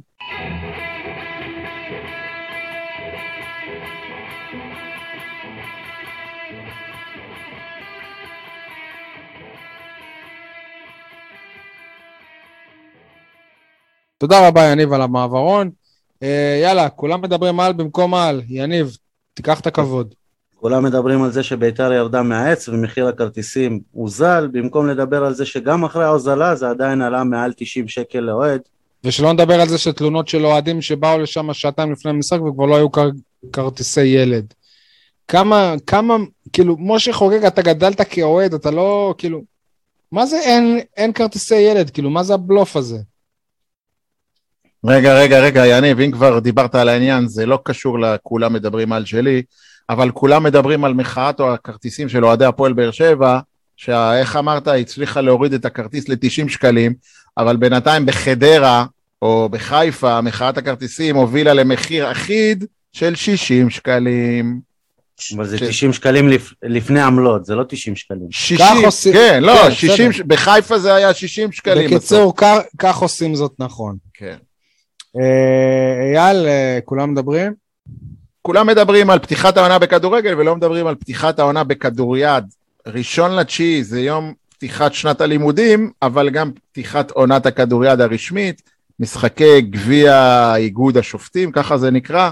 [14.18, 15.83] תודה רבה, יניב, על המעברון.
[16.24, 18.42] אה, יאללה, כולם מדברים על במקום על.
[18.48, 18.98] יניב,
[19.34, 20.14] תיקח את הכבוד.
[20.56, 25.84] כולם מדברים על זה שביתר ירדה מהעץ ומחיר הכרטיסים הוזל, במקום לדבר על זה שגם
[25.84, 28.62] אחרי ההוזלה זה עדיין עלה מעל 90 שקל לאוהד.
[29.04, 32.92] ושלא נדבר על זה שתלונות של אוהדים שבאו לשם שעתיים לפני המשחק וכבר לא היו
[32.92, 33.10] כר...
[33.54, 34.54] כרטיסי ילד.
[35.28, 36.18] כמה, כמה,
[36.54, 39.42] כאילו, משה חוגג, אתה גדלת כאוהד, אתה לא, כאילו,
[40.12, 41.90] מה זה אין, אין כרטיסי ילד?
[41.90, 42.98] כאילו, מה זה הבלוף הזה?
[44.86, 49.06] רגע, רגע, רגע, יניב, אם כבר דיברת על העניין, זה לא קשור לכולם מדברים על
[49.06, 49.42] שלי,
[49.90, 53.40] אבל כולם מדברים על מחאת או הכרטיסים של אוהדי הפועל באר שבע,
[53.78, 56.94] שאיך אמרת, הצליחה להוריד את הכרטיס ל-90 שקלים,
[57.38, 58.86] אבל בינתיים בחדרה
[59.22, 64.60] או בחיפה, מחאת הכרטיסים הובילה למחיר אחיד של 60 שקלים.
[65.36, 65.64] אבל זה ש...
[65.64, 66.54] 90 שקלים לפ...
[66.64, 68.28] לפני עמלות, זה לא 90 שקלים.
[68.32, 69.14] 60, עושים...
[69.14, 71.86] כן, לא, כן, 60, בחיפה זה היה 60 שקלים.
[71.86, 72.34] בקיצור,
[72.78, 73.98] כך עושים זאת נכון.
[74.14, 74.36] כן.
[75.20, 77.54] אה, אייל, אה, כולם מדברים?
[78.42, 82.44] כולם מדברים על פתיחת העונה בכדורגל ולא מדברים על פתיחת העונה בכדוריד.
[82.88, 88.62] ראשון לתשיעי זה יום פתיחת שנת הלימודים, אבל גם פתיחת עונת הכדוריד הרשמית,
[89.00, 92.32] משחקי גביע איגוד השופטים, ככה זה נקרא.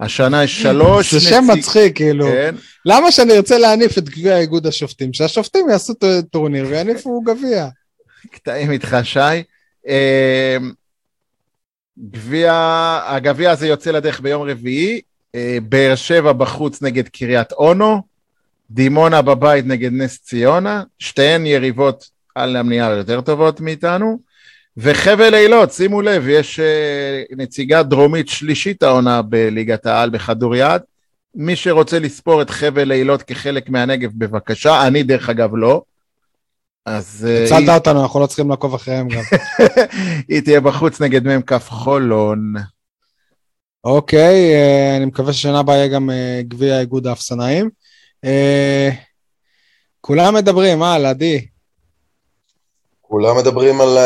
[0.00, 1.14] השנה יש שלוש...
[1.14, 2.26] זה שם מצחיק, כאילו.
[2.26, 2.54] כן.
[2.86, 5.12] למה שאני ארצה להניף את גביע איגוד השופטים?
[5.12, 5.94] שהשופטים יעשו
[6.30, 7.68] טורניר ויניפו גביע.
[8.30, 9.42] קטעים איתך, שי.
[11.98, 12.52] אה, גביע,
[13.06, 15.00] הגביע הזה יוצא לדרך ביום רביעי,
[15.34, 18.02] אה, באר שבע בחוץ נגד קריית אונו,
[18.70, 24.18] דימונה בבית נגד נס ציונה, שתיהן יריבות על המניעה יותר טובות מאיתנו,
[24.76, 30.82] וחבל אילות, שימו לב, יש uh, נציגה דרומית שלישית העונה בליגת העל בכדוריד,
[31.34, 35.82] מי שרוצה לספור את חבל אילות כחלק מהנגב, בבקשה, אני דרך אגב לא.
[36.86, 37.26] אז...
[37.28, 37.70] אה, הצלת היא...
[37.70, 39.22] אותנו, אנחנו לא צריכים לעקוב אחריהם גם.
[40.28, 42.54] היא תהיה בחוץ נגד מ"כ חולון.
[43.84, 47.70] אוקיי, אה, אני מקווה ששנה הבאה יהיה גם אה, גביע איגוד האפסנאים.
[50.00, 51.46] כולם מדברים, אה, עדי?
[53.00, 53.98] כולם מדברים על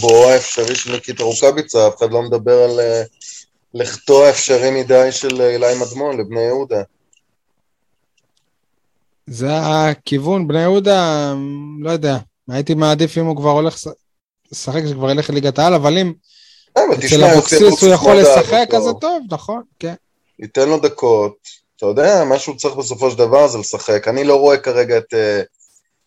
[0.00, 2.80] בואו האפשרי של ניקיטה רוקאביצה, אף אחד לא מדבר על
[3.74, 6.82] לכתו האפשרי מדי של אילי מדמון לבני יהודה.
[9.30, 11.34] זה הכיוון, בני יהודה,
[11.80, 13.76] לא יודע, הייתי מעדיף אם הוא כבר הולך
[14.52, 16.12] לשחק, שכבר ילך לליגת העל, אבל אם
[16.76, 19.94] אה, אצל אבוקסיס הוא יכול לשחק, אז זה טוב, נכון, כן.
[20.38, 21.36] ייתן לו דקות,
[21.76, 24.08] אתה יודע, מה שהוא צריך בסופו של דבר זה לשחק.
[24.08, 25.42] אני לא רואה כרגע את אה,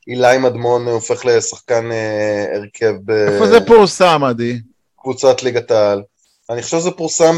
[0.08, 3.12] אילי מדמון הופך לשחקן אה, הרכב ב...
[3.12, 4.60] איפה זה פורסם, עדי?
[5.00, 6.04] קבוצת ליגת העל.
[6.50, 7.36] אני חושב שזה פורסם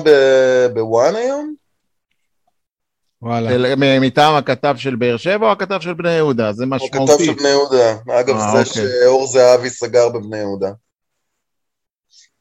[0.74, 1.65] בוואן היום?
[3.26, 3.76] וואלה.
[4.00, 6.54] מטעם הכתב של באר שבע או הכתב של בני יהודה?
[6.54, 7.14] זה משמעותי.
[7.14, 7.96] הכתב של בני יהודה.
[8.20, 8.92] אגב, אה, זה אוקיי.
[9.02, 10.70] שאור זהבי סגר בבני יהודה.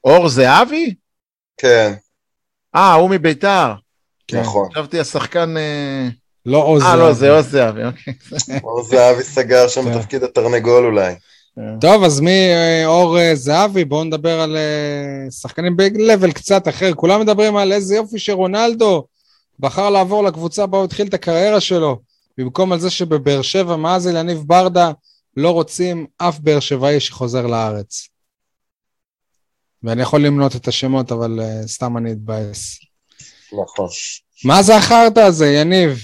[0.04, 0.94] אור זהבי?
[1.56, 1.92] כן.
[2.74, 3.72] אה, הוא מביתר.
[4.28, 4.40] כן.
[4.40, 4.68] נכון.
[4.72, 5.56] חשבתי השחקן...
[5.56, 6.08] אה,
[6.46, 8.14] לא עוז אה, לא, זה עוז זהבי, אוקיי.
[8.64, 9.98] אור זהבי סגר שם כן.
[9.98, 11.14] בתפקיד התרנגול אולי.
[11.80, 14.56] טוב, אז מאור אה, זהבי, בואו נדבר על
[15.40, 16.94] שחקנים ב-level קצת אחר.
[16.94, 19.06] כולם מדברים על איזה יופי שרונלדו
[19.58, 22.00] בחר לעבור לקבוצה בה הוא התחיל את הקריירה שלו,
[22.38, 24.92] במקום על זה שבבאר שבע, מאז אליניב ברדה,
[25.36, 28.08] לא רוצים אף באר שבעי שחוזר לארץ.
[29.82, 32.78] ואני יכול למנות את השמות, אבל uh, סתם אני אתבאס.
[33.52, 33.88] נכון.
[34.44, 35.98] מה זה החרטא הזה, יניב?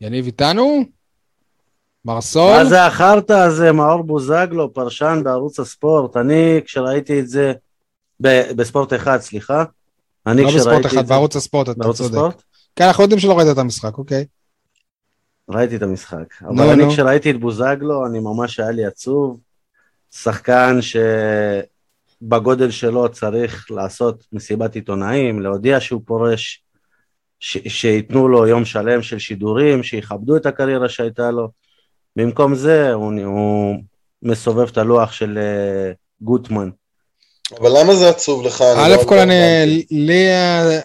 [0.00, 0.84] יניב איתנו?
[2.04, 2.56] מר סול?
[2.56, 6.16] מה זה החרטא הזה, מאור בוזגלו, פרשן בערוץ הספורט.
[6.16, 7.52] אני, כשראיתי את זה,
[8.20, 9.64] בספורט אחד, סליחה.
[10.26, 12.14] אני לא בספורט אחד, בערוץ הספורט, אתה בערוץ צודק.
[12.14, 12.42] הספורט?
[12.76, 14.24] כן, אנחנו יודעים שלא ראית את המשחק, אוקיי.
[15.48, 16.42] ראיתי את המשחק.
[16.42, 16.88] אבל אני.
[16.88, 19.40] כשראיתי את בוזגלו, אני ממש היה לי עצוב.
[20.10, 20.78] שחקן
[22.22, 26.64] שבגודל שלו צריך לעשות מסיבת עיתונאים, להודיע שהוא פורש,
[27.40, 31.50] ש- שייתנו לו יום שלם של שידורים, שיכבדו את הקריירה שהייתה לו.
[32.16, 33.76] במקום זה הוא, הוא
[34.22, 36.70] מסובב את הלוח של אה, גוטמן.
[37.60, 38.60] אבל למה זה עצוב לך?
[38.76, 39.84] א' לא- כל לא אני.
[39.90, 40.26] לי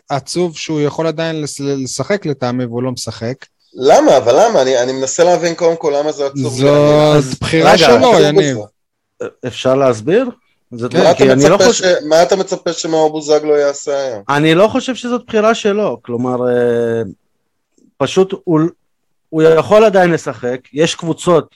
[0.09, 3.35] עצוב שהוא יכול עדיין לשחק לטעמי והוא לא משחק.
[3.73, 4.17] למה?
[4.17, 4.61] אבל למה?
[4.61, 6.53] אני אני מנסה להבין קודם כל למה זה עצוב.
[6.59, 8.57] זאת אז- בחירה שלו, יניב.
[9.47, 10.29] אפשר להסביר?
[10.71, 11.83] זאת מה כי אתה אני לא מצפה חושב...
[11.85, 14.23] ש- מה אתה מצפה שמאור בוזגלו יעשה היום?
[14.29, 17.01] אני לא חושב שזאת בחירה שלו, כלומר, אה,
[17.97, 18.59] פשוט הוא,
[19.29, 21.55] הוא יכול עדיין לשחק, יש קבוצות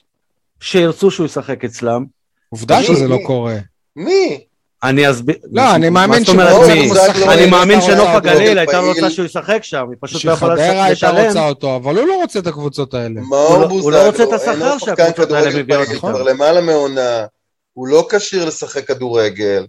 [0.60, 2.06] שירצו שהוא ישחק אצלם,
[2.50, 2.84] עובדה מי?
[2.86, 3.18] שזה לא?
[3.26, 3.56] קורה.
[3.96, 4.44] מי?
[4.84, 5.36] אני אסביר...
[5.52, 6.88] לא, אני מאמין מה זאת אומרת שמאור מי?
[6.88, 8.80] בוזגלו אני מאמין שנוף הגליל אותו הייתה.
[8.80, 11.28] רוצה שהוא ישחק שם, היא פשוט לא יכולה שחדרה הייתה לשלם.
[11.28, 13.22] רוצה אותו, אבל הוא לא רוצה את הקבוצות האלה.
[13.22, 16.14] הוא מאור לא- בוזגלו, הוא לא רוצה את השכר שהקבוצות האלה כדורגל מביאות, נכון.
[16.14, 17.26] כבר למעלה מעונה,
[17.74, 19.66] הוא לא כשיר לשחק כדורגל,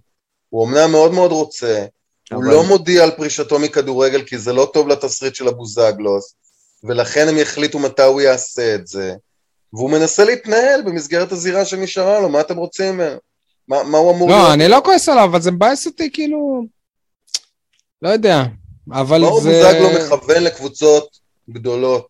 [0.49, 1.85] הוא אמנם מאוד מאוד רוצה,
[2.33, 6.35] הוא לא מודיע על פרישתו מכדורגל כי זה לא טוב לתסריט של הבוזגלוס,
[6.83, 9.13] ולכן הם יחליטו מתי הוא יעשה את זה,
[9.73, 13.17] והוא מנסה להתנהל במסגרת הזירה שנשארה לו, מה אתם רוצים ממנו?
[13.67, 16.65] מה, מה הוא אמור לא, אני לא כועס עליו, אבל זה מבאס אותי כאילו...
[18.01, 18.43] לא יודע,
[18.91, 19.49] אבל מאור זה...
[19.63, 21.07] בוזגלו מכוון לקבוצות
[21.49, 22.07] גדולות.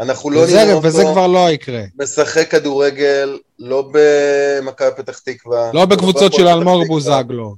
[0.00, 1.82] אנחנו לא וזה- נראה אותו וזה כבר לא יקרה.
[2.00, 5.70] משחק כדורגל, לא במכבי פתח תקווה.
[5.74, 6.86] לא בקבוצות של אלמוג.
[6.86, 7.56] בוזגלו.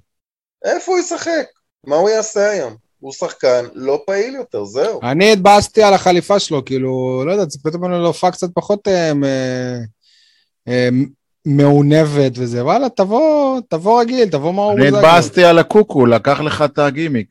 [0.64, 1.44] איפה הוא ישחק?
[1.86, 2.77] מה הוא יעשה היום?
[3.01, 5.01] הוא שחקן לא פעיל יותר, זהו.
[5.02, 9.12] אני התבאסתי על החליפה שלו, כאילו, לא יודע, ציפיתי ממנו להופעה קצת פחות אה,
[10.69, 10.89] אה,
[11.47, 14.98] מעונבת וזה, וואלה, תבוא, תבוא רגיל, תבוא מאור אני בוזגלו.
[14.98, 17.28] התבאסתי על הקוקו, לקח לך את הגימיק.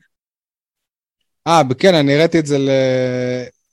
[1.46, 2.70] אה, כן, אני הראיתי את זה ל-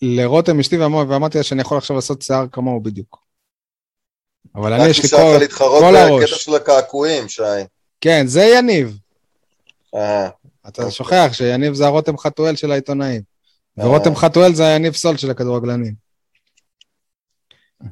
[0.01, 3.19] לרותם אשתי ואמר- ואמרתי לה שאני יכול עכשיו לעשות שיער כמוהו בדיוק.
[4.55, 5.37] אבל אני, רק יש לי נשארת כל...
[5.39, 6.43] להתחרות כל בקטע הראש.
[6.45, 7.41] של הקעקועים, שי.
[8.01, 8.97] כן, זה יניב.
[9.95, 10.29] אה,
[10.67, 10.91] אתה אוקיי.
[10.91, 13.21] שוכח שיניב זה הרותם חתואל של העיתונאים.
[13.79, 13.85] אה.
[13.87, 15.93] ורותם חתואל זה היניב סול של הכדורגלנים.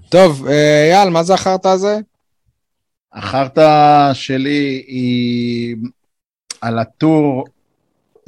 [0.10, 1.98] טוב, אה, אייל, מה זה החרטא הזה?
[3.18, 5.76] החרטא שלי היא
[6.62, 7.46] על הטור,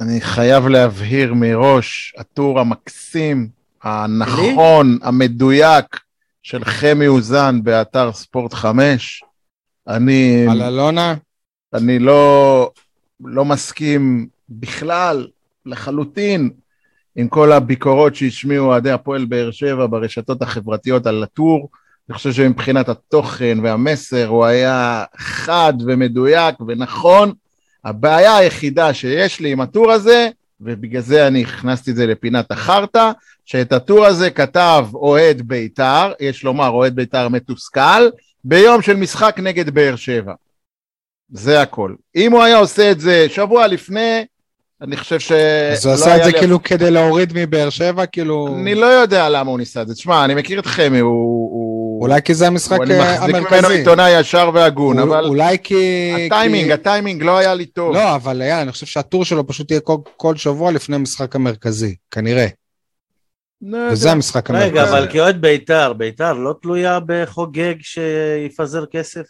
[0.00, 3.48] אני חייב להבהיר מראש, הטור המקסים,
[3.82, 6.00] הנכון, המדויק
[6.42, 9.22] של חמי אוזן באתר ספורט 5.
[9.88, 11.14] אני, על אלונה?
[11.74, 12.70] אני לא,
[13.24, 15.26] לא מסכים בכלל,
[15.66, 16.50] לחלוטין,
[17.16, 21.68] עם כל הביקורות שהשמיעו אוהדי הפועל באר שבע ברשתות החברתיות על הטור.
[22.10, 27.32] אני חושב שמבחינת התוכן והמסר הוא היה חד ומדויק ונכון.
[27.84, 30.28] הבעיה היחידה שיש לי עם הטור הזה,
[30.60, 33.10] ובגלל זה אני הכנסתי את זה לפינת החרטא,
[33.44, 38.08] שאת הטור הזה כתב אוהד בית"ר, יש לומר אוהד בית"ר מתוסכל,
[38.44, 40.32] ביום של משחק נגד באר שבע.
[41.32, 41.94] זה הכל.
[42.16, 44.24] אם הוא היה עושה את זה שבוע לפני,
[44.82, 45.32] אני חושב ש...
[45.72, 48.56] אז הוא לא עשה את זה לי- כאילו כדי להוריד מבאר שבע, כאילו...
[48.62, 49.94] אני לא יודע למה הוא ניסה את זה.
[49.94, 51.10] תשמע, אני מכיר את חמי, הוא...
[51.52, 51.69] הוא...
[52.00, 53.72] אולי כי זה המשחק הוא- אני אה, מחזיק ממנו המרכזי.
[53.78, 56.12] עיתונאי ישר והגון, הוא- אבל אולי כי...
[56.26, 57.94] הטיימינג, כי- הטיימינג לא היה לי טוב.
[57.94, 61.94] לא, אבל אייל, אני חושב שהטור שלו פשוט יהיה כל- כל שבוע לפני המשחק המרכזי,
[62.10, 62.46] כנראה.
[63.62, 63.78] לא.
[63.92, 64.70] וזה המשחק המרכזי.
[64.70, 69.26] רגע, אבל כאוהד בית"ר, בית"ר לא תלויה בחוגג שיפזר כסף?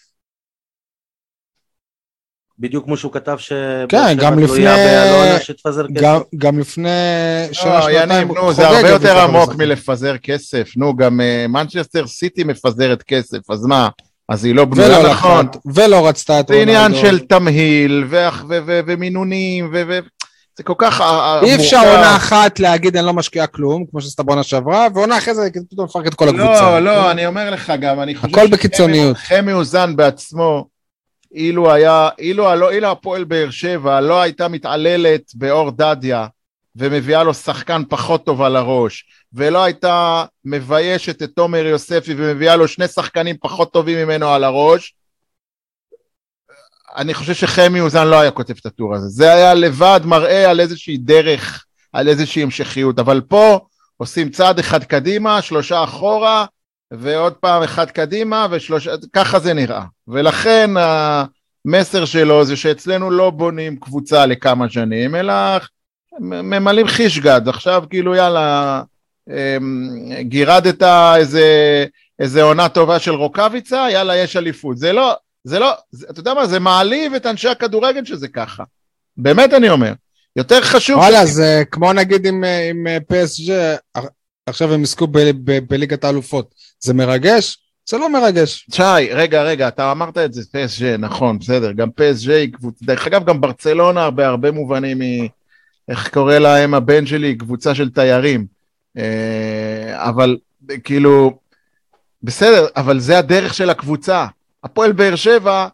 [2.61, 3.53] בדיוק כמו שהוא כתב ש...
[3.89, 6.01] כן, גם תלויה לפני- באלונה שתפזר כסף.
[6.03, 6.89] גם- גם לפני
[7.53, 9.55] שנה, לא, שנתיים, יניב, נו, זה הרבה יותר עמוק.
[9.55, 10.69] מלפזר כסף.
[10.77, 13.89] נו, גם אה, מנצ'סטר סיטי מפזרת כסף, אז מה?
[14.29, 15.47] אז היא לא ולא בנויה נכון.
[15.75, 16.95] ולא רצתה את זה עניין.
[16.95, 19.99] של תמהיל ואח- ו- ו- ומינונים, ו- ו-
[20.59, 21.01] זה כל כך...
[21.01, 21.79] אה, אי אפשר.
[21.79, 25.87] עונה אחת להגיד אני לא משקיע כלום, כמו שעשתה בעונה שעברה, ועונה אחרי זה פתאום
[25.87, 26.81] לפרק את כל הקבוצה.
[26.81, 28.29] לא, לא, אני אומר לך גם, אני חושב...
[28.39, 29.17] הכל בקיצוניות.
[29.17, 30.67] חמי אוזן בעצמו,
[31.35, 36.27] אילו היה, אילו, הלא- אילו הפועל באר שבע לא הייתה מתעללת באור דדיה
[36.77, 42.69] ומביאה לו שחקן פחות טוב על הראש, ולא הייתה מביישת את תומר יוספי ומביאה לו
[42.69, 44.95] שני שחקנים פחות טובים ממנו על הראש,
[46.97, 49.09] אני חושב שחמי אוזן לא היה כותב את הטור הזה.
[49.09, 53.61] זה היה לבד מראה על איזושהי דרך, על איזושהי המשכיות, אבל פה
[53.97, 56.47] עושים צעד אחד קדימה, שלושה אחורה,
[56.91, 59.85] ועוד פעם אחד קדימה, ושלושה, ככה זה נראה.
[60.09, 65.35] ולכן המסר שלו זה שאצלנו לא בונים קבוצה לכמה שנים, אלא
[66.21, 67.49] ממלאים חישגד.
[67.49, 68.83] עכשיו כאילו יאללה,
[69.31, 69.89] אמ,
[70.21, 70.83] גירדת
[71.17, 71.85] איזה,
[72.19, 74.79] איזה עונה טובה של רוקאביצה, יאללה יש אליפות.
[74.79, 75.15] זה לא,
[75.45, 78.65] זה לא, זה, אתה יודע מה, זה מעליב את אנשי הכדורגל שזה ככה.
[79.17, 79.93] באמת אני אומר.
[80.37, 80.99] יותר חשוב...
[80.99, 81.31] וואלה, ש...
[81.31, 83.53] זה כמו נגיד עם, עם PSG,
[84.47, 85.07] עכשיו הם יזכו
[85.69, 86.55] בליגת האלופות.
[86.81, 87.59] זה מרגש?
[87.89, 88.67] זה לא מרגש.
[88.73, 93.07] שי, רגע, רגע, אתה אמרת את זה, PSG, נכון, בסדר, גם PSG היא קבוצה, דרך
[93.07, 95.29] אגב, גם ברצלונה בהרבה מובנים היא,
[95.89, 98.47] איך קורא להם הבן שלי, קבוצה של תיירים.
[98.99, 100.37] אה, אבל
[100.85, 101.39] כאילו,
[102.23, 104.27] בסדר, אבל זה הדרך של הקבוצה.
[104.65, 105.69] הפועל באר שבע.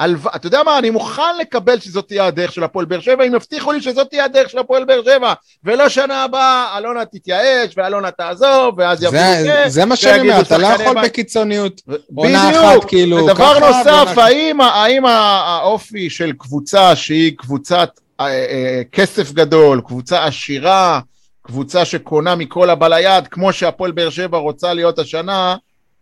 [0.00, 3.72] אתה יודע מה, אני מוכן לקבל שזאת תהיה הדרך של הפועל באר שבע, אם יבטיחו
[3.72, 5.32] לי שזאת תהיה הדרך של הפועל באר שבע,
[5.64, 10.58] ולא שנה הבאה אלונה תתייאש, ואלונה תעזוב, ואז יבואו זה, זה מה שאני אומר, אתה
[10.58, 11.04] לא יכול.
[11.04, 11.80] בקיצוניות.
[12.14, 17.90] עונה אחת, כאילו, ודבר נוסף, האם, האם האופי של קבוצה שהיא קבוצת
[18.20, 21.00] אה, אה, כסף גדול, קבוצה עשירה,
[21.42, 25.56] קבוצה שקונה מכל הבא ליד, כמו שהפועל באר שבע רוצה להיות השנה,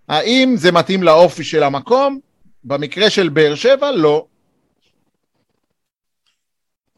[0.08, 2.29] האם זה מתאים לאופי של המקום?
[2.64, 4.26] במקרה של באר שבע, לא.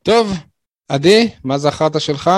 [0.02, 0.32] טוב,
[0.89, 2.30] עדי, מה זה החרטא שלך?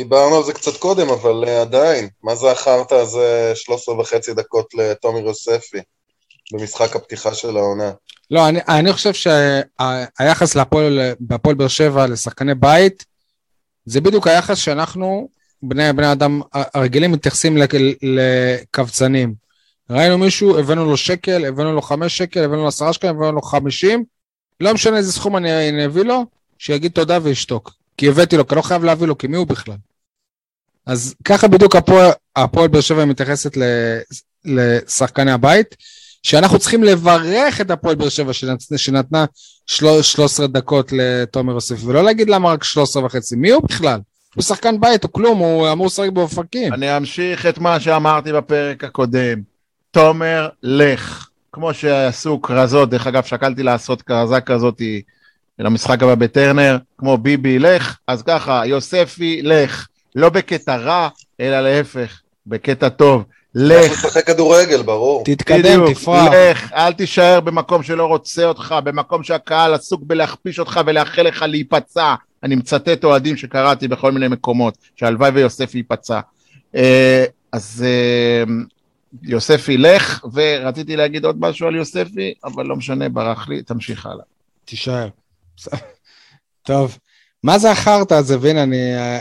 [0.00, 4.74] דיברנו על זה קצת קודם, אבל uh, עדיין, מה זה החרטא הזה 13 וחצי דקות
[4.74, 5.78] לתומר יוספי
[6.52, 7.92] במשחק הפתיחה של העונה?
[8.30, 10.56] לא, אני, אני חושב שהיחס
[11.20, 13.04] בהפועל באר שבע לשחקני בית,
[13.84, 15.28] זה בדיוק היחס שאנחנו,
[15.62, 17.56] בני, בני אדם הרגילים, מתייחסים
[18.02, 19.45] לקבצנים.
[19.90, 23.42] ראינו מישהו, הבאנו לו שקל, הבאנו לו חמש שקל, הבאנו לו עשרה שקל, הבאנו לו
[23.42, 24.04] חמישים,
[24.60, 26.24] לא משנה איזה סכום אני, אביא לו,
[26.58, 27.72] שיגיד תודה וישתוק.
[27.96, 29.76] כי הבאתי לו, כי לא חייב להביא לו, כי מי הוא בכלל?
[30.86, 31.76] אז ככה בדיוק
[32.36, 33.56] הפועל באר שבע מתייחסת
[34.44, 35.76] לשחקני הבית,
[36.22, 39.24] שאנחנו צריכים לברך את הפועל באר שבע שנת, שנתנה
[39.66, 44.00] 13 דקות לתומר יוסף, ולא להגיד למה רק 13 וחצי, מי הוא בכלל?
[44.34, 46.72] הוא שחקן בית או כלום, הוא אמור לשחק באופקים.
[46.72, 49.55] אני אמשיך את מה שאמרתי בפרק הקודם.
[49.96, 51.28] תומר, לך.
[51.52, 54.82] כמו שעשו כרזות, דרך אגב, שקלתי לעשות כרזה כזאת
[55.58, 59.86] למשחק הבא בטרנר, כמו ביבי, לך, אז ככה, יוספי, לך.
[60.14, 61.08] לא בקטע רע,
[61.40, 63.24] אלא להפך, בקטע טוב.
[63.54, 63.84] לך.
[63.84, 65.24] לך לשחק כדורגל, ברור.
[65.24, 66.32] תתקדם, תפרח.
[66.32, 72.14] לך, אל תישאר במקום שלא רוצה אותך, במקום שהקהל עסוק בלהכפיש אותך ולאחל לך להיפצע.
[72.42, 76.20] אני מצטט אוהדים שקראתי בכל מיני מקומות, שהלוואי ויוסף ייפצע.
[76.74, 78.54] אה, אז אה,
[79.22, 84.24] יוספי ילך, ורציתי להגיד עוד משהו על יוספי, אבל לא משנה, ברח לי, תמשיך הלאה.
[84.64, 85.08] תישאר.
[86.62, 86.98] טוב,
[87.42, 88.76] מה זה החרטא הזה, והנה אני,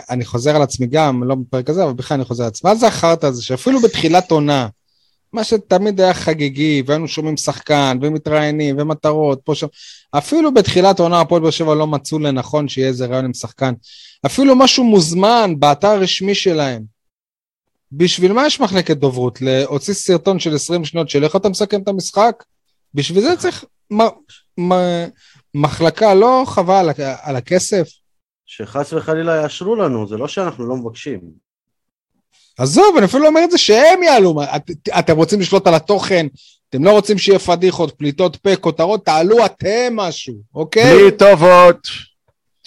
[0.09, 2.75] אני חוזר על עצמי גם, לא בפרק הזה, אבל בכלל אני חוזר על עצמי, מה
[2.75, 4.67] זה החרטא הזה, שאפילו בתחילת עונה,
[5.33, 9.67] מה שתמיד היה חגיגי, והיינו שומעים שחקן, ומתראיינים, ומטרות, פה שם,
[10.11, 13.73] אפילו בתחילת עונה הפועל באר שבע לא מצאו לנכון שיהיה איזה רעיון עם שחקן.
[14.25, 16.94] אפילו משהו מוזמן באתר הרשמי שלהם.
[17.91, 19.41] בשביל מה יש מחלקת דוברות?
[19.41, 22.43] להוציא סרטון של 20 שניות של איך אתה מסכם את המשחק?
[22.93, 25.09] בשביל זה צריך מ- מ-
[25.53, 27.87] מחלקה, לא חבל על, על הכסף.
[28.45, 31.19] שחס וחלילה יאשרו לנו, זה לא שאנחנו לא מבקשים.
[32.57, 36.27] עזוב, אני אפילו לא אומר את זה שהם יעלו, את, אתם רוצים לשלוט על התוכן,
[36.69, 40.95] אתם לא רוצים שיהיה פדיחות, פליטות פה, כותרות, תעלו אתם משהו, אוקיי?
[40.95, 41.87] בלי טובות.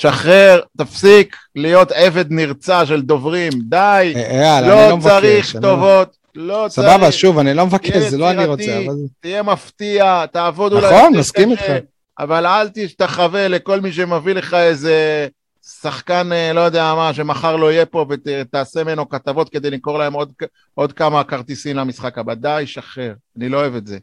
[0.00, 6.88] שחרר, תפסיק להיות עבד נרצע של דוברים, די, אה, לא, לא צריך כתובות, לא צריך.
[6.88, 8.78] סבבה, שוב, אני לא מבקש, זה לא אני רוצה.
[8.78, 8.94] אבל...
[9.20, 10.86] תהיה מפתיע, תעבוד אולי...
[10.86, 11.64] נכון, מסכים איתך.
[12.18, 15.28] אבל אל תשתחווה לכל מי שמביא לך איזה
[15.80, 20.12] שחקן, אה, לא יודע מה, שמחר לא יהיה פה ותעשה ממנו כתבות כדי למכור להם
[20.12, 20.32] עוד,
[20.74, 22.34] עוד כמה כרטיסים למשחק הבא.
[22.34, 23.98] די, שחרר, אני לא אוהב את זה.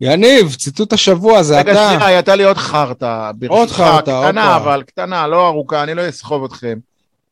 [0.00, 1.80] יניב, ציטוט השבוע זה רגע, אתה.
[1.80, 3.30] רגע, שנייה, הייתה לי עוד חרטא.
[3.48, 6.78] עוד חרטא, עוד קטנה, אבל קטנה, לא ארוכה, אני לא אסחוב אתכם.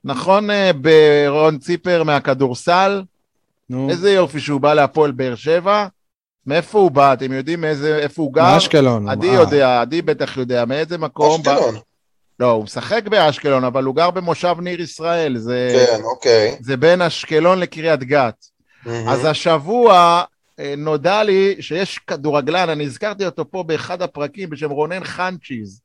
[0.05, 3.03] נכון אה, ברון ציפר מהכדורסל?
[3.71, 3.91] נו.
[3.91, 5.87] איזה יופי שהוא בא להפועל באר שבע.
[6.47, 7.13] מאיפה הוא בא?
[7.13, 8.43] אתם יודעים מאיזה, איפה הוא גר?
[8.43, 9.09] מאשקלון.
[9.09, 10.65] עדי יודע, עדי בטח יודע.
[10.65, 11.41] מאיזה מקום?
[11.41, 11.75] אשקלון.
[11.75, 11.81] בא...
[12.41, 15.39] לא, הוא משחק באשקלון, אבל הוא גר במושב ניר ישראל.
[15.39, 16.57] זה, כן, אוקיי.
[16.61, 18.35] זה בין אשקלון לקריית גת.
[18.87, 18.91] Mm-hmm.
[19.09, 20.23] אז השבוע אה,
[20.77, 25.81] נודע לי שיש כדורגלן, אני הזכרתי אותו פה באחד הפרקים בשם רונן חנצ'יז,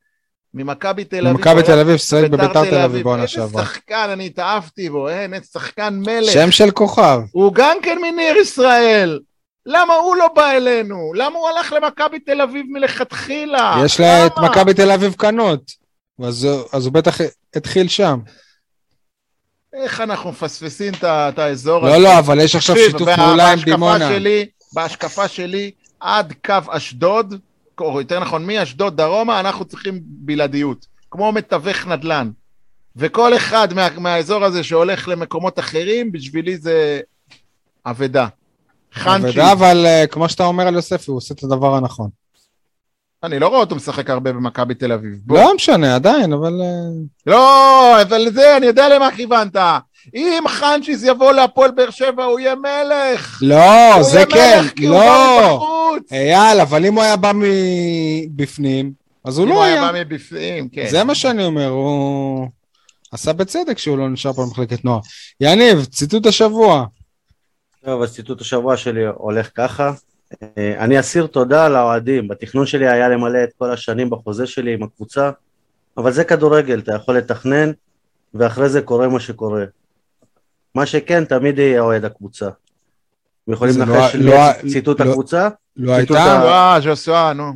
[0.54, 1.38] ממכבי תל אביב.
[1.38, 3.62] ממכבי תל אביב, ששיחק בביתר תל אביב בעונה שעברה.
[3.62, 6.32] איזה שחקן, אני התאהבתי בו, אין, איזה שחקן מלך.
[6.34, 7.22] שם של כוכב.
[7.32, 9.20] הוא גם כן מניר ישראל.
[9.66, 11.12] למה הוא לא בא אלינו?
[11.16, 13.82] למה הוא הלך למכבי תל אביב מלכתחילה?
[13.86, 15.72] יש לה את מכבי תל אביב קנות,
[16.24, 17.18] אז, אז הוא בטח
[17.56, 18.20] התחיל שם.
[19.84, 21.98] איך אנחנו מפספסים את האזור לא, הזה?
[21.98, 24.10] לא, לא, אבל יש עכשיו שיתוף פעולה עם דימונה.
[24.10, 24.46] שלי,
[24.76, 27.36] בהשקפה שלי, עד קו אשדוד,
[27.80, 32.32] או יותר נכון, מאשדוד דרומה, אנחנו צריכים בלעדיות, כמו מתווך נדל"ן.
[32.96, 37.00] וכל אחד מה, מהאזור הזה שהולך למקומות אחרים, בשבילי זה
[37.86, 38.28] אבדה.
[38.94, 39.28] חנצ'י.
[39.28, 42.10] אבדה, אבל uh, כמו שאתה אומר על יוספי, הוא עושה את הדבר הנכון.
[43.24, 45.20] אני לא רואה אותו משחק הרבה במכבי תל אביב.
[45.26, 45.38] בוא.
[45.40, 46.54] לא משנה, עדיין, אבל...
[46.62, 46.68] אה,
[47.28, 49.56] לא, אבל זה, אני יודע למה כיוונת.
[50.14, 53.40] אם חנצ'יס יבוא להפועל באר שבע, הוא יהיה מלך.
[53.42, 55.98] לא, זה כן, לא.
[56.12, 58.92] אייל, אבל אם הוא היה בא מבפנים,
[59.24, 59.74] אז הוא לא היה.
[59.74, 60.88] אם הוא היה בא מבפנים, כן.
[60.90, 62.48] זה מה שאני אומר, הוא
[63.12, 65.00] עשה בצדק שהוא לא נשאר פה במחלקת נוער.
[65.42, 66.86] יניב, ציטוט השבוע.
[67.86, 69.92] טוב, אז ציטוט השבוע שלי הולך ככה.
[70.44, 74.84] אה, אני אסיר תודה לאוהדים, בתכנון שלי היה למלא את כל השנים בחוזה שלי עם
[74.84, 75.32] הקבוצה,
[75.98, 77.72] אבל זה כדורגל, אתה יכול לתכנן,
[78.34, 79.64] ואחרי זה קורה מה שקורה.
[80.76, 82.50] מה שכן, תמיד יהיה אוהד הקבוצה.
[83.44, 85.50] אתם יכולים לנחש לא, לא, ציטוט לא, הקבוצה?
[85.78, 86.44] לא הייתה?
[86.44, 87.54] לא, ז'וסואה, נו.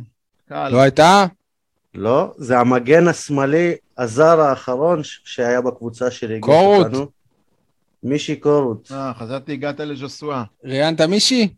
[0.50, 1.26] לא הייתה?
[1.94, 6.40] לא, זה המגן השמאלי הזר האחרון שהיה בקבוצה שלי.
[6.40, 6.86] קורות.
[8.02, 8.92] מישי קורות.
[8.92, 10.44] אה, חזרתי הגעת לז'וסואה.
[10.64, 11.48] ראיינת מישי?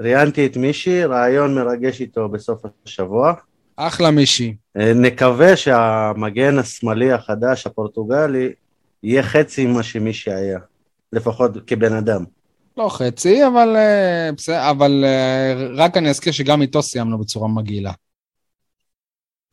[0.00, 3.34] ראיינתי את מישי, רעיון מרגש איתו בסוף השבוע.
[3.76, 4.56] אחלה מישי.
[4.76, 8.52] אה, נקווה שהמגן השמאלי החדש, הפורטוגלי,
[9.02, 10.58] יהיה חצי ממה שמישי היה,
[11.12, 12.24] לפחות כבן אדם.
[12.76, 17.92] לא חצי, אבל, אה, אבל אה, רק אני אזכיר שגם איתו סיימנו בצורה מגעילה.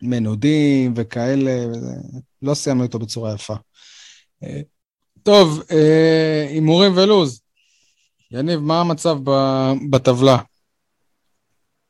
[0.01, 1.51] מנודים וכאלה,
[2.41, 3.53] לא סיימנו איתו בצורה יפה.
[5.23, 5.63] טוב,
[6.49, 7.41] הימורים ולוז.
[8.31, 9.17] יניב, מה המצב
[9.89, 10.37] בטבלה?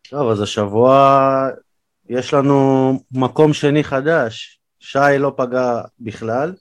[0.09, 1.49] טוב, אז השבוע
[2.09, 4.59] יש לנו מקום שני חדש.
[4.79, 6.53] שי לא פגע בכלל,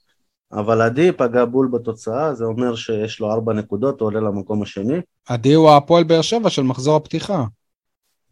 [0.53, 5.01] אבל עדי פגע בול בתוצאה, זה אומר שיש לו ארבע נקודות, הוא עולה למקום השני.
[5.29, 7.45] עדי הוא הפועל באר שבע של מחזור הפתיחה.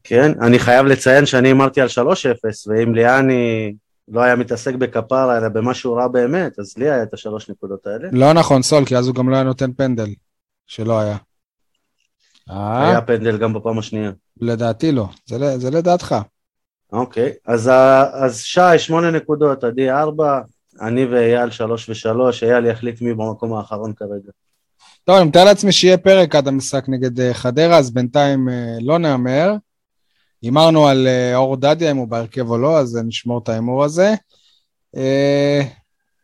[0.05, 1.99] כן, אני חייב לציין שאני אמרתי על 3-0,
[2.67, 3.75] ואם ליאני
[4.09, 7.87] לא היה מתעסק בכפרה, אלא במה שהוא ראה באמת, אז לי היה את השלוש נקודות
[7.87, 8.09] האלה.
[8.13, 10.09] לא נכון, סול, כי אז הוא גם לא היה נותן פנדל,
[10.67, 11.17] שלא היה.
[12.51, 12.89] אה?
[12.89, 14.11] היה פנדל גם בפעם השנייה.
[14.41, 16.15] לדעתי לא, זה, זה לדעתך.
[16.93, 17.71] אוקיי, אז,
[18.13, 20.41] אז שי, שמונה נקודות, עדי ארבע,
[20.81, 24.31] אני ואייל שלוש ושלוש, אייל יחליט מי במקום האחרון כרגע.
[25.05, 28.98] טוב, אני מתאר לעצמי שיהיה פרק עד המשחק נגד אה, חדרה, אז בינתיים אה, לא
[28.98, 29.53] נהמר.
[30.43, 34.15] הימרנו על אור דדיה, אם הוא בהרכב או לא, אז נשמור את ההימור הזה.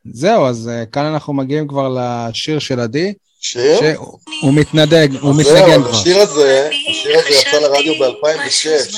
[0.05, 3.13] זהו, אז כאן אנחנו מגיעים כבר לשיר של עדי.
[3.43, 4.01] שיר?
[4.43, 5.91] הוא מתנדג, הוא מתנגן כבר.
[5.91, 8.97] השיר הזה, השיר הזה יצא לרדיו ב-2006,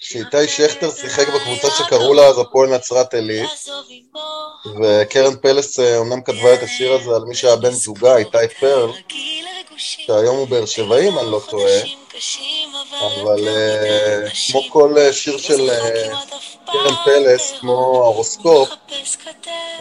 [0.00, 3.50] כשאיתי שכטר שיחק בקבוצה שקראו לה אז הפועל נצרת עילית,
[4.82, 8.90] וקרן פלס אה, כתבה את השיר הזה על מי שהיה בן זוגה, איתי פרל,
[9.76, 11.80] שהיום הוא באר שבעי, אם אני לא טועה,
[13.02, 14.22] אבל אה,
[14.52, 15.70] כמו כל אה, שיר של
[16.66, 18.68] קרן פלס, כמו ההורוסקופ,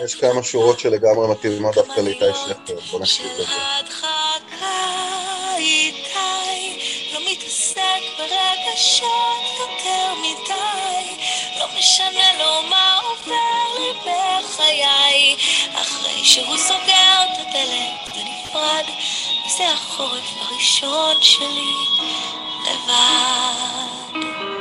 [0.05, 3.43] יש כמה שורות שלגמרי מתאימות דווקא לאיתי שכטר, בוא נקשיב לזה.
[8.19, 9.38] לא
[11.79, 15.35] משנה לו מה עובר לי בחיי,
[15.73, 18.85] אחרי שהוא סוגר את הדלת ונפרד,
[19.57, 21.73] זה החורף הראשון שלי
[22.65, 24.58] לבד.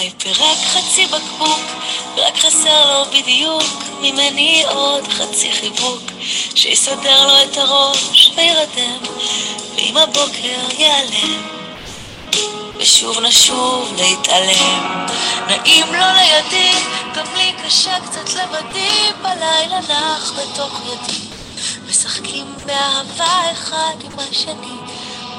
[0.00, 1.60] איתי פירק חצי בקבוק,
[2.16, 3.62] ורק חסר לו בדיוק
[4.00, 6.02] ממני עוד חצי חיבוק,
[6.54, 8.98] שיסדר לו את הראש וירדם,
[9.76, 11.42] ועם הבוקר ייעלם.
[12.76, 15.06] ושוב נשוב להתעלם.
[15.46, 16.70] נעים לו לידי,
[17.14, 21.18] גם לי קשה קצת לבדי, בלילה נח בתוך ידי.
[21.88, 24.76] משחקים באהבה אחד עם השני,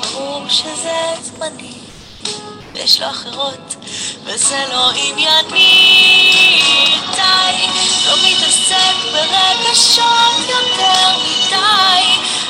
[0.01, 1.74] ברור שזה זמני.
[2.75, 3.75] ויש לו אחרות,
[4.23, 5.95] וזה לא ענייני.
[6.83, 7.67] איתי
[8.07, 12.05] לא מתעסק ברגשות יותר מדי,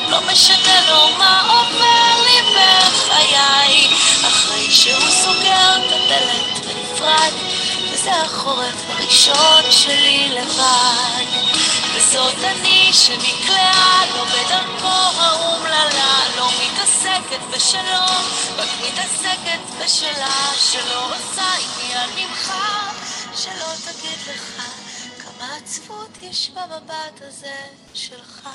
[0.09, 3.87] לא משנה לו מה עובר לי בחיי,
[4.27, 7.31] אחרי שהוא סוגר את הדלת ונפרד,
[8.05, 11.25] וזה החורף הראשון שלי לבד.
[11.95, 18.25] וזאת אני שנקלעה לא בדרכו האומללה, לא מתעסקת בשלום,
[18.57, 22.53] רק מתעסקת בשלה, שלא עושה עניין ממך,
[23.35, 24.61] שלא תגיד לך
[25.19, 27.57] כמה עצבות יש במבט הזה
[27.93, 28.49] שלך,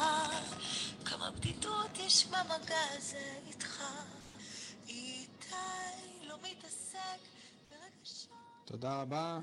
[1.05, 3.83] כמה בדידות יש במגע הזה איתך.
[8.71, 9.39] תודה רבה,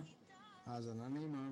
[0.65, 1.49] האזנה נעימה.